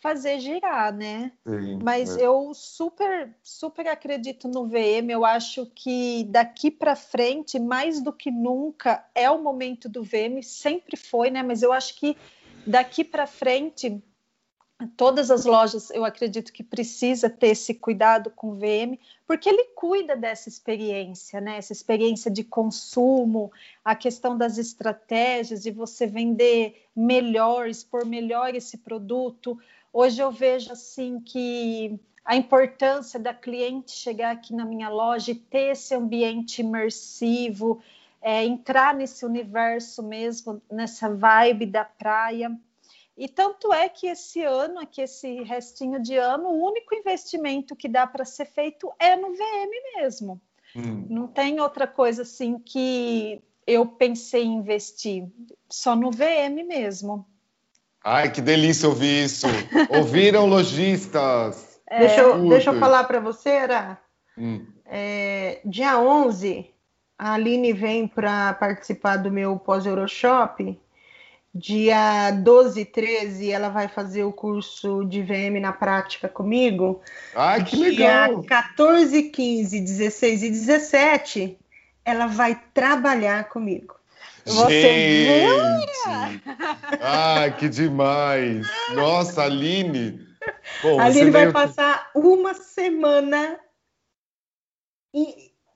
fazer 0.00 0.38
girar, 0.40 0.94
né? 0.94 1.32
Sim, 1.46 1.78
Mas 1.82 2.16
é. 2.16 2.24
eu 2.24 2.52
super, 2.54 3.34
super 3.42 3.86
acredito 3.88 4.48
no 4.48 4.66
VM. 4.66 5.10
Eu 5.10 5.24
acho 5.24 5.66
que 5.74 6.24
daqui 6.30 6.70
para 6.70 6.94
frente, 6.94 7.58
mais 7.58 8.00
do 8.00 8.12
que 8.12 8.30
nunca, 8.30 9.04
é 9.14 9.30
o 9.30 9.42
momento 9.42 9.88
do 9.88 10.02
VM. 10.02 10.42
Sempre 10.42 10.96
foi, 10.96 11.30
né? 11.30 11.42
Mas 11.42 11.62
eu 11.62 11.72
acho 11.72 11.98
que 11.98 12.16
daqui 12.66 13.04
para 13.04 13.26
frente 13.26 14.02
todas 14.96 15.30
as 15.30 15.46
lojas, 15.46 15.90
eu 15.90 16.04
acredito 16.04 16.52
que 16.52 16.62
precisa 16.62 17.30
ter 17.30 17.48
esse 17.48 17.72
cuidado 17.74 18.30
com 18.30 18.50
o 18.50 18.54
VM, 18.54 18.98
porque 19.26 19.48
ele 19.48 19.64
cuida 19.74 20.14
dessa 20.14 20.48
experiência, 20.48 21.40
né? 21.40 21.56
Essa 21.56 21.72
experiência 21.72 22.30
de 22.30 22.44
consumo, 22.44 23.50
a 23.84 23.94
questão 23.94 24.36
das 24.36 24.58
estratégias 24.58 25.62
de 25.62 25.70
você 25.70 26.06
vender 26.06 26.86
melhor, 26.94 27.68
expor 27.68 28.04
melhor 28.04 28.54
esse 28.54 28.76
produto. 28.78 29.58
Hoje 29.92 30.20
eu 30.20 30.30
vejo 30.30 30.72
assim 30.72 31.20
que 31.20 31.98
a 32.22 32.36
importância 32.36 33.18
da 33.18 33.32
cliente 33.32 33.92
chegar 33.92 34.32
aqui 34.32 34.52
na 34.54 34.64
minha 34.64 34.90
loja 34.90 35.30
e 35.30 35.36
ter 35.36 35.72
esse 35.72 35.94
ambiente 35.94 36.60
imersivo, 36.60 37.80
é, 38.20 38.44
entrar 38.44 38.94
nesse 38.94 39.24
universo 39.24 40.02
mesmo, 40.02 40.60
nessa 40.70 41.08
vibe 41.08 41.64
da 41.64 41.84
praia. 41.84 42.54
E 43.16 43.28
tanto 43.28 43.72
é 43.72 43.88
que 43.88 44.06
esse 44.06 44.42
ano, 44.42 44.78
aqui 44.78 45.00
esse 45.00 45.42
restinho 45.42 46.00
de 46.00 46.16
ano, 46.16 46.48
o 46.48 46.66
único 46.66 46.94
investimento 46.94 47.74
que 47.74 47.88
dá 47.88 48.06
para 48.06 48.24
ser 48.24 48.44
feito 48.44 48.92
é 48.98 49.16
no 49.16 49.30
VM 49.32 49.96
mesmo. 49.96 50.40
Hum. 50.74 51.06
Não 51.08 51.26
tem 51.26 51.58
outra 51.58 51.86
coisa 51.86 52.22
assim 52.22 52.58
que 52.58 53.42
eu 53.66 53.86
pensei 53.86 54.44
em 54.44 54.56
investir, 54.58 55.26
só 55.68 55.96
no 55.96 56.10
VM 56.10 56.62
mesmo. 56.66 57.26
Ai, 58.04 58.30
que 58.30 58.40
delícia 58.40 58.88
ouvir 58.88 59.24
isso. 59.24 59.46
Ouviram, 59.88 60.44
lojistas? 60.46 61.80
É, 61.88 62.00
deixa, 62.00 62.20
eu, 62.20 62.48
deixa 62.48 62.70
eu 62.70 62.78
falar 62.78 63.04
para 63.04 63.18
você, 63.18 63.50
Era. 63.50 63.98
Hum. 64.36 64.66
É, 64.84 65.60
dia 65.64 65.98
11, 65.98 66.70
a 67.18 67.32
Aline 67.32 67.72
vem 67.72 68.06
para 68.06 68.52
participar 68.54 69.16
do 69.16 69.32
meu 69.32 69.58
pós-Euroshop. 69.58 70.78
Dia 71.58 72.30
12 72.32 72.80
e 72.80 72.84
13, 72.84 73.50
ela 73.50 73.70
vai 73.70 73.88
fazer 73.88 74.24
o 74.24 74.32
curso 74.32 75.04
de 75.04 75.22
VM 75.22 75.60
na 75.60 75.72
prática 75.72 76.28
comigo. 76.28 77.00
Ai, 77.34 77.64
que 77.64 77.76
legal! 77.76 78.40
Dia 78.40 78.48
14, 78.48 79.22
15, 79.22 79.80
16 79.80 80.42
e 80.42 80.50
17, 80.50 81.58
ela 82.04 82.26
vai 82.26 82.60
trabalhar 82.74 83.48
comigo. 83.48 83.96
Você 84.44 85.46
Gente! 85.46 86.42
Ah, 87.00 87.50
que 87.58 87.68
demais! 87.68 88.66
Nossa, 88.94 89.44
Aline! 89.44 90.24
Bom, 90.82 91.00
Aline 91.00 91.30
vai 91.30 91.50
passar 91.50 92.10
uma 92.14 92.54
semana 92.54 93.58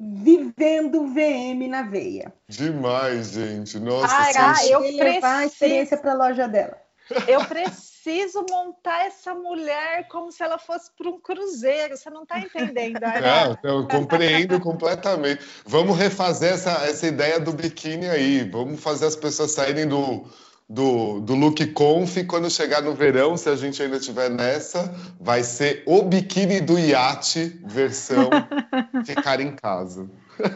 vivendo 0.00 1.06
VM 1.08 1.68
na 1.68 1.82
veia. 1.82 2.32
Demais, 2.48 3.32
gente! 3.32 3.78
Nossa, 3.78 4.16
ah, 4.16 4.66
eu 4.66 4.80
preciso 4.80 5.04
levar 5.04 5.36
a 5.36 5.46
experiência 5.46 5.96
para 5.98 6.12
a 6.12 6.14
loja 6.14 6.48
dela. 6.48 6.78
Eu 7.26 7.44
preciso 7.44 8.46
montar 8.48 9.04
essa 9.04 9.34
mulher 9.34 10.06
como 10.08 10.32
se 10.32 10.42
ela 10.42 10.58
fosse 10.58 10.90
para 10.96 11.10
um 11.10 11.20
cruzeiro. 11.20 11.96
Você 11.96 12.08
não 12.08 12.22
está 12.22 12.38
entendendo, 12.38 13.00
né? 13.00 13.20
Não, 13.20 13.58
eu 13.62 13.88
compreendo 13.88 14.58
completamente. 14.60 15.44
Vamos 15.66 15.98
refazer 15.98 16.54
essa, 16.54 16.70
essa 16.86 17.06
ideia 17.06 17.38
do 17.38 17.52
biquíni 17.52 18.08
aí. 18.08 18.48
Vamos 18.48 18.80
fazer 18.80 19.06
as 19.06 19.16
pessoas 19.16 19.50
saírem 19.50 19.88
do, 19.88 20.24
do, 20.70 21.18
do 21.20 21.34
look 21.34 21.66
conf 21.72 22.16
quando 22.28 22.48
chegar 22.48 22.80
no 22.80 22.94
verão, 22.94 23.36
se 23.36 23.48
a 23.48 23.56
gente 23.56 23.82
ainda 23.82 23.96
estiver 23.96 24.30
nessa, 24.30 24.94
vai 25.18 25.42
ser 25.42 25.82
o 25.84 26.00
biquíni 26.02 26.60
do 26.60 26.78
iate 26.78 27.60
versão 27.64 28.30
ficar 29.04 29.40
em 29.40 29.50
casa. 29.50 30.08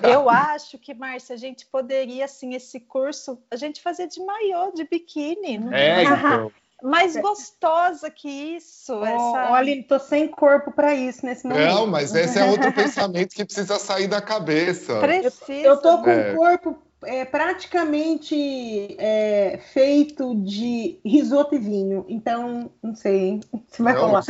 Eu 0.09 0.31
acho 0.31 0.79
que, 0.79 0.95
Márcia, 0.95 1.35
a 1.35 1.37
gente 1.37 1.67
poderia, 1.67 2.27
assim, 2.27 2.55
esse 2.55 2.79
curso, 2.79 3.39
a 3.51 3.57
gente 3.57 3.83
fazer 3.83 4.07
de 4.07 4.25
maiô, 4.25 4.71
de 4.73 4.85
biquíni. 4.85 5.59
Não 5.59 5.73
é, 5.73 6.05
então. 6.05 6.53
Mais 6.83 7.17
gostosa 7.17 8.11
que 8.11 8.29
isso. 8.29 8.95
Oh, 8.95 9.07
essa... 9.07 9.53
Olha, 9.53 9.85
tô 9.85 9.99
sem 9.99 10.29
corpo 10.29 10.71
para 10.71 10.95
isso 10.95 11.25
nesse 11.25 11.47
momento. 11.47 11.73
Não, 11.73 11.87
mas 11.87 12.15
esse 12.15 12.39
é 12.39 12.45
outro 12.45 12.71
pensamento 12.73 13.35
que 13.35 13.45
precisa 13.45 13.79
sair 13.79 14.07
da 14.07 14.21
cabeça. 14.21 15.01
Precisa. 15.01 15.53
Eu 15.53 15.79
tô 15.79 16.03
com 16.03 16.11
é. 16.11 16.33
o 16.33 16.37
corpo 16.37 16.84
é, 17.07 17.25
praticamente 17.25 18.97
é, 18.99 19.59
feito 19.73 20.35
de 20.37 20.99
risoto 21.05 21.55
e 21.55 21.59
vinho. 21.59 22.05
Então, 22.09 22.71
não 22.83 22.95
sei, 22.95 23.21
hein? 23.21 23.41
Se 23.69 23.83
vai 23.83 23.95
rolar. 23.95 24.25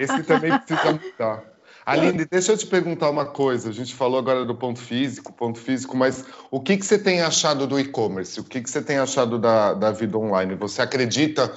Esse 0.00 0.22
também 0.22 0.58
precisa 0.58 0.92
mudar. 0.92 1.44
Aline, 1.88 2.26
deixa 2.26 2.52
eu 2.52 2.58
te 2.58 2.66
perguntar 2.66 3.08
uma 3.08 3.24
coisa. 3.24 3.70
A 3.70 3.72
gente 3.72 3.94
falou 3.94 4.18
agora 4.18 4.44
do 4.44 4.54
ponto 4.54 4.78
físico, 4.78 5.32
ponto 5.32 5.58
físico, 5.58 5.96
mas 5.96 6.22
o 6.50 6.60
que, 6.60 6.76
que 6.76 6.84
você 6.84 6.98
tem 6.98 7.22
achado 7.22 7.66
do 7.66 7.80
e-commerce? 7.80 8.38
O 8.38 8.44
que, 8.44 8.60
que 8.60 8.68
você 8.68 8.82
tem 8.82 8.98
achado 8.98 9.38
da, 9.38 9.72
da 9.72 9.90
vida 9.90 10.18
online? 10.18 10.54
Você 10.54 10.82
acredita, 10.82 11.50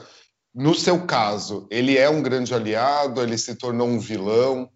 no 0.56 0.74
seu 0.74 1.06
caso, 1.06 1.68
ele 1.70 1.98
é 1.98 2.10
um 2.10 2.24
grande 2.24 2.56
aliado? 2.56 3.22
Ele 3.22 3.38
se 3.38 3.56
tornou 3.56 3.86
um 3.86 4.00
vilão? 4.00 4.72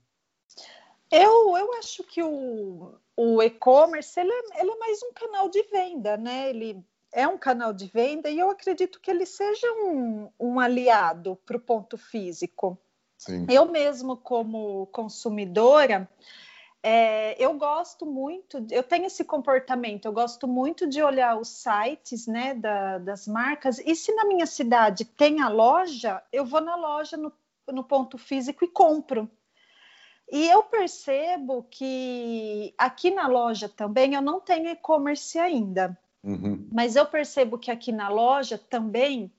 Eu, 1.09 1.55
eu 1.55 1.73
acho 1.79 2.03
que 2.03 2.21
o, 2.21 2.95
o 3.17 3.41
e-commerce 3.41 4.19
ele, 4.19 4.31
é, 4.31 4.61
ele 4.61 4.71
é 4.71 4.77
mais 4.77 5.01
um 5.03 5.13
canal 5.13 5.49
de 5.49 5.61
venda, 5.63 6.17
né? 6.17 6.49
Ele 6.49 6.83
é 7.13 7.27
um 7.27 7.37
canal 7.37 7.71
de 7.71 7.87
venda 7.87 8.29
e 8.29 8.37
eu 8.37 8.49
acredito 8.49 8.99
que 8.99 9.09
ele 9.09 9.25
seja 9.25 9.71
um, 9.73 10.29
um 10.39 10.59
aliado 10.59 11.37
para 11.45 11.55
o 11.55 11.61
ponto 11.61 11.97
físico. 11.97 12.77
Sim. 13.17 13.47
Eu 13.49 13.65
mesmo, 13.65 14.17
como 14.17 14.87
consumidora, 14.87 16.09
é, 16.83 17.41
eu 17.43 17.53
gosto 17.57 18.05
muito, 18.05 18.63
eu 18.69 18.83
tenho 18.83 19.05
esse 19.05 19.23
comportamento, 19.23 20.05
eu 20.05 20.13
gosto 20.13 20.47
muito 20.47 20.85
de 20.85 21.01
olhar 21.01 21.39
os 21.39 21.47
sites 21.47 22.27
né, 22.27 22.53
da, 22.53 22.99
das 22.99 23.27
marcas, 23.27 23.79
e 23.79 23.95
se 23.95 24.13
na 24.13 24.25
minha 24.25 24.45
cidade 24.45 25.05
tem 25.05 25.41
a 25.41 25.47
loja, 25.47 26.21
eu 26.31 26.45
vou 26.45 26.61
na 26.61 26.75
loja 26.75 27.17
no, 27.17 27.33
no 27.71 27.83
ponto 27.83 28.17
físico 28.17 28.63
e 28.65 28.67
compro. 28.67 29.27
E 30.31 30.47
eu 30.47 30.63
percebo 30.63 31.65
que 31.69 32.73
aqui 32.77 33.11
na 33.11 33.27
loja 33.27 33.69
também 33.69 34.15
eu 34.15 34.21
não 34.21 34.39
tenho 34.39 34.69
e-commerce 34.69 35.37
ainda, 35.37 35.97
uhum. 36.23 36.67
mas 36.71 36.95
eu 36.95 37.05
percebo 37.05 37.57
que 37.57 37.69
aqui 37.69 37.91
na 37.91 38.09
loja 38.09 38.57
também 38.57 39.31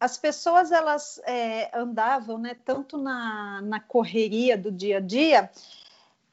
as 0.00 0.18
pessoas 0.18 0.72
elas 0.72 1.20
é, 1.24 1.70
andavam, 1.72 2.36
né, 2.36 2.56
tanto 2.64 2.98
na, 2.98 3.60
na 3.62 3.78
correria 3.78 4.58
do 4.58 4.72
dia 4.72 4.96
a 4.96 5.00
dia, 5.00 5.48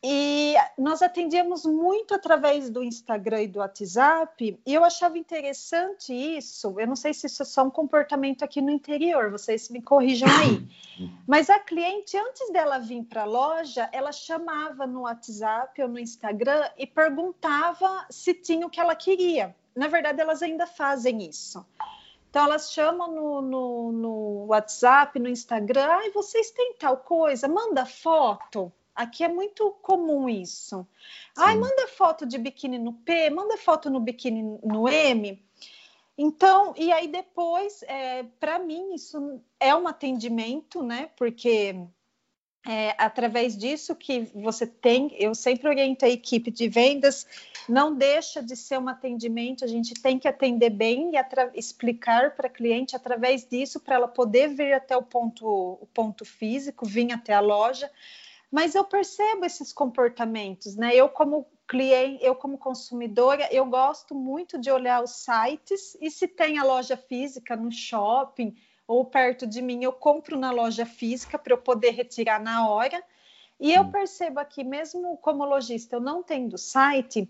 e 0.01 0.55
nós 0.77 1.01
atendíamos 1.01 1.65
muito 1.65 2.13
através 2.13 2.69
do 2.69 2.81
Instagram 2.81 3.43
e 3.43 3.47
do 3.47 3.59
WhatsApp, 3.59 4.57
e 4.65 4.73
eu 4.73 4.85
achava 4.85 5.17
interessante 5.17 6.13
isso. 6.13 6.79
Eu 6.79 6.87
não 6.87 6.95
sei 6.95 7.13
se 7.13 7.27
isso 7.27 7.41
é 7.41 7.45
só 7.45 7.63
um 7.63 7.69
comportamento 7.69 8.43
aqui 8.43 8.61
no 8.61 8.71
interior, 8.71 9.29
vocês 9.29 9.69
me 9.69 9.81
corrijam 9.81 10.29
aí. 10.29 10.67
Mas 11.27 11.49
a 11.49 11.59
cliente, 11.59 12.17
antes 12.17 12.49
dela 12.51 12.79
vir 12.79 13.03
para 13.03 13.23
a 13.23 13.25
loja, 13.25 13.89
ela 13.91 14.13
chamava 14.13 14.87
no 14.87 15.01
WhatsApp 15.01 15.81
ou 15.81 15.89
no 15.89 15.99
Instagram 15.99 16.69
e 16.77 16.87
perguntava 16.87 18.05
se 18.09 18.33
tinha 18.33 18.65
o 18.65 18.69
que 18.69 18.79
ela 18.79 18.95
queria. 18.95 19.53
Na 19.75 19.87
verdade, 19.87 20.21
elas 20.21 20.41
ainda 20.41 20.65
fazem 20.65 21.27
isso. 21.27 21.65
Então 22.29 22.45
elas 22.45 22.71
chamam 22.71 23.11
no, 23.11 23.41
no, 23.41 23.91
no 23.91 24.45
WhatsApp, 24.47 25.17
no 25.19 25.27
Instagram, 25.27 25.87
ai, 25.89 26.11
vocês 26.11 26.51
têm 26.51 26.75
tal 26.79 26.97
coisa, 26.97 27.47
manda 27.47 27.85
foto. 27.85 28.71
Aqui 28.99 29.23
é 29.23 29.29
muito 29.29 29.71
comum 29.81 30.27
isso. 30.27 30.85
Sim. 31.33 31.41
Ai, 31.41 31.55
manda 31.55 31.87
foto 31.87 32.25
de 32.25 32.37
biquíni 32.37 32.77
no 32.77 32.91
P, 32.91 33.29
manda 33.29 33.55
foto 33.55 33.89
no 33.89 33.97
biquíni 33.97 34.59
no 34.61 34.89
M. 34.89 35.41
Então, 36.17 36.73
e 36.75 36.91
aí 36.91 37.07
depois, 37.07 37.81
é, 37.83 38.23
para 38.41 38.59
mim, 38.59 38.93
isso 38.93 39.41
é 39.57 39.73
um 39.73 39.87
atendimento, 39.87 40.83
né? 40.83 41.11
Porque 41.15 41.77
é, 42.67 42.93
através 42.97 43.57
disso 43.57 43.95
que 43.95 44.23
você 44.35 44.67
tem, 44.67 45.15
eu 45.17 45.33
sempre 45.33 45.69
oriento 45.69 46.03
a 46.03 46.09
equipe 46.09 46.51
de 46.51 46.67
vendas, 46.67 47.25
não 47.69 47.95
deixa 47.95 48.43
de 48.43 48.57
ser 48.57 48.79
um 48.79 48.89
atendimento, 48.89 49.63
a 49.63 49.67
gente 49.67 49.93
tem 49.93 50.19
que 50.19 50.27
atender 50.27 50.71
bem 50.71 51.11
e 51.15 51.57
explicar 51.57 52.35
para 52.35 52.47
a 52.47 52.51
cliente 52.51 52.97
através 52.97 53.47
disso, 53.47 53.79
para 53.79 53.95
ela 53.95 54.09
poder 54.09 54.49
vir 54.49 54.73
até 54.73 54.97
o 54.97 55.03
ponto, 55.03 55.47
o 55.47 55.87
ponto 55.93 56.25
físico, 56.25 56.85
vir 56.85 57.13
até 57.13 57.33
a 57.33 57.39
loja. 57.39 57.89
Mas 58.51 58.73
eu 58.73 58.83
percebo 58.83 59.45
esses 59.45 59.71
comportamentos, 59.71 60.75
né? 60.75 60.95
Eu, 60.95 61.07
como 61.09 61.47
cliente, 61.67 62.23
eu, 62.25 62.33
como 62.33 62.57
consumidora, 62.57 63.47
eu 63.51 63.65
gosto 63.65 64.15
muito 64.15 64.57
de 64.59 64.71
olhar 64.71 65.03
os 65.03 65.11
sites 65.11 65.95
e 66.01 66.09
se 66.09 66.27
tem 66.27 66.57
a 66.57 66.63
loja 66.63 66.97
física 66.97 67.55
no 67.55 67.71
shopping 67.71 68.55
ou 68.87 69.05
perto 69.05 69.45
de 69.45 69.61
mim, 69.61 69.83
eu 69.83 69.93
compro 69.93 70.35
na 70.35 70.49
loja 70.49 70.83
física 70.83 71.37
para 71.37 71.53
eu 71.53 71.59
poder 71.59 71.91
retirar 71.91 72.41
na 72.41 72.67
hora. 72.67 73.03
E 73.59 73.71
eu 73.71 73.85
percebo 73.91 74.39
aqui, 74.39 74.63
mesmo 74.63 75.17
como 75.17 75.45
lojista, 75.45 75.97
eu 75.97 75.99
não 75.99 76.23
tendo 76.23 76.57
site, 76.57 77.29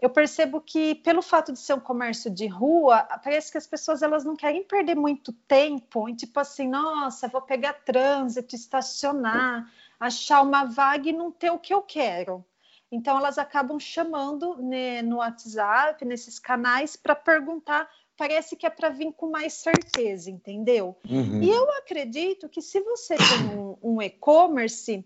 eu 0.00 0.08
percebo 0.08 0.60
que 0.60 0.94
pelo 0.94 1.20
fato 1.20 1.52
de 1.52 1.58
ser 1.58 1.74
um 1.74 1.80
comércio 1.80 2.30
de 2.30 2.46
rua, 2.46 3.02
parece 3.22 3.50
que 3.50 3.58
as 3.58 3.66
pessoas 3.66 4.02
elas 4.02 4.24
não 4.24 4.36
querem 4.36 4.62
perder 4.62 4.94
muito 4.94 5.32
tempo 5.32 6.08
em 6.08 6.14
tipo 6.14 6.38
assim, 6.38 6.68
nossa, 6.68 7.28
vou 7.28 7.42
pegar 7.42 7.72
trânsito, 7.72 8.54
estacionar, 8.54 9.70
achar 9.98 10.42
uma 10.42 10.64
vaga 10.64 11.08
e 11.08 11.12
não 11.12 11.30
ter 11.30 11.50
o 11.50 11.58
que 11.58 11.72
eu 11.72 11.82
quero. 11.82 12.44
Então 12.90 13.16
elas 13.16 13.38
acabam 13.38 13.78
chamando 13.80 14.56
né, 14.62 15.02
no 15.02 15.16
WhatsApp, 15.16 16.04
nesses 16.04 16.38
canais, 16.38 16.96
para 16.96 17.14
perguntar 17.14 17.88
parece 18.16 18.56
que 18.56 18.66
é 18.66 18.70
para 18.70 18.88
vir 18.88 19.12
com 19.12 19.30
mais 19.30 19.54
certeza, 19.54 20.30
entendeu? 20.30 20.96
Uhum. 21.08 21.42
E 21.42 21.50
eu 21.50 21.70
acredito 21.72 22.48
que 22.48 22.62
se 22.62 22.80
você 22.80 23.16
tem 23.16 23.58
um, 23.58 23.76
um 23.82 24.02
e-commerce, 24.02 25.04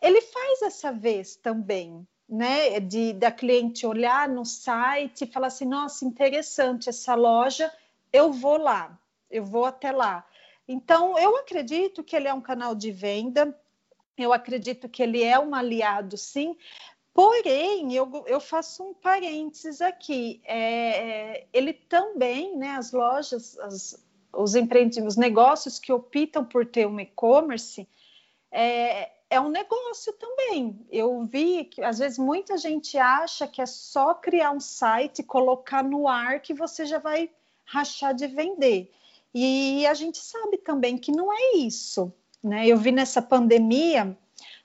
ele 0.00 0.20
faz 0.20 0.62
essa 0.62 0.92
vez 0.92 1.36
também, 1.36 2.06
né? 2.28 2.78
De 2.80 3.12
da 3.12 3.30
cliente 3.30 3.86
olhar 3.86 4.28
no 4.28 4.44
site 4.44 5.24
e 5.24 5.26
falar 5.26 5.48
assim, 5.48 5.64
nossa, 5.64 6.04
interessante 6.04 6.88
essa 6.88 7.14
loja, 7.14 7.72
eu 8.12 8.32
vou 8.32 8.56
lá, 8.56 8.98
eu 9.30 9.44
vou 9.44 9.64
até 9.64 9.90
lá. 9.90 10.26
Então, 10.68 11.18
eu 11.18 11.36
acredito 11.36 12.04
que 12.04 12.14
ele 12.14 12.28
é 12.28 12.34
um 12.34 12.40
canal 12.40 12.76
de 12.76 12.92
venda, 12.92 13.58
eu 14.22 14.32
acredito 14.32 14.88
que 14.88 15.02
ele 15.02 15.22
é 15.22 15.38
um 15.38 15.54
aliado, 15.54 16.16
sim, 16.16 16.56
Porém, 17.12 17.92
eu, 17.92 18.24
eu 18.26 18.40
faço 18.40 18.82
um 18.82 18.94
parênteses 18.94 19.80
aqui. 19.80 20.40
É, 20.44 21.44
ele 21.52 21.72
também, 21.72 22.56
né, 22.56 22.70
as 22.76 22.92
lojas, 22.92 23.58
as, 23.58 24.02
os 24.32 24.54
empreendimentos, 24.54 25.14
os 25.14 25.18
negócios 25.18 25.78
que 25.78 25.92
optam 25.92 26.44
por 26.44 26.64
ter 26.64 26.86
um 26.86 27.00
e-commerce, 27.00 27.88
é, 28.50 29.10
é 29.28 29.40
um 29.40 29.48
negócio 29.48 30.12
também. 30.14 30.78
Eu 30.90 31.24
vi 31.26 31.64
que 31.64 31.82
às 31.82 31.98
vezes 31.98 32.16
muita 32.16 32.56
gente 32.56 32.96
acha 32.96 33.46
que 33.46 33.60
é 33.60 33.66
só 33.66 34.14
criar 34.14 34.52
um 34.52 34.60
site, 34.60 35.22
colocar 35.22 35.82
no 35.82 36.06
ar 36.06 36.40
que 36.40 36.54
você 36.54 36.86
já 36.86 36.98
vai 36.98 37.28
rachar 37.64 38.14
de 38.14 38.28
vender. 38.28 38.92
E 39.34 39.86
a 39.86 39.94
gente 39.94 40.18
sabe 40.18 40.58
também 40.58 40.96
que 40.96 41.12
não 41.12 41.32
é 41.32 41.56
isso. 41.56 42.12
Né? 42.42 42.66
Eu 42.66 42.78
vi 42.78 42.92
nessa 42.92 43.20
pandemia 43.20 44.16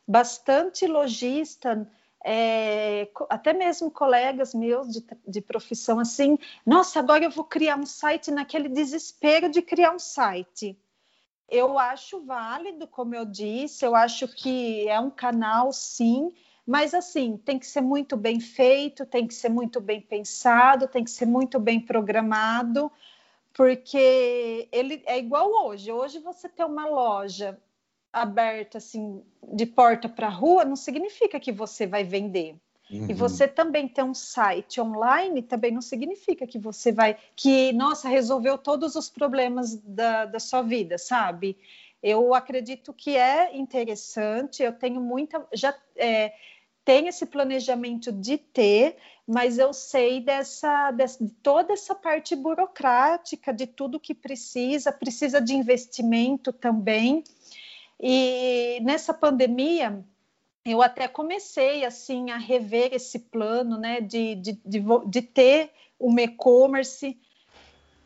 bastante 0.08 0.86
lojista, 0.86 1.90
é, 2.24 3.08
até 3.30 3.54
mesmo 3.54 3.92
colegas 3.92 4.54
meus 4.54 4.92
de, 4.92 5.06
de 5.28 5.42
profissão, 5.42 6.00
assim, 6.00 6.38
nossa, 6.66 7.00
agora 7.00 7.24
eu 7.24 7.30
vou 7.30 7.44
criar 7.44 7.78
um 7.78 7.86
site 7.86 8.32
naquele 8.32 8.70
desespero 8.70 9.50
de 9.50 9.62
criar 9.62 9.94
um 9.94 10.00
site. 10.00 10.78
Eu 11.48 11.78
acho 11.78 12.26
válido, 12.26 12.88
como 12.88 13.14
eu 13.14 13.26
disse, 13.26 13.86
eu 13.86 13.96
acho 13.96 14.28
que 14.28 14.88
é 14.90 15.00
um 15.00 15.12
canal, 15.12 15.72
sim, 15.72 16.34
mas 16.66 16.96
assim, 16.96 17.38
tem 17.38 17.60
que 17.60 17.68
ser 17.68 17.82
muito 17.82 18.18
bem 18.18 18.40
feito, 18.40 19.06
tem 19.06 19.28
que 19.28 19.34
ser 19.34 19.50
muito 19.50 19.80
bem 19.80 20.02
pensado, 20.02 20.88
tem 20.88 21.04
que 21.04 21.12
ser 21.12 21.28
muito 21.28 21.60
bem 21.60 21.80
programado, 21.80 22.92
porque 23.54 24.68
ele 24.72 25.04
é 25.06 25.20
igual 25.20 25.52
hoje. 25.68 25.92
Hoje 25.92 26.18
você 26.18 26.50
ter 26.50 26.66
uma 26.66 26.88
loja 26.88 27.60
aberta 28.16 28.78
assim 28.78 29.22
de 29.44 29.66
porta 29.66 30.08
para 30.08 30.30
rua 30.30 30.64
não 30.64 30.78
significa 30.78 31.38
que 31.40 31.52
você 31.52 31.86
vai 31.86 32.04
vender. 32.04 32.56
Uhum. 32.90 33.08
E 33.10 33.14
você 33.14 33.48
também 33.48 33.88
ter 33.88 34.04
um 34.04 34.14
site 34.14 34.80
online 34.80 35.42
também 35.42 35.72
não 35.72 35.82
significa 35.82 36.48
que 36.48 36.58
você 36.58 36.92
vai 36.92 37.18
que 37.36 37.74
nossa 37.74 38.08
resolveu 38.08 38.58
todos 38.58 38.96
os 38.96 39.10
problemas 39.10 39.76
da, 39.76 40.26
da 40.26 40.40
sua 40.40 40.62
vida, 40.62 40.98
sabe? 40.98 41.58
Eu 42.02 42.34
acredito 42.34 42.94
que 42.94 43.18
é 43.18 43.56
interessante. 43.58 44.64
Eu 44.64 44.72
tenho 44.72 45.02
muita 45.02 45.46
já 45.52 45.76
é, 45.98 46.34
tem 46.86 47.08
esse 47.08 47.26
planejamento 47.26 48.12
de 48.12 48.38
ter, 48.38 48.96
mas 49.28 49.58
eu 49.58 49.74
sei 49.74 50.22
dessa, 50.22 50.92
dessa 50.92 51.22
de 51.22 51.32
toda 51.32 51.74
essa 51.74 51.96
parte 51.96 52.36
burocrática, 52.36 53.52
de 53.52 53.66
tudo 53.66 54.00
que 54.00 54.14
precisa, 54.14 54.92
precisa 54.92 55.42
de 55.42 55.56
investimento 55.56 56.54
também. 56.54 57.24
E 58.00 58.80
nessa 58.82 59.14
pandemia, 59.14 60.04
eu 60.66 60.82
até 60.82 61.08
comecei 61.08 61.86
assim 61.86 62.32
a 62.32 62.38
rever 62.38 62.94
esse 62.94 63.20
plano, 63.20 63.78
né, 63.78 64.02
de, 64.02 64.36
de, 64.36 64.54
de, 64.66 64.84
de 65.08 65.22
ter 65.22 65.72
um 66.00 66.18
e-commerce, 66.20 67.18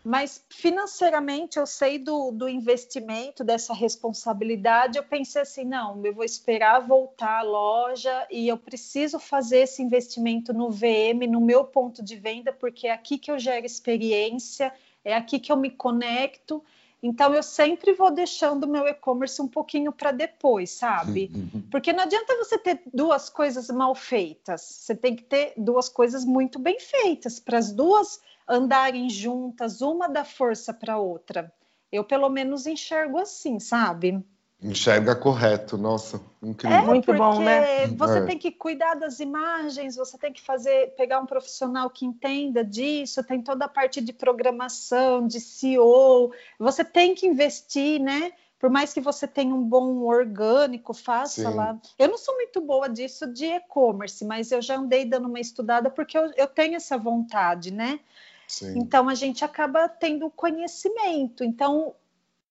mas 0.04 0.44
financeiramente 0.50 1.58
eu 1.58 1.66
sei 1.66 2.00
do, 2.00 2.32
do 2.32 2.48
investimento, 2.48 3.44
dessa 3.44 3.74
responsabilidade. 3.74 4.98
Eu 4.98 5.04
pensei 5.04 5.42
assim: 5.42 5.66
não, 5.66 6.04
eu 6.06 6.14
vou 6.14 6.24
esperar 6.24 6.80
voltar 6.80 7.40
à 7.40 7.42
loja 7.42 8.28
e 8.30 8.48
eu 8.48 8.58
preciso 8.58 9.20
fazer 9.20 9.60
esse 9.60 9.82
investimento 9.82 10.54
no 10.54 10.70
VM, 10.70 11.28
no 11.30 11.42
meu 11.42 11.66
ponto 11.66 12.04
de 12.04 12.16
venda, 12.16 12.52
porque 12.54 12.88
é 12.88 12.92
aqui 12.92 13.18
que 13.18 13.30
eu 13.30 13.38
gero 13.38 13.66
experiência, 13.66 14.74
é 15.04 15.14
aqui 15.14 15.40
que 15.40 15.52
eu 15.52 15.58
me 15.58 15.70
conecto. 15.70 16.64
Então 17.02 17.34
eu 17.34 17.42
sempre 17.42 17.94
vou 17.94 18.12
deixando 18.12 18.66
o 18.66 18.68
meu 18.68 18.86
e-commerce 18.88 19.42
um 19.42 19.48
pouquinho 19.48 19.92
para 19.92 20.12
depois, 20.12 20.72
sabe? 20.72 21.32
Porque 21.72 21.94
não 21.94 22.04
adianta 22.04 22.36
você 22.36 22.58
ter 22.58 22.82
duas 22.94 23.30
coisas 23.30 23.70
mal 23.70 23.96
feitas. 23.96 24.62
Você 24.62 24.96
tem 24.96 25.16
que 25.16 25.24
ter 25.24 25.54
duas 25.56 25.88
coisas 25.88 26.26
muito 26.26 26.60
bem 26.60 26.78
feitas 26.80 27.40
para 27.40 27.58
as 27.58 27.72
duas 27.72 28.20
andarem 28.48 29.10
juntas, 29.10 29.82
uma 29.82 30.08
dá 30.08 30.26
força 30.26 30.74
para 30.74 30.96
a 30.96 31.00
outra. 31.00 31.54
Eu, 31.92 32.04
pelo 32.04 32.30
menos, 32.30 32.68
enxergo 32.68 33.18
assim, 33.18 33.60
sabe? 33.60 34.24
Enxerga 34.62 35.16
correto, 35.16 35.78
nossa, 35.78 36.22
incrível. 36.44 36.78
É, 36.78 36.82
Muito 36.82 37.14
bom, 37.14 37.40
né? 37.40 37.88
Você 37.88 38.20
é. 38.20 38.26
tem 38.26 38.38
que 38.38 38.52
cuidar 38.52 38.94
das 38.96 39.22
imagens, 39.22 39.96
você 39.96 40.18
tem 40.18 40.34
que 40.34 40.42
fazer, 40.42 40.94
pegar 40.98 41.22
um 41.22 41.26
profissional 41.26 41.90
que 41.90 42.06
entenda 42.06 42.62
disso, 42.62 43.24
tem 43.24 43.42
toda 43.42 43.66
a 43.66 43.70
parte 43.70 44.02
de 44.02 44.12
programação, 44.12 45.26
de 45.26 45.40
SEO, 45.40 46.34
você 46.60 46.84
tem 46.84 47.16
que 47.16 47.26
investir, 47.26 48.02
né? 48.02 48.34
Por 48.60 48.70
mais 48.70 48.92
que 48.92 49.00
você 49.00 49.26
tenha 49.26 49.56
um 49.56 49.64
bom 49.64 50.02
orgânico, 50.04 50.94
faça 50.94 51.50
Sim. 51.50 51.56
lá. 51.56 51.80
Eu 51.98 52.10
não 52.10 52.18
sou 52.18 52.36
muito 52.36 52.60
boa 52.60 52.90
disso 52.90 53.26
de 53.26 53.46
e-commerce, 53.46 54.26
mas 54.26 54.52
eu 54.52 54.62
já 54.62 54.76
andei 54.76 55.06
dando 55.06 55.30
uma 55.30 55.40
estudada 55.40 55.90
porque 55.90 56.18
eu, 56.18 56.30
eu 56.36 56.48
tenho 56.48 56.76
essa 56.76 56.98
vontade, 56.98 57.72
né? 57.72 58.02
Sim. 58.46 58.78
Então 58.78 59.08
a 59.08 59.16
gente 59.16 59.46
acaba 59.46 59.88
tendo 59.88 60.30
conhecimento. 60.30 61.46
Então 61.46 61.96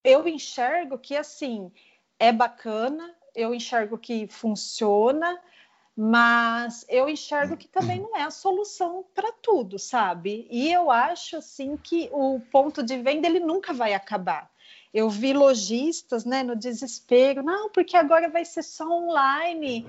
eu 0.03 0.27
enxergo 0.27 0.97
que 0.97 1.15
assim 1.15 1.71
é 2.19 2.33
bacana, 2.33 3.15
eu 3.35 3.55
enxergo 3.55 3.97
que 3.97 4.27
funciona, 4.27 5.41
mas 5.97 6.85
eu 6.89 7.09
enxergo 7.09 7.57
que 7.57 7.69
também 7.69 8.01
não 8.01 8.17
é 8.17 8.23
a 8.23 8.31
solução 8.31 9.05
para 9.15 9.33
tudo, 9.33 9.79
sabe? 9.79 10.47
E 10.51 10.73
eu 10.73 10.91
acho 10.91 11.37
assim 11.37 11.77
que 11.77 12.09
o 12.13 12.41
ponto 12.53 12.83
de 12.83 12.97
venda 12.99 13.27
ele 13.27 13.41
nunca 13.41 13.73
vai 13.73 13.95
acabar. 13.95 14.51
Eu 14.95 15.11
vi 15.11 15.33
lojistas, 15.33 16.25
né, 16.25 16.43
no 16.43 16.57
desespero, 16.57 17.43
não, 17.43 17.69
porque 17.71 17.97
agora 17.97 18.29
vai 18.29 18.45
ser 18.45 18.63
só 18.63 18.89
online. 18.89 19.87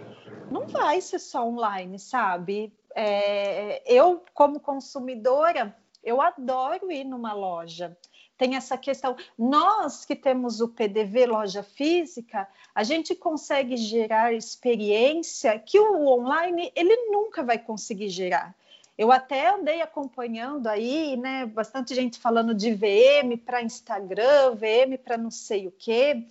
Não 0.52 0.68
vai 0.68 1.00
ser 1.00 1.20
só 1.20 1.48
online, 1.48 2.00
sabe? 2.00 2.74
É, 2.96 3.82
eu, 3.86 4.24
como 4.34 4.60
consumidora, 4.60 5.76
eu 6.04 6.20
adoro 6.22 6.92
ir 6.92 7.04
numa 7.04 7.34
loja. 7.34 7.96
Tem 8.40 8.56
essa 8.56 8.78
questão. 8.78 9.18
Nós 9.38 10.06
que 10.06 10.16
temos 10.16 10.62
o 10.62 10.70
PDV 10.70 11.26
loja 11.26 11.62
física, 11.62 12.48
a 12.74 12.84
gente 12.86 13.14
consegue 13.14 13.76
gerar 13.76 14.34
experiência 14.34 15.60
que 15.60 15.78
o 15.78 16.08
online 16.08 16.72
ele 16.74 16.96
nunca 17.12 17.44
vai 17.44 17.60
conseguir 17.60 18.08
gerar. 18.08 18.56
Eu 18.98 19.12
até 19.12 19.50
andei 19.50 19.82
acompanhando 19.82 20.68
aí, 20.68 21.18
né, 21.18 21.46
bastante 21.48 21.94
gente 21.94 22.18
falando 22.18 22.54
de 22.54 22.72
VM 22.72 23.38
para 23.46 23.62
Instagram, 23.62 24.56
VM 24.56 24.98
para 25.04 25.18
não 25.18 25.30
sei 25.30 25.68
o 25.68 25.72
quê. 25.72 26.26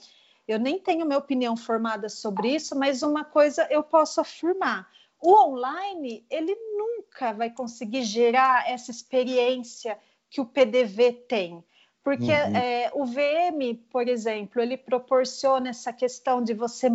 Eu 0.47 0.59
nem 0.59 0.79
tenho 0.79 1.05
minha 1.05 1.19
opinião 1.19 1.59
formada 1.59 2.09
sobre 2.09 2.55
isso, 2.55 2.75
mas 2.75 3.03
uma 3.03 3.23
coisa 3.23 3.69
eu 3.71 3.83
posso 3.83 4.19
afirmar: 4.19 4.91
o 5.21 5.31
online 5.35 6.25
ele 6.31 6.55
nunca 6.75 7.35
vai 7.35 7.51
conseguir 7.51 8.03
gerar 8.03 8.67
essa 8.67 8.91
experiência 8.91 9.99
que 10.31 10.41
o 10.41 10.47
PDV 10.47 11.13
tem. 11.13 11.63
Porque 12.09 12.33
uhum. 12.33 12.57
é, 12.57 12.91
o 12.95 13.05
VM, 13.05 13.77
por 13.91 14.09
exemplo, 14.09 14.63
ele 14.63 14.79
proporciona 14.79 15.69
essa 15.69 15.93
questão 15.93 16.43
de 16.43 16.55
você 16.55 16.89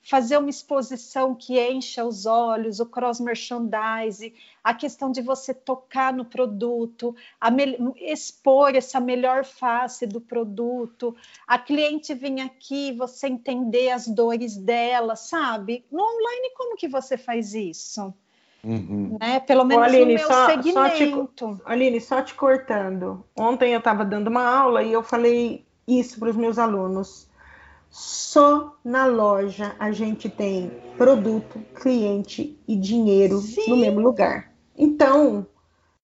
fazer 0.00 0.36
uma 0.36 0.48
exposição 0.48 1.34
que 1.34 1.60
encha 1.60 2.04
os 2.04 2.24
olhos, 2.24 2.78
o 2.78 2.86
cross-merchandise, 2.86 4.32
a 4.62 4.72
questão 4.72 5.10
de 5.10 5.22
você 5.22 5.52
tocar 5.52 6.12
no 6.12 6.24
produto, 6.24 7.16
expor 7.96 8.76
essa 8.76 9.00
melhor 9.00 9.44
face 9.44 10.06
do 10.06 10.20
produto, 10.20 11.16
a 11.48 11.58
cliente 11.58 12.14
vir 12.14 12.38
aqui, 12.40 12.92
você 12.92 13.26
entender 13.26 13.90
as 13.90 14.06
dores 14.06 14.56
dela, 14.56 15.16
sabe? 15.16 15.84
No 15.90 16.00
online, 16.00 16.54
como 16.56 16.76
que 16.76 16.86
você 16.86 17.18
faz 17.18 17.54
isso? 17.54 18.14
Uhum. 18.62 19.16
Né? 19.20 19.40
Pelo 19.40 19.64
menos 19.64 19.82
Ô, 19.82 19.86
Aline, 19.86 20.14
no 20.14 20.18
meu 20.18 20.26
só, 20.28 20.46
segmento. 20.46 21.30
Só 21.36 21.54
te, 21.54 21.62
Aline, 21.64 22.00
só 22.00 22.22
te 22.22 22.34
cortando. 22.34 23.24
Ontem 23.36 23.72
eu 23.72 23.78
estava 23.78 24.04
dando 24.04 24.28
uma 24.28 24.44
aula 24.44 24.82
e 24.82 24.92
eu 24.92 25.02
falei 25.02 25.64
isso 25.86 26.18
para 26.18 26.30
os 26.30 26.36
meus 26.36 26.58
alunos. 26.58 27.28
Só 27.90 28.76
na 28.84 29.06
loja 29.06 29.74
a 29.78 29.90
gente 29.90 30.28
tem 30.28 30.70
produto, 30.96 31.58
cliente 31.74 32.58
e 32.68 32.76
dinheiro 32.76 33.38
Sim. 33.38 33.70
no 33.70 33.76
mesmo 33.78 34.00
lugar. 34.00 34.52
Então, 34.76 35.46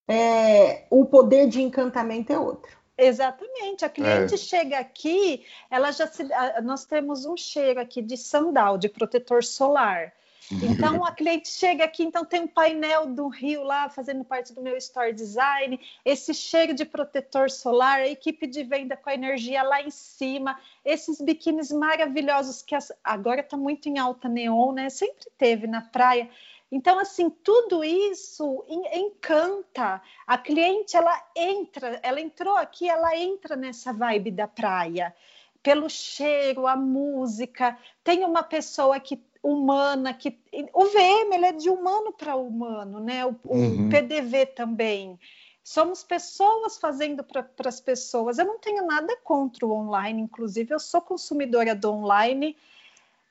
é, 0.09 0.85
o 0.91 1.05
poder 1.05 1.49
de 1.49 1.63
encantamento 1.63 2.33
é 2.33 2.39
outro. 2.39 2.77
Exatamente. 2.99 3.85
A 3.85 3.89
cliente 3.89 4.35
é. 4.35 4.39
chega 4.39 4.79
aqui, 4.79 5.45
ela 5.71 5.93
já 5.93 6.07
se, 6.07 6.25
nós 6.63 6.85
temos 6.87 7.27
um 7.27 7.37
cheiro 7.37 7.79
aqui 7.79 8.01
de 8.01 8.17
sandal, 8.17 8.79
de 8.79 8.89
protetor 8.89 9.45
solar. 9.45 10.13
Então 10.51 11.05
a 11.05 11.11
cliente 11.13 11.49
chega 11.49 11.85
aqui, 11.85 12.05
então 12.05 12.25
tem 12.25 12.41
um 12.41 12.47
painel 12.47 13.07
do 13.07 13.27
Rio 13.29 13.65
lá 13.65 13.89
fazendo 13.89 14.25
parte 14.25 14.53
do 14.53 14.63
meu 14.63 14.77
store 14.77 15.13
design, 15.13 15.81
esse 16.05 16.33
cheiro 16.33 16.73
de 16.73 16.85
protetor 16.85 17.51
solar, 17.51 18.01
a 18.01 18.09
equipe 18.09 18.47
de 18.47 18.63
venda 18.63 18.97
com 18.97 19.11
a 19.11 19.15
energia 19.15 19.63
lá 19.65 19.83
em 19.83 19.91
cima, 19.91 20.59
esses 20.85 21.21
biquínis 21.21 21.73
maravilhosos 21.73 22.63
que 22.63 22.77
as, 22.77 22.93
agora 23.03 23.41
está 23.41 23.57
muito 23.57 23.89
em 23.89 23.99
alta 23.99 24.29
neon, 24.29 24.73
né? 24.73 24.89
Sempre 24.89 25.27
teve 25.37 25.67
na 25.67 25.81
praia. 25.81 26.31
Então, 26.71 26.99
assim, 26.99 27.31
tudo 27.31 27.85
isso 27.85 28.65
encanta. 28.93 30.03
A 30.27 30.37
cliente, 30.37 30.97
ela 30.97 31.17
entra, 31.35 32.01
ela 32.03 32.21
entrou 32.21 32.57
aqui, 32.57 32.89
ela 32.89 33.17
entra 33.17 33.55
nessa 33.55 33.93
vibe 33.93 34.33
da 34.33 34.49
praia. 34.49 35.15
Pelo 35.63 35.89
cheiro, 35.89 36.67
a 36.67 36.77
música. 36.77 37.79
Tem 38.03 38.25
uma 38.25 38.43
pessoa 38.43 38.99
que 38.99 39.17
humana 39.47 40.13
que 40.13 40.39
o 40.75 40.85
VM 40.87 41.33
ele 41.33 41.47
é 41.47 41.53
de 41.53 41.71
humano 41.71 42.13
para 42.13 42.37
humano, 42.37 43.01
né? 43.01 43.25
O, 43.25 43.37
uhum. 43.45 43.87
o, 43.87 43.91
PDV 43.91 44.47
também. 44.47 45.19
Somos 45.63 46.03
pessoas 46.03 46.79
fazendo 46.79 47.25
para 47.25 47.49
as 47.65 47.81
pessoas. 47.81 48.39
Eu 48.39 48.45
não 48.45 48.59
tenho 48.59 48.87
nada 48.87 49.17
contra 49.23 49.67
o 49.67 49.73
online, 49.73 50.23
inclusive 50.23 50.75
eu 50.75 50.79
sou 50.79 51.01
consumidora 51.01 51.75
do 51.75 51.91
online, 51.91 52.57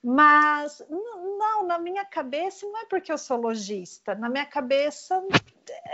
mas 0.04 0.84
não, 0.90 1.66
na 1.66 1.80
minha 1.80 2.06
cabeça 2.06 2.66
não 2.66 2.78
é 2.80 2.86
porque 2.86 3.12
eu 3.12 3.18
sou 3.18 3.38
lojista. 3.38 4.16
Na 4.16 4.30
minha 4.30 4.46
cabeça 4.46 5.22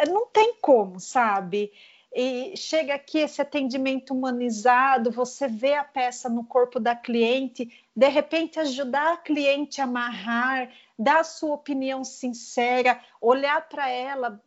não 0.07 0.28
tem 0.28 0.55
como, 0.61 0.99
sabe? 0.99 1.72
E 2.14 2.55
chega 2.57 2.95
aqui 2.95 3.20
esse 3.20 3.41
atendimento 3.41 4.14
humanizado, 4.14 5.12
você 5.12 5.47
vê 5.47 5.76
a 5.76 5.84
peça 5.84 6.28
no 6.28 6.43
corpo 6.43 6.80
da 6.80 6.93
cliente, 6.93 7.72
de 7.95 8.07
repente 8.09 8.59
ajudar 8.59 9.14
a 9.14 9.18
cliente 9.18 9.80
a 9.80 9.86
amarrar, 9.86 10.70
dar 10.99 11.22
a 11.22 11.24
sua 11.24 11.53
opinião 11.53 12.03
sincera, 12.03 13.01
olhar 13.22 13.68
para 13.70 13.89
ela 13.89 14.41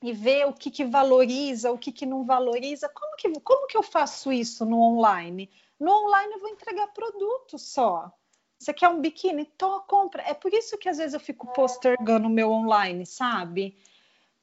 e 0.00 0.12
ver 0.12 0.46
o 0.46 0.52
que, 0.52 0.70
que 0.70 0.84
valoriza, 0.84 1.72
o 1.72 1.78
que, 1.78 1.90
que 1.90 2.06
não 2.06 2.24
valoriza. 2.24 2.88
Como 2.88 3.16
que, 3.16 3.40
como 3.40 3.66
que 3.66 3.76
eu 3.76 3.82
faço 3.82 4.32
isso 4.32 4.64
no 4.64 4.80
online? 4.80 5.50
No 5.80 5.90
online 5.90 6.34
eu 6.34 6.40
vou 6.40 6.50
entregar 6.50 6.86
produto 6.88 7.58
só. 7.58 8.12
Você 8.58 8.72
quer 8.72 8.88
um 8.88 9.00
biquíni? 9.00 9.44
Tô, 9.44 9.80
compra. 9.80 10.22
É 10.22 10.34
por 10.34 10.52
isso 10.52 10.78
que 10.78 10.88
às 10.88 10.98
vezes 10.98 11.14
eu 11.14 11.20
fico 11.20 11.52
postergando 11.52 12.26
o 12.26 12.30
meu 12.30 12.50
online, 12.50 13.04
sabe? 13.04 13.76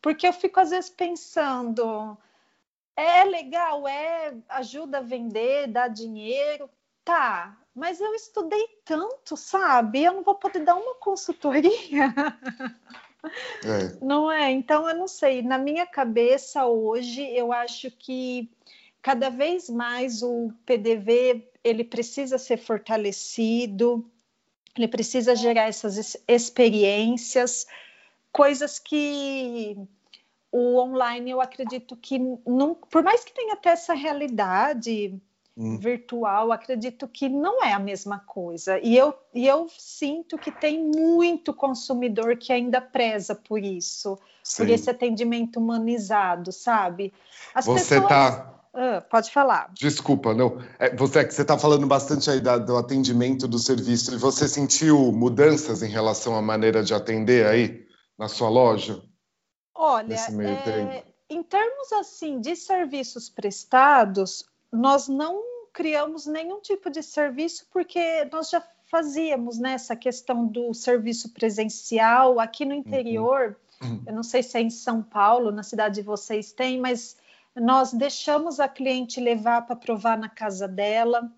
Porque 0.02 0.28
eu 0.28 0.34
fico 0.34 0.60
às 0.60 0.70
vezes 0.70 0.90
pensando, 0.90 2.18
é 2.96 3.24
legal, 3.24 3.88
é 3.88 4.36
ajuda 4.50 5.00
a 5.00 5.02
vender, 5.02 5.68
dá 5.68 5.88
dinheiro, 5.88 6.70
tá. 7.04 7.58
Mas 7.76 8.00
eu 8.00 8.14
estudei 8.14 8.66
tanto, 8.86 9.36
sabe? 9.36 10.04
Eu 10.04 10.14
não 10.14 10.24
vou 10.24 10.36
poder 10.36 10.60
dar 10.60 10.76
uma 10.76 10.96
consultoria. 10.96 12.14
É. 13.64 14.06
Não 14.06 14.30
é? 14.30 14.52
Então 14.52 14.88
eu 14.90 14.94
não 14.98 15.08
sei. 15.08 15.42
Na 15.42 15.58
minha 15.58 15.86
cabeça 15.86 16.66
hoje, 16.66 17.22
eu 17.34 17.54
acho 17.54 17.90
que 17.90 18.52
cada 19.02 19.30
vez 19.30 19.70
mais 19.70 20.22
o 20.22 20.52
PDV 20.66 21.50
ele 21.64 21.86
precisa 21.86 22.38
ser 22.38 22.58
fortalecido, 22.58 24.06
ele 24.76 24.88
precisa 24.88 25.36
gerar 25.36 25.70
essas 25.70 26.18
experiências, 26.28 27.66
coisas 28.32 28.80
que 28.80 29.78
o 30.54 30.78
online 30.78 31.32
eu 31.32 31.42
acredito 31.42 31.98
que 31.98 32.20
não, 32.46 32.76
por 32.76 33.02
mais 33.02 33.24
que 33.24 33.34
tenha 33.34 33.54
até 33.54 33.70
essa 33.70 33.96
realidade 33.96 35.20
hum. 35.58 35.80
virtual, 35.80 36.52
acredito 36.52 37.08
que 37.08 37.28
não 37.28 37.64
é 37.64 37.74
a 37.74 37.80
mesma 37.80 38.20
coisa. 38.20 38.80
E 38.80 38.96
eu, 38.96 39.16
e 39.34 39.48
eu 39.48 39.68
sinto 39.80 40.38
que 40.38 40.52
tem 40.52 40.80
muito 40.80 41.56
consumidor 41.56 42.38
que 42.38 42.54
ainda 42.54 42.80
preza 42.80 43.34
por 43.34 43.64
isso, 43.64 44.16
Sim. 44.44 44.64
por 44.64 44.70
esse 44.72 44.92
atendimento 44.92 45.60
humanizado, 45.60 46.52
sabe? 46.52 47.12
As 47.56 47.66
Você 47.66 47.96
pessoas... 47.96 48.10
tá 48.10 48.50
ah, 48.76 49.02
pode 49.02 49.32
falar. 49.32 49.72
Desculpa, 49.74 50.36
não. 50.36 50.60
É, 50.80 50.96
você 50.96 51.20
é 51.20 51.24
que 51.24 51.34
você 51.34 51.44
está 51.44 51.58
falando 51.58 51.86
bastante 51.86 52.30
aí 52.30 52.40
da, 52.40 52.58
do 52.58 52.76
atendimento 52.76 53.48
do 53.48 53.60
serviço. 53.60 54.16
E 54.16 54.18
você 54.18 54.48
sentiu 54.48 55.12
mudanças 55.12 55.84
em 55.84 55.90
relação 55.90 56.36
à 56.36 56.42
maneira 56.42 56.84
de 56.84 56.92
atender 56.92 57.46
aí 57.46 57.86
na 58.18 58.28
sua 58.28 58.50
loja? 58.50 59.00
Olha, 59.76 60.16
é, 60.16 61.04
em 61.30 61.42
termos 61.42 61.92
assim 61.94 62.40
de 62.40 62.56
serviços 62.56 63.30
prestados, 63.30 64.46
nós 64.72 65.08
não 65.08 65.42
criamos 65.74 66.28
nenhum 66.28 66.62
tipo 66.62 66.90
de 66.90 67.02
serviço 67.02 67.66
porque 67.72 68.26
nós 68.32 68.50
já 68.50 68.64
fazíamos 68.94 69.58
nessa 69.58 69.96
né, 69.96 70.00
questão 70.00 70.46
do 70.46 70.72
serviço 70.74 71.30
presencial 71.34 72.40
aqui 72.40 72.64
no 72.64 72.76
interior. 72.76 73.58
Uhum. 73.82 74.04
Eu 74.06 74.14
não 74.14 74.22
sei 74.22 74.44
se 74.44 74.56
é 74.58 74.62
em 74.62 74.70
São 74.70 75.02
Paulo, 75.02 75.52
na 75.52 75.64
cidade 75.64 75.96
de 75.96 76.02
vocês 76.04 76.52
tem, 76.52 76.80
mas 76.80 77.18
nós 77.56 77.92
deixamos 77.92 78.60
a 78.60 78.68
cliente 78.68 79.20
levar 79.20 79.64
para 79.64 79.76
provar 79.76 80.16
na 80.18 80.30
casa 80.30 80.68
dela. 80.68 81.32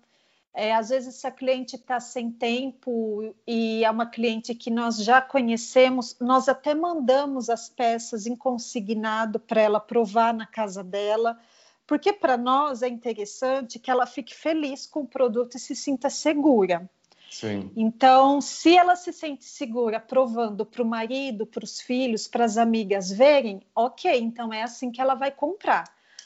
É, 0.58 0.74
às 0.74 0.88
vezes, 0.88 1.16
se 1.16 1.26
a 1.26 1.30
cliente 1.30 1.76
está 1.76 2.00
sem 2.00 2.30
tempo 2.30 3.34
e 3.46 3.84
é 3.84 3.90
uma 3.90 4.06
cliente 4.06 4.54
que 4.54 4.70
nós 4.70 4.96
já 4.96 5.20
conhecemos, 5.20 6.16
nós 6.18 6.48
até 6.48 6.74
mandamos 6.74 7.50
as 7.50 7.68
peças 7.68 8.26
em 8.26 8.34
consignado 8.34 9.38
para 9.38 9.60
ela 9.60 9.78
provar 9.78 10.32
na 10.32 10.46
casa 10.46 10.82
dela, 10.82 11.38
porque 11.86 12.10
para 12.10 12.38
nós 12.38 12.82
é 12.82 12.88
interessante 12.88 13.78
que 13.78 13.90
ela 13.90 14.06
fique 14.06 14.34
feliz 14.34 14.86
com 14.86 15.00
o 15.00 15.06
produto 15.06 15.58
e 15.58 15.60
se 15.60 15.76
sinta 15.76 16.08
segura. 16.08 16.88
Sim. 17.30 17.70
Então, 17.76 18.40
se 18.40 18.74
ela 18.74 18.96
se 18.96 19.12
sente 19.12 19.44
segura 19.44 20.00
provando 20.00 20.64
para 20.64 20.82
o 20.82 20.86
marido, 20.86 21.44
para 21.44 21.64
os 21.64 21.82
filhos, 21.82 22.26
para 22.26 22.46
as 22.46 22.56
amigas 22.56 23.10
verem, 23.10 23.60
ok, 23.74 24.18
então 24.18 24.50
é 24.50 24.62
assim 24.62 24.90
que 24.90 25.02
ela 25.02 25.14
vai 25.14 25.30
comprar. 25.30 25.84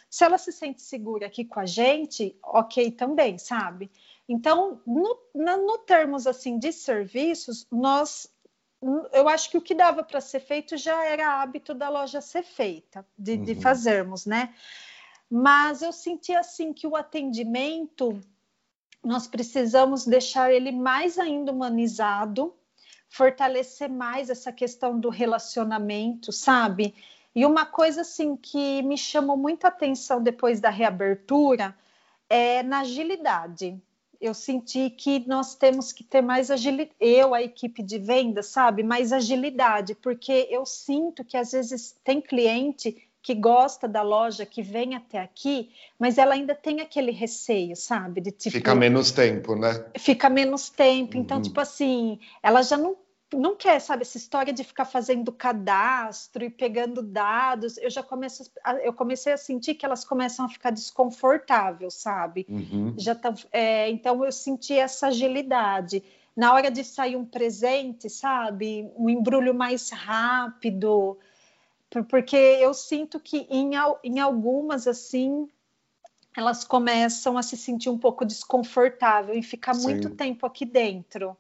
Se 0.09 0.25
ela 0.25 0.39
se 0.39 0.51
sente 0.51 0.83
segura 0.83 1.27
aqui 1.27 1.45
com 1.45 1.61
a 1.61 1.67
gente, 1.67 2.37
ok 2.43 2.91
também, 2.91 3.39
sabe? 3.39 3.91
Então, 4.31 4.81
no, 4.87 5.19
no 5.35 5.79
termos 5.79 6.25
assim 6.25 6.57
de 6.57 6.73
serviços, 6.73 7.67
nós 7.69 8.33
eu 9.13 9.29
acho 9.29 9.51
que 9.51 9.59
o 9.59 9.61
que 9.61 9.75
dava 9.75 10.05
para 10.05 10.21
ser 10.21 10.39
feito 10.39 10.77
já 10.77 11.05
era 11.05 11.43
hábito 11.43 11.75
da 11.75 11.89
loja 11.89 12.21
ser 12.21 12.45
feita, 12.45 13.05
de, 13.19 13.33
uhum. 13.33 13.43
de, 13.43 13.55
fazermos, 13.57 14.25
né? 14.25 14.55
Mas 15.29 15.83
eu 15.83 15.93
senti 15.93 16.33
assim 16.33 16.73
que 16.73 16.87
o 16.87 16.97
atendimento 16.97 18.19
nós 19.05 19.27
precisamos 19.27 20.07
deixar 20.07 20.53
ele 20.53 20.71
mais 20.71 21.19
ainda 21.19 21.53
humanizado, 21.53 22.55
fortalecer 23.09 23.91
mais 23.91 24.31
essa 24.31 24.53
questão 24.53 24.99
do 24.99 25.11
relacionamento, 25.11 26.33
sabe? 26.33 26.95
E 27.35 27.45
uma 27.45 27.67
coisa 27.67 28.03
assim 28.03 28.37
que 28.37 28.81
me 28.83 28.97
chamou 28.97 29.37
muita 29.37 29.69
atenção 29.69 30.23
depois 30.23 30.61
da 30.61 30.71
reabertura 30.71 31.77
é 32.29 32.63
na 32.63 32.81
agilidade 32.81 33.79
eu 34.21 34.35
senti 34.35 34.91
que 34.91 35.27
nós 35.27 35.55
temos 35.55 35.93
que 35.93 36.05
ter 36.05 36.21
mais 36.21 36.51
agilidade, 36.51 36.95
eu, 37.01 37.35
a 37.35 37.43
equipe 37.43 37.83
de 37.83 37.99
venda, 37.99 38.43
sabe, 38.43 38.83
mais 38.83 39.13
agilidade, 39.13 39.95
porque 39.95 40.47
eu 40.51 40.67
sinto 40.67 41.25
que 41.25 41.37
às 41.37 41.53
vezes 41.53 41.97
tem 42.05 42.21
cliente 42.21 42.97
que 43.23 43.35
gosta 43.35 43.87
da 43.87 44.03
loja, 44.03 44.47
que 44.47 44.63
vem 44.63 44.95
até 44.95 45.19
aqui, 45.21 45.71
mas 45.99 46.19
ela 46.19 46.35
ainda 46.35 46.55
tem 46.55 46.81
aquele 46.81 47.11
receio, 47.11 47.77
sabe? 47.77 48.21
De, 48.21 48.31
tipo, 48.31 48.57
fica 48.57 48.75
menos 48.75 49.11
tempo, 49.11 49.55
né? 49.55 49.85
Fica 49.99 50.29
menos 50.31 50.71
tempo. 50.71 51.17
Então, 51.17 51.37
uhum. 51.37 51.43
tipo 51.43 51.61
assim, 51.61 52.19
ela 52.43 52.63
já 52.63 52.77
não 52.77 52.97
não 53.33 53.55
quer, 53.55 53.81
sabe, 53.81 54.03
essa 54.03 54.17
história 54.17 54.53
de 54.53 54.65
ficar 54.65 54.85
fazendo 54.85 55.31
cadastro 55.31 56.45
e 56.45 56.51
pegando 56.51 57.03
dados. 57.03 57.77
Eu 57.79 57.91
já 57.91 58.03
começo, 58.03 58.51
eu 58.83 58.93
comecei 58.93 59.33
a 59.33 59.37
sentir 59.37 59.75
que 59.75 59.85
elas 59.85 60.05
começam 60.05 60.45
a 60.45 60.49
ficar 60.49 60.71
desconfortáveis, 60.71 61.95
sabe? 61.95 62.47
Uhum. 62.49 62.95
Já 62.97 63.15
tá, 63.15 63.33
é, 63.53 63.89
então 63.91 64.25
eu 64.25 64.33
senti 64.33 64.75
essa 64.75 65.09
agilidade 65.09 66.03
na 66.37 66.55
hora 66.55 66.71
de 66.71 66.83
sair 66.85 67.17
um 67.17 67.25
presente, 67.25 68.09
sabe, 68.09 68.91
um 68.97 69.09
embrulho 69.09 69.55
mais 69.55 69.91
rápido, 69.91 71.19
porque 72.09 72.37
eu 72.37 72.73
sinto 72.73 73.19
que 73.21 73.47
em, 73.51 73.73
em 74.05 74.21
algumas 74.21 74.87
assim 74.87 75.49
elas 76.37 76.65
começam 76.65 77.37
a 77.37 77.43
se 77.43 77.57
sentir 77.57 77.91
um 77.91 77.99
pouco 77.99 78.25
desconfortável 78.25 79.35
em 79.35 79.43
ficar 79.43 79.75
Sim. 79.75 79.83
muito 79.83 80.11
tempo 80.11 80.47
aqui 80.47 80.65
dentro. 80.65 81.37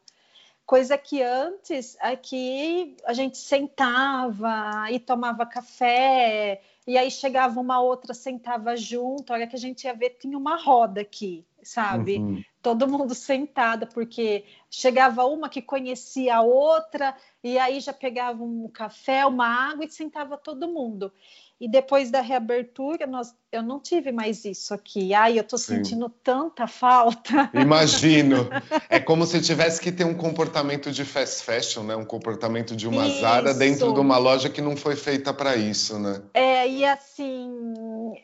Coisa 0.70 0.96
que 0.96 1.20
antes 1.20 1.96
aqui 2.00 2.96
a 3.04 3.12
gente 3.12 3.36
sentava 3.36 4.88
e 4.88 5.00
tomava 5.00 5.44
café, 5.44 6.62
e 6.86 6.96
aí 6.96 7.10
chegava 7.10 7.58
uma 7.58 7.80
outra, 7.80 8.14
sentava 8.14 8.76
junto. 8.76 9.32
A 9.32 9.34
hora 9.34 9.46
que 9.48 9.56
a 9.56 9.58
gente 9.58 9.82
ia 9.82 9.92
ver, 9.92 10.10
tinha 10.10 10.38
uma 10.38 10.54
roda 10.54 11.00
aqui, 11.00 11.44
sabe? 11.60 12.18
Uhum. 12.18 12.44
Todo 12.62 12.86
mundo 12.86 13.16
sentado, 13.16 13.88
porque 13.88 14.44
chegava 14.70 15.24
uma 15.24 15.48
que 15.48 15.60
conhecia 15.60 16.36
a 16.36 16.42
outra, 16.42 17.16
e 17.42 17.58
aí 17.58 17.80
já 17.80 17.92
pegava 17.92 18.40
um 18.40 18.68
café, 18.68 19.26
uma 19.26 19.48
água 19.48 19.84
e 19.84 19.90
sentava 19.90 20.38
todo 20.38 20.68
mundo. 20.68 21.12
E 21.60 21.68
depois 21.68 22.10
da 22.10 22.22
reabertura, 22.22 23.06
nós, 23.06 23.34
eu 23.52 23.62
não 23.62 23.78
tive 23.78 24.10
mais 24.10 24.46
isso 24.46 24.72
aqui. 24.72 25.12
Ai, 25.12 25.36
eu 25.38 25.42
estou 25.42 25.58
sentindo 25.58 26.08
tanta 26.08 26.66
falta. 26.66 27.50
Imagino. 27.52 28.48
É 28.88 28.98
como 28.98 29.24
se 29.24 29.40
tivesse 29.40 29.80
que 29.80 29.92
ter 29.92 30.04
um 30.04 30.14
comportamento 30.14 30.90
de 30.90 31.04
fast 31.04 31.44
fashion, 31.44 31.84
né? 31.84 31.94
Um 31.94 32.04
comportamento 32.04 32.74
de 32.74 32.88
uma 32.88 33.06
isso. 33.06 33.20
Zara 33.20 33.54
dentro 33.54 33.92
de 33.92 34.00
uma 34.00 34.16
loja 34.18 34.48
que 34.48 34.60
não 34.60 34.76
foi 34.76 34.96
feita 34.96 35.32
para 35.32 35.54
isso, 35.54 35.98
né? 35.98 36.22
É, 36.34 36.66
e 36.66 36.84
assim, 36.84 37.52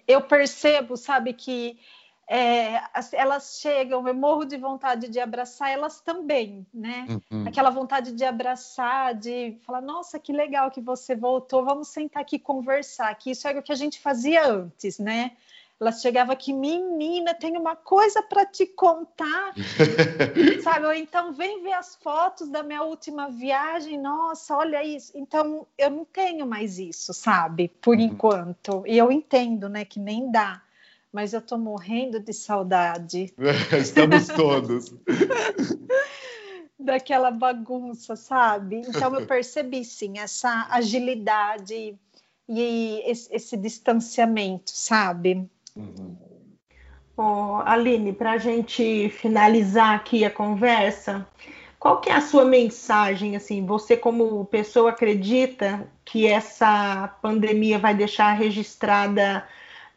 eu 0.09 0.22
percebo, 0.22 0.97
sabe, 0.97 1.32
que 1.32 1.78
é, 2.29 2.83
elas 3.12 3.59
chegam, 3.61 4.07
eu 4.07 4.14
morro 4.14 4.45
de 4.45 4.57
vontade 4.57 5.09
de 5.09 5.20
abraçar 5.20 5.70
elas 5.70 6.01
também, 6.01 6.66
né? 6.74 7.07
Uhum. 7.31 7.45
Aquela 7.47 7.70
vontade 7.70 8.12
de 8.12 8.24
abraçar, 8.24 9.14
de 9.14 9.57
falar, 9.64 9.81
nossa, 9.81 10.18
que 10.18 10.33
legal 10.33 10.70
que 10.70 10.81
você 10.81 11.14
voltou, 11.14 11.64
vamos 11.64 11.89
sentar 11.89 12.22
aqui 12.22 12.39
conversar, 12.39 13.14
que 13.14 13.31
isso 13.31 13.47
era 13.47 13.61
o 13.61 13.62
que 13.62 13.70
a 13.70 13.77
gente 13.77 14.01
fazia 14.01 14.45
antes, 14.49 14.99
né? 14.99 15.33
Elas 15.79 16.01
chegavam 16.01 16.33
aqui, 16.33 16.55
menina, 16.55 17.35
tem 17.35 17.57
uma 17.57 17.77
coisa 17.77 18.22
para 18.22 18.47
te 18.47 18.66
contar, 18.66 19.53
sabe? 20.64 20.87
Ou 20.87 20.95
então 20.95 21.33
vem 21.33 21.62
ver 21.62 21.74
as 21.74 21.95
fotos 21.97 22.49
da 22.49 22.62
minha 22.62 22.83
última 22.83 23.29
viagem, 23.29 23.99
nossa, 24.01 24.57
olha 24.57 24.83
isso. 24.83 25.12
Então 25.14 25.66
eu 25.77 25.91
não 25.91 26.05
tenho 26.07 26.47
mais 26.47 26.79
isso, 26.79 27.12
sabe? 27.12 27.68
Por 27.68 27.95
uhum. 27.97 28.03
enquanto. 28.03 28.83
E 28.87 28.97
eu 28.97 29.12
entendo, 29.12 29.68
né, 29.68 29.85
que 29.85 30.01
nem 30.01 30.31
dá 30.33 30.62
mas 31.17 31.33
eu 31.33 31.39
estou 31.39 31.57
morrendo 31.57 32.21
de 32.21 32.35
saudade. 32.35 33.33
Estamos 33.73 34.27
todos. 34.27 34.95
Daquela 36.79 37.31
bagunça, 37.31 38.14
sabe? 38.17 38.83
Então 38.87 39.19
eu 39.19 39.27
percebi 39.27 39.83
sim 39.83 40.19
essa 40.19 40.69
agilidade 40.71 41.99
e 42.47 43.03
esse, 43.07 43.35
esse 43.35 43.57
distanciamento, 43.57 44.71
sabe? 44.71 45.49
Uhum. 45.75 46.19
Oh, 47.17 47.62
Aline, 47.64 48.12
para 48.12 48.33
a 48.33 48.39
gente 48.39 49.09
finalizar 49.09 49.95
aqui 49.95 50.23
a 50.23 50.31
conversa, 50.31 51.27
qual 51.79 51.99
que 51.99 52.11
é 52.11 52.12
a 52.12 52.21
sua 52.21 52.45
mensagem? 52.45 53.37
Assim, 53.37 53.64
você 53.64 53.97
como 53.97 54.45
pessoa 54.45 54.91
acredita 54.91 55.91
que 56.05 56.27
essa 56.27 57.09
pandemia 57.23 57.79
vai 57.79 57.95
deixar 57.95 58.35
registrada 58.35 59.49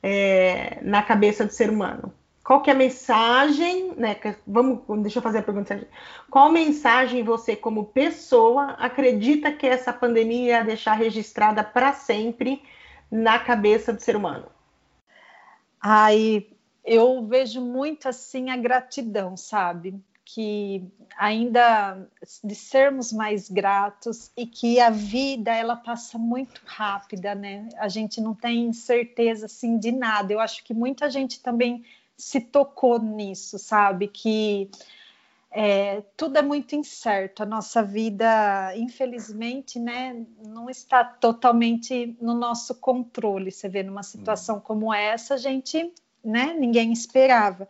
é, 0.02 0.80
na 0.82 1.02
cabeça 1.04 1.46
do 1.46 1.52
ser 1.52 1.70
humano? 1.70 2.14
Qual 2.44 2.64
que 2.64 2.70
é 2.72 2.74
a 2.74 2.76
mensagem, 2.76 3.94
né? 3.96 4.16
Vamos, 4.48 4.82
deixa 5.04 5.20
eu 5.20 5.24
fazer 5.24 5.38
a 5.38 5.44
pergunta. 5.44 5.88
Qual 6.32 6.52
mensagem 6.52 7.24
você, 7.24 7.56
como 7.56 7.86
pessoa, 7.86 8.72
acredita 8.80 9.52
que 9.52 9.68
essa 9.68 9.94
pandemia 9.94 10.58
ia 10.58 10.64
deixar 10.64 10.94
registrada 10.94 11.64
para 11.64 11.94
sempre 11.94 12.64
na 13.12 13.38
cabeça 13.38 13.94
do 13.94 14.02
ser 14.02 14.16
humano? 14.16 14.48
Ai, 15.80 16.48
eu 16.84 17.24
vejo 17.28 17.62
muito 17.62 18.10
assim 18.10 18.50
a 18.50 18.58
gratidão, 18.58 19.38
sabe? 19.38 20.00
Que 20.34 20.84
ainda 21.18 22.08
de 22.44 22.54
sermos 22.54 23.12
mais 23.12 23.50
gratos 23.50 24.32
e 24.38 24.46
que 24.46 24.80
a 24.80 24.90
vida 24.90 25.52
ela 25.52 25.76
passa 25.76 26.18
muito 26.18 26.62
rápida, 26.66 27.34
né? 27.34 27.68
A 27.78 27.88
gente 27.88 28.22
não 28.22 28.36
tem 28.36 28.72
certeza 28.72 29.48
assim 29.48 29.78
de 29.78 29.92
nada. 29.92 30.32
Eu 30.32 30.40
acho 30.40 30.64
que 30.64 30.74
muita 30.74 31.10
gente 31.10 31.42
também 31.42 31.84
se 32.16 32.40
tocou 32.42 33.00
nisso, 33.00 33.58
sabe? 33.58 34.08
Que 34.08 34.70
é, 35.52 36.04
tudo 36.16 36.38
é 36.38 36.42
muito 36.42 36.76
incerto. 36.76 37.42
A 37.42 37.46
nossa 37.46 37.82
vida, 37.82 38.72
infelizmente, 38.76 39.80
né, 39.80 40.26
não 40.46 40.70
está 40.70 41.04
totalmente 41.04 42.16
no 42.22 42.36
nosso 42.36 42.76
controle. 42.76 43.52
Você 43.52 43.68
vê 43.68 43.82
numa 43.82 44.04
situação 44.04 44.58
hum. 44.58 44.62
como 44.62 44.94
essa, 44.94 45.34
a 45.36 45.38
gente, 45.38 45.92
né, 46.24 46.54
ninguém 46.54 46.92
esperava. 46.94 47.68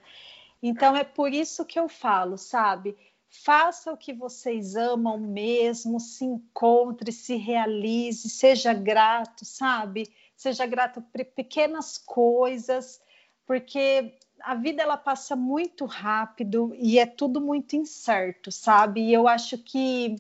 Então 0.62 0.96
é 0.96 1.04
por 1.04 1.34
isso 1.34 1.66
que 1.66 1.80
eu 1.80 1.88
falo, 1.88 2.38
sabe? 2.38 2.98
Faça 3.30 3.92
o 3.94 3.98
que 3.98 4.12
vocês 4.12 4.76
amam 4.76 5.20
mesmo, 5.20 6.00
se 6.00 6.26
encontre, 6.26 7.12
se 7.12 7.36
realize, 7.36 8.30
seja 8.30 8.74
grato, 8.74 9.46
sabe? 9.46 10.12
Seja 10.36 10.66
grato 10.66 11.02
por 11.02 11.24
pequenas 11.26 11.98
coisas, 11.98 13.00
porque 13.46 14.18
a 14.42 14.56
vida 14.56 14.82
ela 14.82 14.98
passa 14.98 15.36
muito 15.36 15.86
rápido 15.86 16.74
e 16.76 16.98
é 16.98 17.06
tudo 17.06 17.40
muito 17.40 17.76
incerto, 17.76 18.52
sabe? 18.52 19.02
E 19.02 19.14
eu 19.14 19.28
acho 19.28 19.58
que 19.58 20.16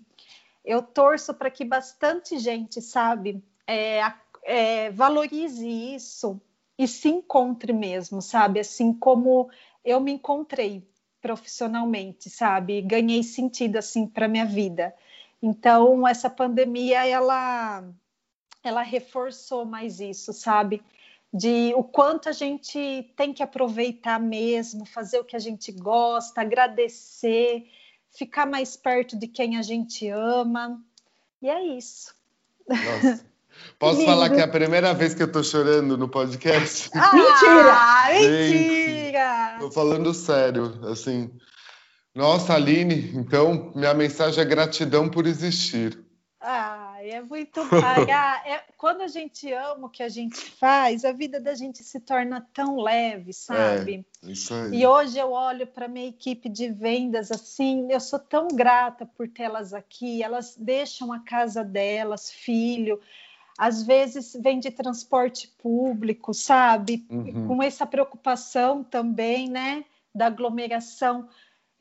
eu 0.64 0.82
torço 0.82 1.34
para 1.34 1.50
que 1.50 1.66
bastante 1.66 2.38
gente, 2.38 2.82
sabe, 2.82 3.44
é, 3.66 4.02
é, 4.44 4.92
valorize 4.92 5.68
isso 5.68 6.40
e 6.78 6.88
se 6.88 7.10
encontre 7.10 7.74
mesmo, 7.74 8.22
sabe? 8.22 8.60
Assim 8.60 8.94
como 8.94 9.50
eu 9.90 10.00
me 10.00 10.14
encontrei 10.14 10.88
profissionalmente, 11.22 12.30
sabe? 12.30 12.82
Ganhei 12.82 13.24
sentido 13.24 13.78
assim 13.78 14.08
para 14.08 14.28
minha 14.28 14.46
vida. 14.46 14.94
Então 15.42 16.08
essa 16.08 16.30
pandemia 16.30 17.06
ela 17.08 17.84
ela 18.64 18.82
reforçou 18.82 19.66
mais 19.66 20.00
isso, 20.00 20.34
sabe? 20.34 20.84
de 21.34 21.74
o 21.76 21.84
quanto 21.84 22.28
a 22.28 22.32
gente 22.32 23.14
tem 23.16 23.34
que 23.34 23.44
aproveitar 23.44 24.20
mesmo, 24.20 24.86
fazer 24.86 25.20
o 25.20 25.24
que 25.24 25.36
a 25.36 25.40
gente 25.40 25.72
gosta, 25.72 26.42
agradecer, 26.42 27.70
ficar 28.12 28.48
mais 28.48 28.76
perto 28.76 29.18
de 29.18 29.28
quem 29.28 29.58
a 29.58 29.62
gente 29.62 30.08
ama. 30.10 30.84
E 31.42 31.50
é 31.50 31.64
isso. 31.78 32.16
Nossa. 32.68 33.26
Posso 33.78 34.03
falar 34.03 34.30
que 34.30 34.39
é 34.39 34.43
a 34.43 34.47
primeira 34.47 34.93
vez 34.93 35.14
que 35.14 35.24
eu 35.24 35.32
tô 35.32 35.43
chorando 35.43 35.97
no 35.97 36.10
podcast? 36.10 36.89
Ah, 36.95 38.10
mentira! 38.12 38.49
mentira! 38.49 39.55
Tô 39.60 39.72
falando 39.72 40.14
sério, 40.14 40.80
assim. 40.89 41.32
Nossa, 42.14 42.55
Aline, 42.55 43.12
então 43.16 43.72
minha 43.76 43.93
mensagem 43.93 44.41
é 44.41 44.45
gratidão 44.45 45.07
por 45.07 45.26
existir. 45.26 45.97
Ah, 46.41 46.95
é 47.01 47.22
muito. 47.22 47.60
é, 48.45 48.64
quando 48.78 49.01
a 49.01 49.07
gente 49.07 49.51
ama 49.51 49.88
o 49.88 49.89
que 49.89 50.01
a 50.01 50.07
gente 50.07 50.38
faz, 50.38 51.03
a 51.03 51.12
vida 51.12 51.39
da 51.39 51.53
gente 51.53 51.84
se 51.84 51.99
torna 51.99 52.47
tão 52.53 52.78
leve, 52.78 53.34
sabe? 53.34 54.05
É, 54.24 54.32
isso 54.32 54.53
aí. 54.53 54.80
E 54.80 54.88
hoje 54.88 55.20
eu 55.20 55.32
olho 55.32 55.68
para 55.68 55.88
minha 55.88 56.07
equipe 56.07 56.47
de 56.47 56.70
vendas 56.70 57.30
assim, 57.30 57.91
eu 57.91 57.99
sou 57.99 58.20
tão 58.20 58.47
grata 58.47 59.05
por 59.05 59.28
tê-las 59.28 59.74
aqui. 59.74 60.24
Elas 60.24 60.55
deixam 60.57 61.12
a 61.12 61.20
casa 61.20 61.64
delas, 61.64 62.32
filho. 62.32 62.99
Às 63.60 63.84
vezes 63.84 64.38
vem 64.41 64.57
de 64.57 64.72
transporte 64.72 65.49
público, 65.57 66.34
sabe? 66.34 67.05
Uhum. 67.10 67.45
Com 67.45 67.62
essa 67.62 67.86
preocupação 67.86 68.84
também, 68.86 69.49
né? 69.49 69.84
Da 70.16 70.28
aglomeração 70.28 71.28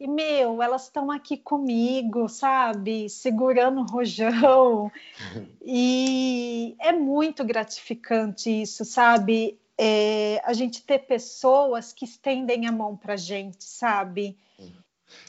e, 0.00 0.06
meu, 0.06 0.62
elas 0.62 0.84
estão 0.84 1.10
aqui 1.10 1.36
comigo, 1.36 2.28
sabe? 2.28 3.08
Segurando 3.08 3.80
o 3.80 3.84
rojão. 3.84 4.90
e 5.60 6.76
é 6.78 6.92
muito 6.92 7.44
gratificante 7.44 8.62
isso, 8.62 8.84
sabe? 8.84 9.58
É, 9.76 10.40
a 10.44 10.52
gente 10.52 10.84
ter 10.84 11.00
pessoas 11.00 11.92
que 11.92 12.04
estendem 12.04 12.66
a 12.66 12.72
mão 12.72 12.96
para 12.96 13.16
gente, 13.16 13.64
sabe? 13.64 14.36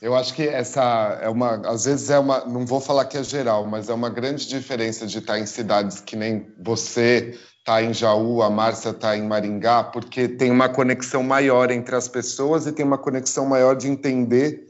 Eu 0.02 0.16
acho 0.16 0.34
que 0.34 0.44
essa 0.44 1.20
é 1.22 1.30
uma, 1.30 1.56
às 1.68 1.86
vezes 1.86 2.10
é 2.10 2.18
uma, 2.18 2.46
não 2.46 2.66
vou 2.66 2.80
falar 2.80 3.06
que 3.06 3.18
é 3.18 3.24
geral, 3.24 3.66
mas 3.66 3.90
é 3.90 3.94
uma 3.94 4.10
grande 4.10 4.48
diferença 4.48 5.06
de 5.06 5.18
estar 5.18 5.40
em 5.40 5.46
cidades 5.46 6.00
que 6.00 6.16
nem 6.16 6.48
você 6.58 7.38
está 7.58 7.84
em 7.84 7.94
Jaú, 7.94 8.42
a 8.42 8.50
Márcia 8.50 8.90
está 8.90 9.16
em 9.18 9.22
Maringá, 9.22 9.84
porque 9.84 10.28
tem 10.28 10.50
uma 10.50 10.70
conexão 10.70 11.22
maior 11.22 11.70
entre 11.70 11.96
as 11.96 12.08
pessoas 12.08 12.66
e 12.66 12.72
tem 12.72 12.86
uma 12.86 12.98
conexão 12.98 13.46
maior 13.46 13.76
de 13.76 13.88
entender 13.88 14.66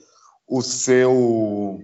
o 0.48 0.62
seu 0.62 1.80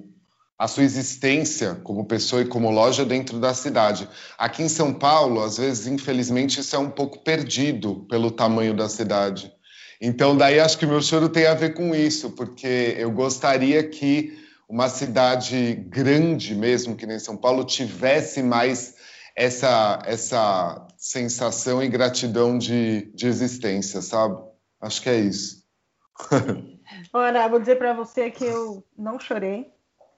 a 0.58 0.68
sua 0.68 0.84
existência 0.84 1.76
como 1.84 2.06
pessoa 2.06 2.42
e 2.42 2.46
como 2.46 2.72
loja 2.72 3.04
dentro 3.04 3.40
da 3.40 3.54
cidade. 3.54 4.08
Aqui 4.38 4.64
em 4.64 4.70
São 4.70 4.94
Paulo, 4.94 5.44
às 5.44 5.58
vezes, 5.58 5.86
infelizmente, 5.86 6.62
isso 6.62 6.76
é 6.76 6.80
um 6.80 6.90
pouco 6.90 7.20
perdido 7.20 8.06
pelo 8.10 8.32
tamanho 8.32 8.74
da 8.74 8.88
cidade. 8.88 9.52
Então, 10.02 10.36
daí 10.36 10.60
acho 10.60 10.78
que 10.78 10.86
o 10.86 10.90
meu 10.90 11.02
choro 11.02 11.30
tem 11.30 11.48
a 11.48 11.54
ver 11.54 11.74
com 11.74 11.96
isso, 11.96 12.32
porque 12.32 12.96
eu 12.98 13.12
gostaria 13.12 13.88
que 13.88 14.38
uma 14.68 14.90
cidade 14.90 15.76
grande 15.88 16.56
mesmo, 16.56 16.96
que 16.96 17.06
nem 17.06 17.20
São 17.20 17.38
Paulo, 17.38 17.64
tivesse 17.64 18.42
mais 18.42 18.96
essa, 19.36 20.02
essa 20.06 20.88
sensação 20.98 21.84
e 21.84 21.88
gratidão 21.88 22.58
de, 22.58 23.12
de 23.14 23.28
existência, 23.28 24.02
sabe? 24.02 24.38
Acho 24.82 25.02
que 25.02 25.10
é 25.10 25.20
isso. 25.20 25.64
Ora, 27.14 27.48
vou 27.48 27.60
dizer 27.60 27.78
para 27.78 27.94
você 27.94 28.32
que 28.32 28.46
eu 28.46 28.84
não 28.98 29.20
chorei. 29.20 29.72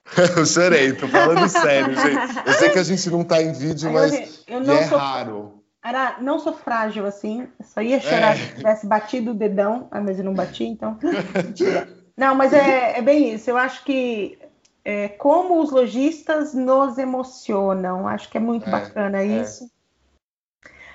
eu 0.36 0.46
chorei, 0.46 0.92
tô 0.92 1.08
falando 1.08 1.48
sério, 1.48 1.94
gente. 1.94 2.46
Eu 2.46 2.52
sei 2.54 2.70
que 2.70 2.78
a 2.78 2.82
gente 2.82 3.10
não 3.10 3.24
tá 3.24 3.42
em 3.42 3.52
vídeo, 3.52 3.90
mas 3.92 4.44
eu 4.46 4.60
não 4.60 4.74
é 4.74 4.86
sou, 4.86 4.98
raro. 4.98 5.57
Ara, 5.82 6.16
não 6.20 6.38
sou 6.38 6.52
frágil 6.52 7.06
assim. 7.06 7.48
Só 7.62 7.80
ia 7.80 8.00
chorar 8.00 8.34
é. 8.34 8.36
se 8.36 8.54
tivesse 8.56 8.86
batido 8.86 9.30
o 9.30 9.34
dedão, 9.34 9.88
ah, 9.90 10.00
mas 10.00 10.18
eu 10.18 10.24
não 10.24 10.34
bati, 10.34 10.64
então. 10.64 10.98
Não, 12.18 12.34
mas 12.34 12.52
é, 12.52 12.98
é 12.98 13.00
bem 13.00 13.32
isso. 13.32 13.48
Eu 13.48 13.56
acho 13.56 13.84
que 13.84 14.36
é, 14.84 15.06
como 15.06 15.60
os 15.60 15.70
lojistas 15.70 16.54
nos 16.54 16.96
emocionam. 16.96 18.08
Acho 18.08 18.28
que 18.28 18.38
é 18.38 18.40
muito 18.40 18.66
é, 18.66 18.72
bacana 18.72 19.18
é. 19.18 19.26
isso. 19.26 19.70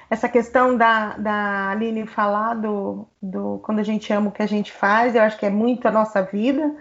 Essa 0.09 0.27
questão 0.27 0.75
da, 0.75 1.15
da 1.17 1.69
Aline 1.69 2.05
falar 2.05 2.55
do, 2.55 3.07
do 3.21 3.59
quando 3.63 3.79
a 3.79 3.83
gente 3.83 4.11
ama 4.11 4.29
o 4.29 4.31
que 4.31 4.43
a 4.43 4.47
gente 4.47 4.71
faz, 4.71 5.15
eu 5.15 5.21
acho 5.21 5.37
que 5.37 5.45
é 5.45 5.49
muito 5.49 5.87
a 5.87 5.91
nossa 5.91 6.21
vida. 6.21 6.75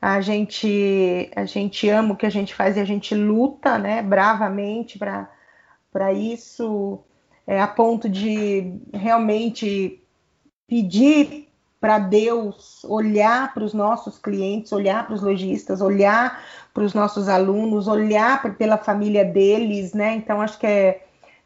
A 0.00 0.20
gente, 0.20 1.30
a 1.36 1.44
gente 1.44 1.88
ama 1.88 2.14
o 2.14 2.16
que 2.16 2.26
a 2.26 2.30
gente 2.30 2.54
faz 2.54 2.76
e 2.76 2.80
a 2.80 2.84
gente 2.84 3.14
luta 3.14 3.78
né, 3.78 4.02
bravamente 4.02 4.98
para 4.98 6.12
isso, 6.12 7.04
é, 7.46 7.60
a 7.60 7.66
ponto 7.66 8.08
de 8.08 8.74
realmente 8.92 10.02
pedir 10.66 11.46
para 11.80 11.98
Deus 11.98 12.84
olhar 12.84 13.54
para 13.54 13.62
os 13.62 13.72
nossos 13.72 14.18
clientes, 14.18 14.72
olhar 14.72 15.06
para 15.06 15.14
os 15.14 15.22
lojistas, 15.22 15.80
olhar 15.80 16.42
para 16.74 16.82
os 16.82 16.94
nossos 16.94 17.28
alunos, 17.28 17.86
olhar 17.86 18.42
pra, 18.42 18.50
pela 18.50 18.78
família 18.78 19.24
deles, 19.24 19.92
né? 19.92 20.14
Então 20.14 20.40
acho 20.40 20.58
que 20.58 20.66
é 20.66 21.02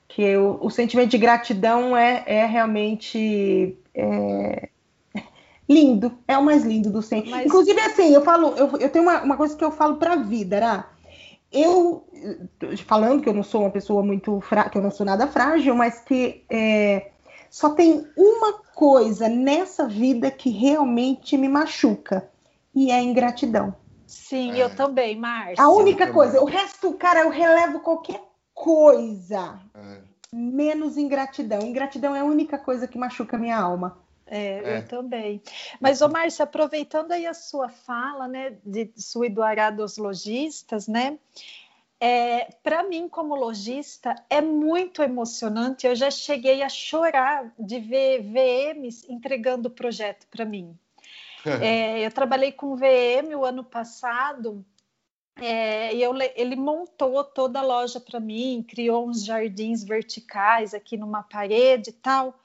que 0.09 0.37
o, 0.37 0.59
o 0.61 0.71
sentimento 0.71 1.11
de 1.11 1.19
gratidão 1.19 1.97
é, 1.97 2.25
é 2.27 2.47
realmente 2.47 3.77
é, 3.95 4.69
lindo, 5.69 6.13
é 6.27 6.37
o 6.37 6.45
mais 6.45 6.65
lindo 6.65 6.91
do 6.91 7.01
sempre. 7.01 7.31
Mas... 7.31 7.47
Inclusive, 7.47 7.81
assim, 7.81 8.13
eu 8.13 8.23
falo, 8.23 8.55
eu, 8.57 8.71
eu 8.79 8.89
tenho 8.91 9.05
uma, 9.05 9.23
uma 9.23 9.37
coisa 9.37 9.57
que 9.57 9.65
eu 9.65 9.71
falo 9.71 9.97
para 9.97 10.15
a 10.15 10.17
vida, 10.17 10.61
né? 10.61 10.85
Eu, 11.53 12.07
falando 12.87 13.23
que 13.23 13.29
eu 13.29 13.35
não 13.35 13.43
sou 13.43 13.63
uma 13.63 13.71
pessoa 13.71 14.03
muito 14.03 14.41
que 14.71 14.79
eu 14.79 14.83
não 14.83 14.91
sou 14.91 15.05
nada 15.05 15.27
frágil, 15.27 15.75
mas 15.75 16.01
que 16.01 16.45
é, 16.49 17.11
só 17.51 17.71
tem 17.71 18.07
uma 18.17 18.53
coisa 18.75 19.29
nessa 19.29 19.89
vida 19.89 20.31
que 20.31 20.51
realmente 20.51 21.37
me 21.37 21.49
machuca, 21.49 22.31
e 22.75 22.91
é 22.91 22.95
a 22.95 23.03
ingratidão. 23.03 23.75
Sim, 24.07 24.53
é. 24.53 24.65
eu 24.65 24.75
também, 24.75 25.17
Márcia. 25.17 25.63
A 25.63 25.69
única 25.69 26.13
coisa, 26.13 26.41
o 26.41 26.45
resto, 26.45 26.93
cara, 26.95 27.21
eu 27.21 27.31
relevo 27.31 27.81
qualquer 27.81 28.21
coisa. 28.55 29.59
É. 29.75 29.99
menos 30.33 30.97
ingratidão. 30.97 31.63
Ingratidão 31.63 32.15
é 32.15 32.21
a 32.21 32.25
única 32.25 32.59
coisa 32.59 32.87
que 32.87 32.99
machuca 32.99 33.37
minha 33.37 33.59
alma. 33.59 33.99
É, 34.31 34.59
é, 34.59 34.79
eu 34.79 34.87
também. 34.87 35.43
Mas, 35.81 36.01
ô 36.01 36.09
Márcia, 36.09 36.45
aproveitando 36.45 37.11
aí 37.11 37.27
a 37.27 37.35
sua 37.35 37.69
fala, 37.69 38.29
né, 38.29 38.57
de 38.65 38.93
Suidoará 38.97 39.71
dos 39.71 39.99
lojistas, 39.99 40.87
né, 40.87 41.19
é, 41.99 42.45
para 42.63 42.83
mim, 42.85 43.09
como 43.09 43.35
lojista, 43.35 44.15
é 44.31 44.41
muito 44.41 45.03
emocionante. 45.03 45.87
Eu 45.87 45.95
já 45.95 46.11
cheguei 46.11 46.63
a 46.63 46.69
chorar 46.69 47.53
de 47.59 47.79
ver 47.79 48.23
VMs 48.23 49.05
entregando 49.07 49.69
o 49.69 49.71
projeto 49.73 50.27
para 50.31 50.45
mim. 50.45 50.77
É, 51.63 52.05
eu 52.05 52.11
trabalhei 52.11 52.53
com 52.53 52.77
VM 52.77 53.35
o 53.35 53.47
ano 53.47 53.65
passado 53.65 54.63
é, 55.41 55.95
e 55.95 56.03
eu, 56.03 56.15
ele 56.37 56.55
montou 56.55 57.25
toda 57.25 57.61
a 57.61 57.63
loja 57.63 57.99
para 57.99 58.21
mim, 58.21 58.63
criou 58.69 59.09
uns 59.09 59.25
jardins 59.25 59.83
verticais 59.83 60.75
aqui 60.75 60.99
numa 60.99 61.23
parede 61.23 61.91
e 61.91 61.95
tal. 61.95 62.39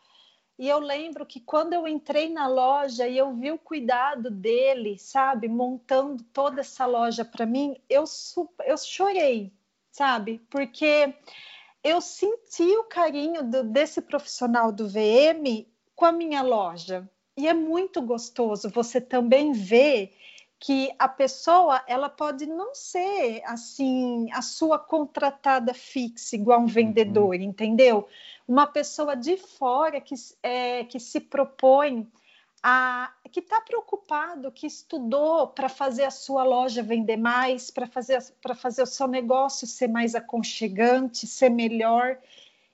E 0.58 0.70
eu 0.70 0.80
lembro 0.80 1.26
que 1.26 1.39
quando 1.39 1.74
eu 1.74 1.86
entrei 1.86 2.30
na 2.30 2.47
loja 2.47 3.08
e 3.08 3.18
eu 3.18 3.34
vi 3.34 3.51
o 3.51 3.58
cuidado 3.58 4.32
dele, 4.32 4.97
sabe, 4.97 5.49
montando 5.49 6.24
toda 6.32 6.62
essa 6.62 6.86
loja 6.86 7.26
para 7.26 7.45
mim, 7.45 7.76
eu, 7.89 8.06
eu 8.66 8.78
chorei, 8.78 9.51
sabe, 9.91 10.41
porque 10.49 11.14
eu 11.84 11.99
senti 11.99 12.64
o 12.78 12.86
carinho 12.86 13.43
do, 13.43 13.64
desse 13.64 14.01
profissional 14.01 14.72
do 14.72 14.88
VM 14.88 15.68
com 15.93 16.06
a 16.06 16.12
minha 16.12 16.41
loja. 16.41 17.08
E 17.38 17.47
é 17.47 17.53
muito 17.53 18.01
gostoso 18.01 18.70
você 18.70 19.01
também 19.01 19.51
ver 19.51 20.16
que 20.58 20.89
a 20.97 21.08
pessoa 21.08 21.84
ela 21.86 22.10
pode 22.10 22.45
não 22.45 22.74
ser 22.74 23.41
assim 23.45 24.32
a 24.32 24.41
sua 24.41 24.80
contratada 24.80 25.74
fixa 25.74 26.36
igual 26.36 26.62
um 26.62 26.66
vendedor, 26.66 27.36
uhum. 27.36 27.41
entendeu? 27.41 28.08
Uma 28.48 28.68
pessoa 28.68 29.16
de 29.16 29.38
fora 29.38 30.00
que, 30.00 30.16
é, 30.43 30.84
que 30.84 31.00
se 31.00 31.20
propõe 31.20 32.08
a 32.62 33.12
que 33.32 33.41
está 33.41 33.60
preocupado, 33.62 34.52
que 34.52 34.66
estudou 34.66 35.48
para 35.48 35.70
fazer 35.70 36.04
a 36.04 36.12
sua 36.12 36.43
loja 36.43 36.82
vender 36.82 37.18
mais, 37.18 37.70
para 37.70 37.86
fazer 37.86 38.24
para 38.41 38.56
fazer 38.56 38.82
o 38.82 38.88
seu 38.88 39.08
negócio 39.08 39.68
ser 39.68 39.88
mais 39.88 40.16
aconchegante, 40.16 41.28
ser 41.28 41.50
melhor. 41.50 42.18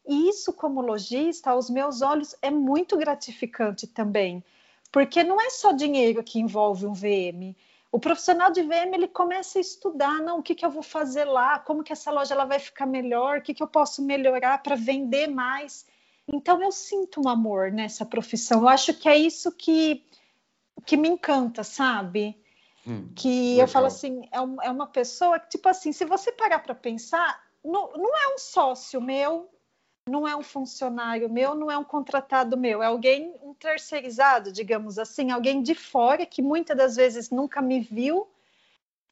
E 0.08 0.30
isso, 0.30 0.54
como 0.54 0.82
lojista, 0.82 1.52
aos 1.52 1.70
meus 1.70 2.02
olhos, 2.02 2.36
é 2.42 2.50
muito 2.50 2.96
gratificante 2.98 3.86
também, 3.86 4.44
porque 4.92 5.24
não 5.24 5.40
é 5.42 5.50
só 5.50 5.72
dinheiro 5.72 6.24
que 6.24 6.40
envolve 6.40 6.86
um 6.86 6.94
VM 6.94 7.56
o 7.92 8.00
profissional 8.00 8.52
de 8.52 8.62
VM 8.62 8.94
ele 8.94 9.08
começa 9.08 9.60
a 9.60 9.62
estudar, 9.62 10.22
não, 10.22 10.40
o 10.40 10.44
que, 10.44 10.56
que 10.56 10.66
eu 10.66 10.72
vou 10.72 10.82
fazer 10.82 11.26
lá, 11.26 11.60
como 11.60 11.84
que 11.84 11.92
essa 11.92 12.10
loja 12.10 12.34
ela 12.34 12.46
vai 12.46 12.58
ficar 12.58 12.86
melhor, 12.86 13.40
o 13.40 13.42
que, 13.42 13.54
que 13.54 13.62
eu 13.62 13.68
posso 13.68 14.02
melhorar 14.02 14.64
para 14.64 14.76
vender 14.76 15.28
mais. 15.28 15.86
Então 16.26 16.62
eu 16.62 16.72
sinto 16.72 17.22
um 17.22 17.28
amor 17.28 17.70
nessa 17.70 18.06
profissão. 18.06 18.62
Eu 18.62 18.70
acho 18.70 18.94
que 18.94 19.10
é 19.10 19.18
isso 19.18 19.52
que, 19.52 20.06
que 20.86 20.96
me 20.96 21.10
encanta, 21.10 21.64
sabe? 21.66 22.42
Hum, 22.88 23.12
que 23.14 23.52
legal. 23.52 23.60
eu 23.60 23.68
falo 23.68 23.86
assim, 23.88 24.28
é, 24.32 24.40
um, 24.40 24.62
é 24.62 24.72
uma 24.72 24.88
pessoa 24.88 25.38
que, 25.38 25.50
tipo 25.50 25.68
assim, 25.68 25.92
se 25.92 26.06
você 26.06 26.32
parar 26.32 26.60
para 26.60 26.74
pensar, 26.74 27.44
não, 27.64 27.92
não 27.92 28.18
é 28.18 28.34
um 28.34 28.38
sócio 28.38 29.02
meu, 29.02 29.50
não 30.08 30.28
é 30.28 30.36
um 30.36 30.42
funcionário 30.42 31.30
meu, 31.30 31.54
não 31.54 31.70
é 31.70 31.78
um 31.78 31.84
contratado 31.84 32.58
meu, 32.58 32.82
é 32.82 32.88
alguém, 32.88 33.36
um 33.44 33.54
terceirizado, 33.54 34.52
digamos 34.52 34.98
assim, 34.98 35.32
alguém 35.32 35.62
de 35.62 35.76
fora 35.76 36.26
que 36.26 36.42
muitas 36.42 36.76
das 36.76 36.96
vezes 36.96 37.30
nunca 37.30 37.62
me 37.62 37.80
viu 37.80 38.28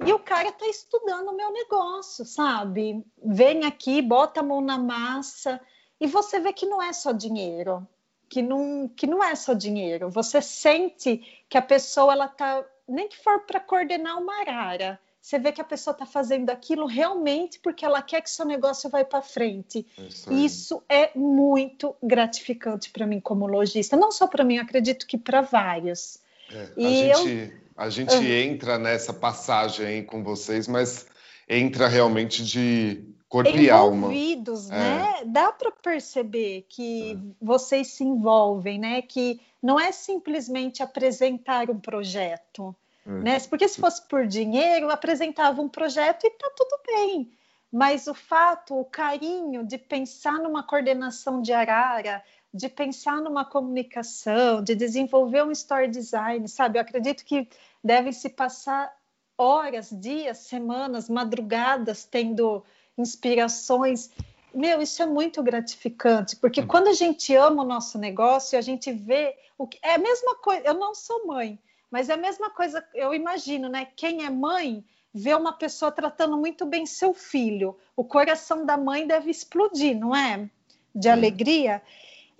e 0.03 0.13
o 0.13 0.19
cara 0.19 0.49
está 0.49 0.65
estudando 0.67 1.29
o 1.29 1.35
meu 1.35 1.51
negócio, 1.51 2.25
sabe? 2.25 3.05
Vem 3.23 3.65
aqui, 3.65 4.01
bota 4.01 4.39
a 4.39 4.43
mão 4.43 4.61
na 4.61 4.77
massa 4.77 5.61
e 5.99 6.07
você 6.07 6.39
vê 6.39 6.53
que 6.53 6.65
não 6.65 6.81
é 6.81 6.93
só 6.93 7.11
dinheiro, 7.11 7.85
que 8.29 8.41
não, 8.41 8.87
que 8.87 9.05
não 9.05 9.23
é 9.23 9.35
só 9.35 9.53
dinheiro. 9.53 10.09
Você 10.09 10.41
sente 10.41 11.17
que 11.49 11.57
a 11.57 11.61
pessoa 11.61 12.13
ela 12.13 12.27
tá 12.27 12.65
nem 12.87 13.07
que 13.07 13.17
for 13.17 13.41
para 13.41 13.59
coordenar 13.59 14.17
uma 14.17 14.39
arara, 14.39 14.99
você 15.21 15.37
vê 15.37 15.51
que 15.51 15.61
a 15.61 15.65
pessoa 15.65 15.91
está 15.91 16.05
fazendo 16.05 16.49
aquilo 16.49 16.85
realmente 16.85 17.59
porque 17.59 17.85
ela 17.85 18.01
quer 18.01 18.21
que 18.21 18.29
seu 18.29 18.45
negócio 18.45 18.89
vá 18.89 19.03
para 19.03 19.21
frente. 19.21 19.85
Isso, 19.97 20.33
Isso, 20.33 20.83
é 20.87 21.11
muito 21.15 21.95
gratificante 22.01 22.89
para 22.89 23.05
mim 23.05 23.19
como 23.19 23.45
lojista, 23.45 23.97
não 23.97 24.11
só 24.11 24.27
para 24.27 24.43
mim, 24.43 24.57
acredito 24.57 25.05
que 25.05 25.17
para 25.17 25.41
vários. 25.41 26.19
É, 26.51 26.69
e 26.77 27.11
a 27.11 27.15
gente, 27.15 27.29
eu... 27.29 27.51
a 27.77 27.89
gente 27.89 28.15
uhum. 28.15 28.23
entra 28.23 28.79
nessa 28.79 29.13
passagem 29.13 30.03
com 30.03 30.23
vocês, 30.23 30.67
mas 30.67 31.05
entra 31.47 31.87
realmente 31.87 32.43
de 32.43 33.03
corpo 33.27 33.55
e 33.55 33.69
alma. 33.69 34.07
Envolvidos, 34.07 34.69
né? 34.69 35.17
É. 35.21 35.25
Dá 35.25 35.51
para 35.51 35.71
perceber 35.71 36.65
que 36.67 37.11
é. 37.11 37.17
vocês 37.39 37.89
se 37.89 38.03
envolvem, 38.03 38.79
né? 38.79 39.01
Que 39.01 39.39
não 39.61 39.79
é 39.79 39.91
simplesmente 39.91 40.81
apresentar 40.81 41.69
um 41.69 41.79
projeto 41.79 42.75
Hum. 43.05 43.19
Né? 43.19 43.39
Porque 43.41 43.67
se 43.67 43.79
fosse 43.79 44.01
por 44.07 44.27
dinheiro, 44.27 44.89
apresentava 44.89 45.61
um 45.61 45.69
projeto 45.69 46.25
e 46.25 46.29
tá 46.29 46.49
tudo 46.55 46.79
bem. 46.85 47.31
Mas 47.71 48.07
o 48.07 48.13
fato, 48.13 48.79
o 48.79 48.85
carinho 48.85 49.63
de 49.63 49.77
pensar 49.77 50.33
numa 50.33 50.63
coordenação 50.63 51.41
de 51.41 51.53
arara, 51.53 52.23
de 52.53 52.67
pensar 52.67 53.21
numa 53.21 53.45
comunicação, 53.45 54.63
de 54.63 54.73
desenvolver 54.73 55.43
um 55.43 55.51
story 55.51 55.87
design, 55.87 56.47
sabe? 56.47 56.77
Eu 56.77 56.81
acredito 56.81 57.23
que 57.23 57.47
devem 57.83 58.11
se 58.11 58.29
passar 58.29 58.91
horas, 59.37 59.89
dias, 59.91 60.39
semanas, 60.39 61.07
madrugadas 61.09 62.03
tendo 62.03 62.63
inspirações. 62.97 64.09
Meu, 64.53 64.81
isso 64.81 65.01
é 65.03 65.05
muito 65.05 65.43
gratificante, 65.43 66.35
porque 66.35 66.61
hum. 66.61 66.67
quando 66.67 66.87
a 66.87 66.93
gente 66.93 67.35
ama 67.35 67.61
o 67.61 67.67
nosso 67.67 67.99
negócio, 67.99 68.57
a 68.57 68.61
gente 68.61 68.91
vê 68.91 69.37
o 69.57 69.67
que 69.67 69.77
é 69.83 69.93
a 69.93 69.99
mesma 69.99 70.35
coisa. 70.35 70.63
Eu 70.65 70.73
não 70.73 70.95
sou 70.95 71.27
mãe, 71.27 71.59
mas 71.91 72.09
é 72.09 72.13
a 72.13 72.17
mesma 72.17 72.49
coisa, 72.49 72.85
eu 72.93 73.13
imagino, 73.13 73.67
né? 73.67 73.87
Quem 73.95 74.25
é 74.25 74.29
mãe 74.29 74.83
vê 75.13 75.33
uma 75.33 75.53
pessoa 75.53 75.91
tratando 75.91 76.37
muito 76.37 76.65
bem 76.65 76.85
seu 76.85 77.13
filho. 77.13 77.77
O 77.95 78.03
coração 78.03 78.65
da 78.65 78.77
mãe 78.77 79.07
deve 79.07 79.31
explodir, 79.31 79.97
não 79.97 80.15
é? 80.15 80.49
De 80.93 81.09
alegria. 81.09 81.81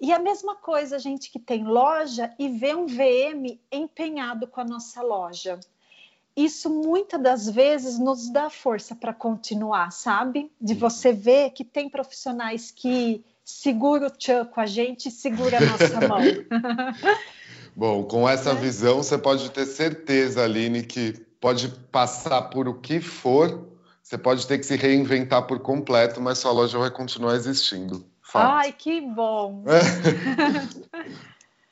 E 0.01 0.13
a 0.13 0.19
mesma 0.19 0.55
coisa, 0.55 0.95
a 0.95 0.99
gente 0.99 1.29
que 1.31 1.39
tem 1.39 1.63
loja 1.63 2.33
e 2.39 2.47
vê 2.47 2.73
um 2.73 2.85
VM 2.85 3.59
empenhado 3.71 4.47
com 4.47 4.61
a 4.61 4.65
nossa 4.65 5.01
loja. 5.01 5.59
Isso 6.35 6.69
muitas 6.69 7.21
das 7.21 7.49
vezes 7.49 7.99
nos 7.99 8.29
dá 8.29 8.49
força 8.49 8.95
para 8.95 9.13
continuar, 9.13 9.91
sabe? 9.91 10.49
De 10.61 10.73
você 10.73 11.11
ver 11.11 11.49
que 11.51 11.65
tem 11.65 11.89
profissionais 11.89 12.71
que 12.71 13.25
segura 13.43 14.07
o 14.07 14.09
tchan 14.11 14.45
com 14.45 14.61
a 14.61 14.65
gente 14.65 15.09
e 15.09 15.11
segura 15.11 15.57
a 15.57 15.61
nossa 15.61 16.07
mão. 16.07 16.21
Bom, 17.79 18.03
com 18.03 18.27
essa 18.27 18.49
é. 18.49 18.55
visão, 18.55 18.97
você 18.97 19.17
pode 19.17 19.49
ter 19.51 19.65
certeza, 19.65 20.43
Aline, 20.43 20.83
que 20.83 21.13
pode 21.39 21.69
passar 21.89 22.41
por 22.49 22.67
o 22.67 22.73
que 22.73 22.99
for, 22.99 23.69
você 24.03 24.17
pode 24.17 24.45
ter 24.45 24.57
que 24.57 24.65
se 24.65 24.75
reinventar 24.75 25.47
por 25.47 25.59
completo, 25.59 26.19
mas 26.19 26.39
sua 26.39 26.51
loja 26.51 26.77
vai 26.77 26.91
continuar 26.91 27.35
existindo. 27.35 28.05
Fato. 28.21 28.51
Ai, 28.51 28.73
que 28.73 28.99
bom! 28.99 29.63
É. 29.65 29.79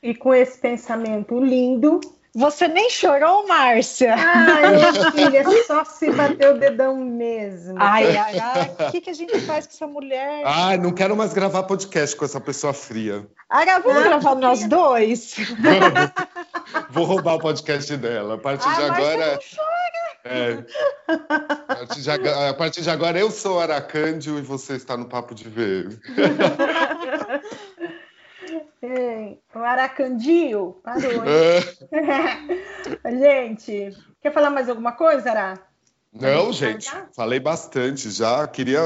e 0.02 0.14
com 0.14 0.32
esse 0.32 0.58
pensamento 0.58 1.38
lindo, 1.44 2.00
você 2.34 2.68
nem 2.68 2.90
chorou, 2.90 3.46
Márcia? 3.46 4.14
Ai, 4.14 4.92
filha, 5.12 5.44
só 5.66 5.84
se 5.84 6.10
bateu 6.10 6.54
o 6.54 6.58
dedão 6.58 6.96
mesmo. 6.96 7.74
Ai, 7.78 8.16
ai, 8.16 8.38
ai, 8.38 8.76
o 8.88 8.90
que, 8.90 9.00
que 9.00 9.10
a 9.10 9.14
gente 9.14 9.40
faz 9.40 9.66
com 9.66 9.72
essa 9.72 9.86
mulher? 9.86 10.42
Ai, 10.44 10.78
não 10.78 10.92
quero 10.92 11.16
mais 11.16 11.32
gravar 11.32 11.62
podcast 11.64 12.14
com 12.16 12.24
essa 12.24 12.40
pessoa 12.40 12.72
fria. 12.72 13.26
Ah, 13.48 13.64
vamos 13.80 14.02
ah, 14.02 14.08
gravar 14.08 14.34
nós 14.34 14.66
dois? 14.66 15.36
Vamos. 15.60 16.10
Vou 16.90 17.04
roubar 17.04 17.36
o 17.36 17.38
podcast 17.38 17.96
dela. 17.96 18.34
A 18.34 18.38
partir 18.38 18.68
ai, 18.68 18.76
de 18.76 18.82
agora. 18.82 19.32
Não 19.32 19.38
chora. 19.38 19.88
É, 20.24 20.62
a, 21.68 21.76
partir 21.76 22.02
de, 22.02 22.10
a 22.10 22.54
partir 22.54 22.82
de 22.82 22.90
agora 22.90 23.18
eu 23.18 23.30
sou 23.30 23.60
Aracândio 23.60 24.38
e 24.38 24.42
você 24.42 24.74
está 24.74 24.94
no 24.94 25.06
Papo 25.06 25.34
de 25.34 25.48
Ver. 25.48 25.98
o 29.54 29.58
Aracandio 29.58 30.80
parou. 30.82 31.24
gente, 33.18 33.96
quer 34.20 34.32
falar 34.32 34.50
mais 34.50 34.68
alguma 34.68 34.92
coisa, 34.92 35.30
Ara? 35.30 35.68
Não, 36.12 36.52
gente, 36.52 36.90
falei 37.14 37.38
bastante 37.38 38.10
já. 38.10 38.46
Queria, 38.48 38.80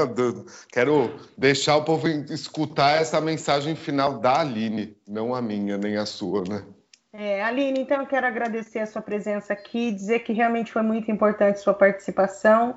quero 0.71 1.19
deixar 1.37 1.77
o 1.77 1.83
povo 1.83 2.07
escutar 2.07 3.01
essa 3.01 3.21
mensagem 3.21 3.75
final 3.75 4.19
da 4.19 4.41
Aline, 4.41 4.95
não 5.07 5.33
a 5.33 5.41
minha 5.41 5.77
nem 5.77 5.97
a 5.97 6.05
sua, 6.05 6.43
né? 6.43 6.63
É, 7.13 7.43
Aline, 7.43 7.79
então 7.79 8.01
eu 8.01 8.07
quero 8.07 8.25
agradecer 8.25 8.79
a 8.79 8.87
sua 8.87 9.01
presença 9.01 9.53
aqui, 9.53 9.91
dizer 9.91 10.19
que 10.19 10.33
realmente 10.33 10.71
foi 10.71 10.81
muito 10.81 11.11
importante 11.11 11.59
sua 11.59 11.73
participação, 11.73 12.75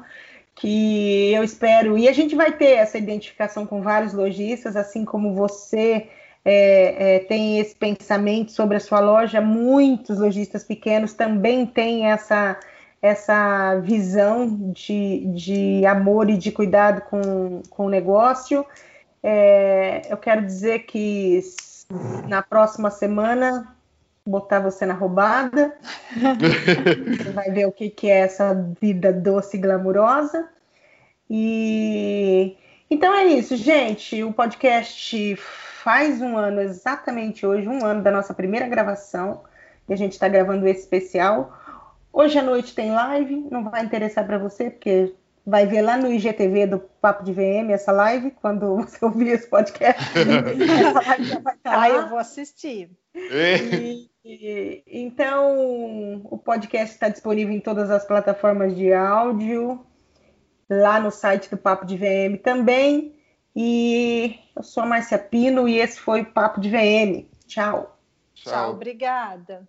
que 0.54 1.32
eu 1.32 1.42
espero, 1.42 1.96
e 1.98 2.06
a 2.08 2.12
gente 2.12 2.34
vai 2.36 2.52
ter 2.52 2.72
essa 2.72 2.98
identificação 2.98 3.66
com 3.66 3.82
vários 3.82 4.12
lojistas, 4.12 4.76
assim 4.76 5.04
como 5.04 5.34
você 5.34 6.08
é, 6.48 7.16
é, 7.16 7.18
tem 7.18 7.58
esse 7.58 7.74
pensamento 7.74 8.52
sobre 8.52 8.76
a 8.76 8.80
sua 8.80 9.00
loja, 9.00 9.40
muitos 9.40 10.20
lojistas 10.20 10.62
pequenos 10.62 11.12
também 11.12 11.66
têm 11.66 12.08
essa, 12.08 12.56
essa 13.02 13.80
visão 13.80 14.70
de, 14.72 15.24
de 15.34 15.84
amor 15.84 16.30
e 16.30 16.38
de 16.38 16.52
cuidado 16.52 17.00
com, 17.00 17.62
com 17.68 17.86
o 17.86 17.90
negócio. 17.90 18.64
É, 19.20 20.02
eu 20.08 20.16
quero 20.16 20.46
dizer 20.46 20.86
que 20.86 21.40
na 22.28 22.42
próxima 22.42 22.92
semana 22.92 23.74
botar 24.24 24.60
você 24.60 24.86
na 24.86 24.94
roubada. 24.94 25.76
você 26.14 27.30
vai 27.32 27.50
ver 27.50 27.66
o 27.66 27.72
que, 27.72 27.90
que 27.90 28.08
é 28.08 28.20
essa 28.20 28.54
vida 28.80 29.12
doce 29.12 29.56
e 29.56 29.60
glamurosa. 29.60 30.48
E 31.28 32.56
então 32.88 33.12
é 33.12 33.24
isso, 33.24 33.56
gente. 33.56 34.22
O 34.22 34.32
podcast 34.32 35.36
faz 35.86 36.20
um 36.20 36.36
ano, 36.36 36.60
exatamente 36.60 37.46
hoje, 37.46 37.68
um 37.68 37.84
ano 37.84 38.02
da 38.02 38.10
nossa 38.10 38.34
primeira 38.34 38.66
gravação. 38.66 39.44
E 39.88 39.92
a 39.92 39.96
gente 39.96 40.14
está 40.14 40.26
gravando 40.26 40.66
esse 40.66 40.80
especial. 40.80 41.56
Hoje 42.12 42.36
à 42.36 42.42
noite 42.42 42.74
tem 42.74 42.90
live, 42.90 43.46
não 43.52 43.70
vai 43.70 43.84
interessar 43.84 44.26
para 44.26 44.36
você, 44.36 44.68
porque 44.68 45.14
vai 45.46 45.64
ver 45.64 45.82
lá 45.82 45.96
no 45.96 46.12
IGTV 46.12 46.66
do 46.66 46.80
Papo 46.80 47.22
de 47.22 47.32
VM 47.32 47.70
essa 47.70 47.92
live, 47.92 48.32
quando 48.32 48.78
você 48.82 49.04
ouvir 49.04 49.28
esse 49.28 49.46
podcast. 49.46 50.02
essa 50.18 51.08
live 51.08 51.24
já 51.24 51.38
vai 51.38 51.54
estar. 51.54 51.80
Ah, 51.80 51.88
eu 51.88 52.08
vou 52.08 52.18
assistir. 52.18 52.90
E, 53.14 54.10
e, 54.24 54.82
então, 54.88 56.20
o 56.24 56.36
podcast 56.36 56.96
está 56.96 57.08
disponível 57.08 57.54
em 57.54 57.60
todas 57.60 57.92
as 57.92 58.04
plataformas 58.04 58.74
de 58.74 58.92
áudio, 58.92 59.86
lá 60.68 60.98
no 60.98 61.12
site 61.12 61.48
do 61.48 61.56
Papo 61.56 61.86
de 61.86 61.96
VM 61.96 62.42
também. 62.42 63.15
E 63.58 64.38
eu 64.54 64.62
sou 64.62 64.82
a 64.82 64.86
Márcia 64.86 65.18
Pino 65.18 65.66
e 65.66 65.78
esse 65.78 65.98
foi 65.98 66.20
o 66.20 66.30
Papo 66.30 66.60
de 66.60 66.68
VM. 66.68 67.26
Tchau. 67.46 67.98
Tchau, 68.34 68.52
Tchau 68.52 68.70
obrigada. 68.72 69.66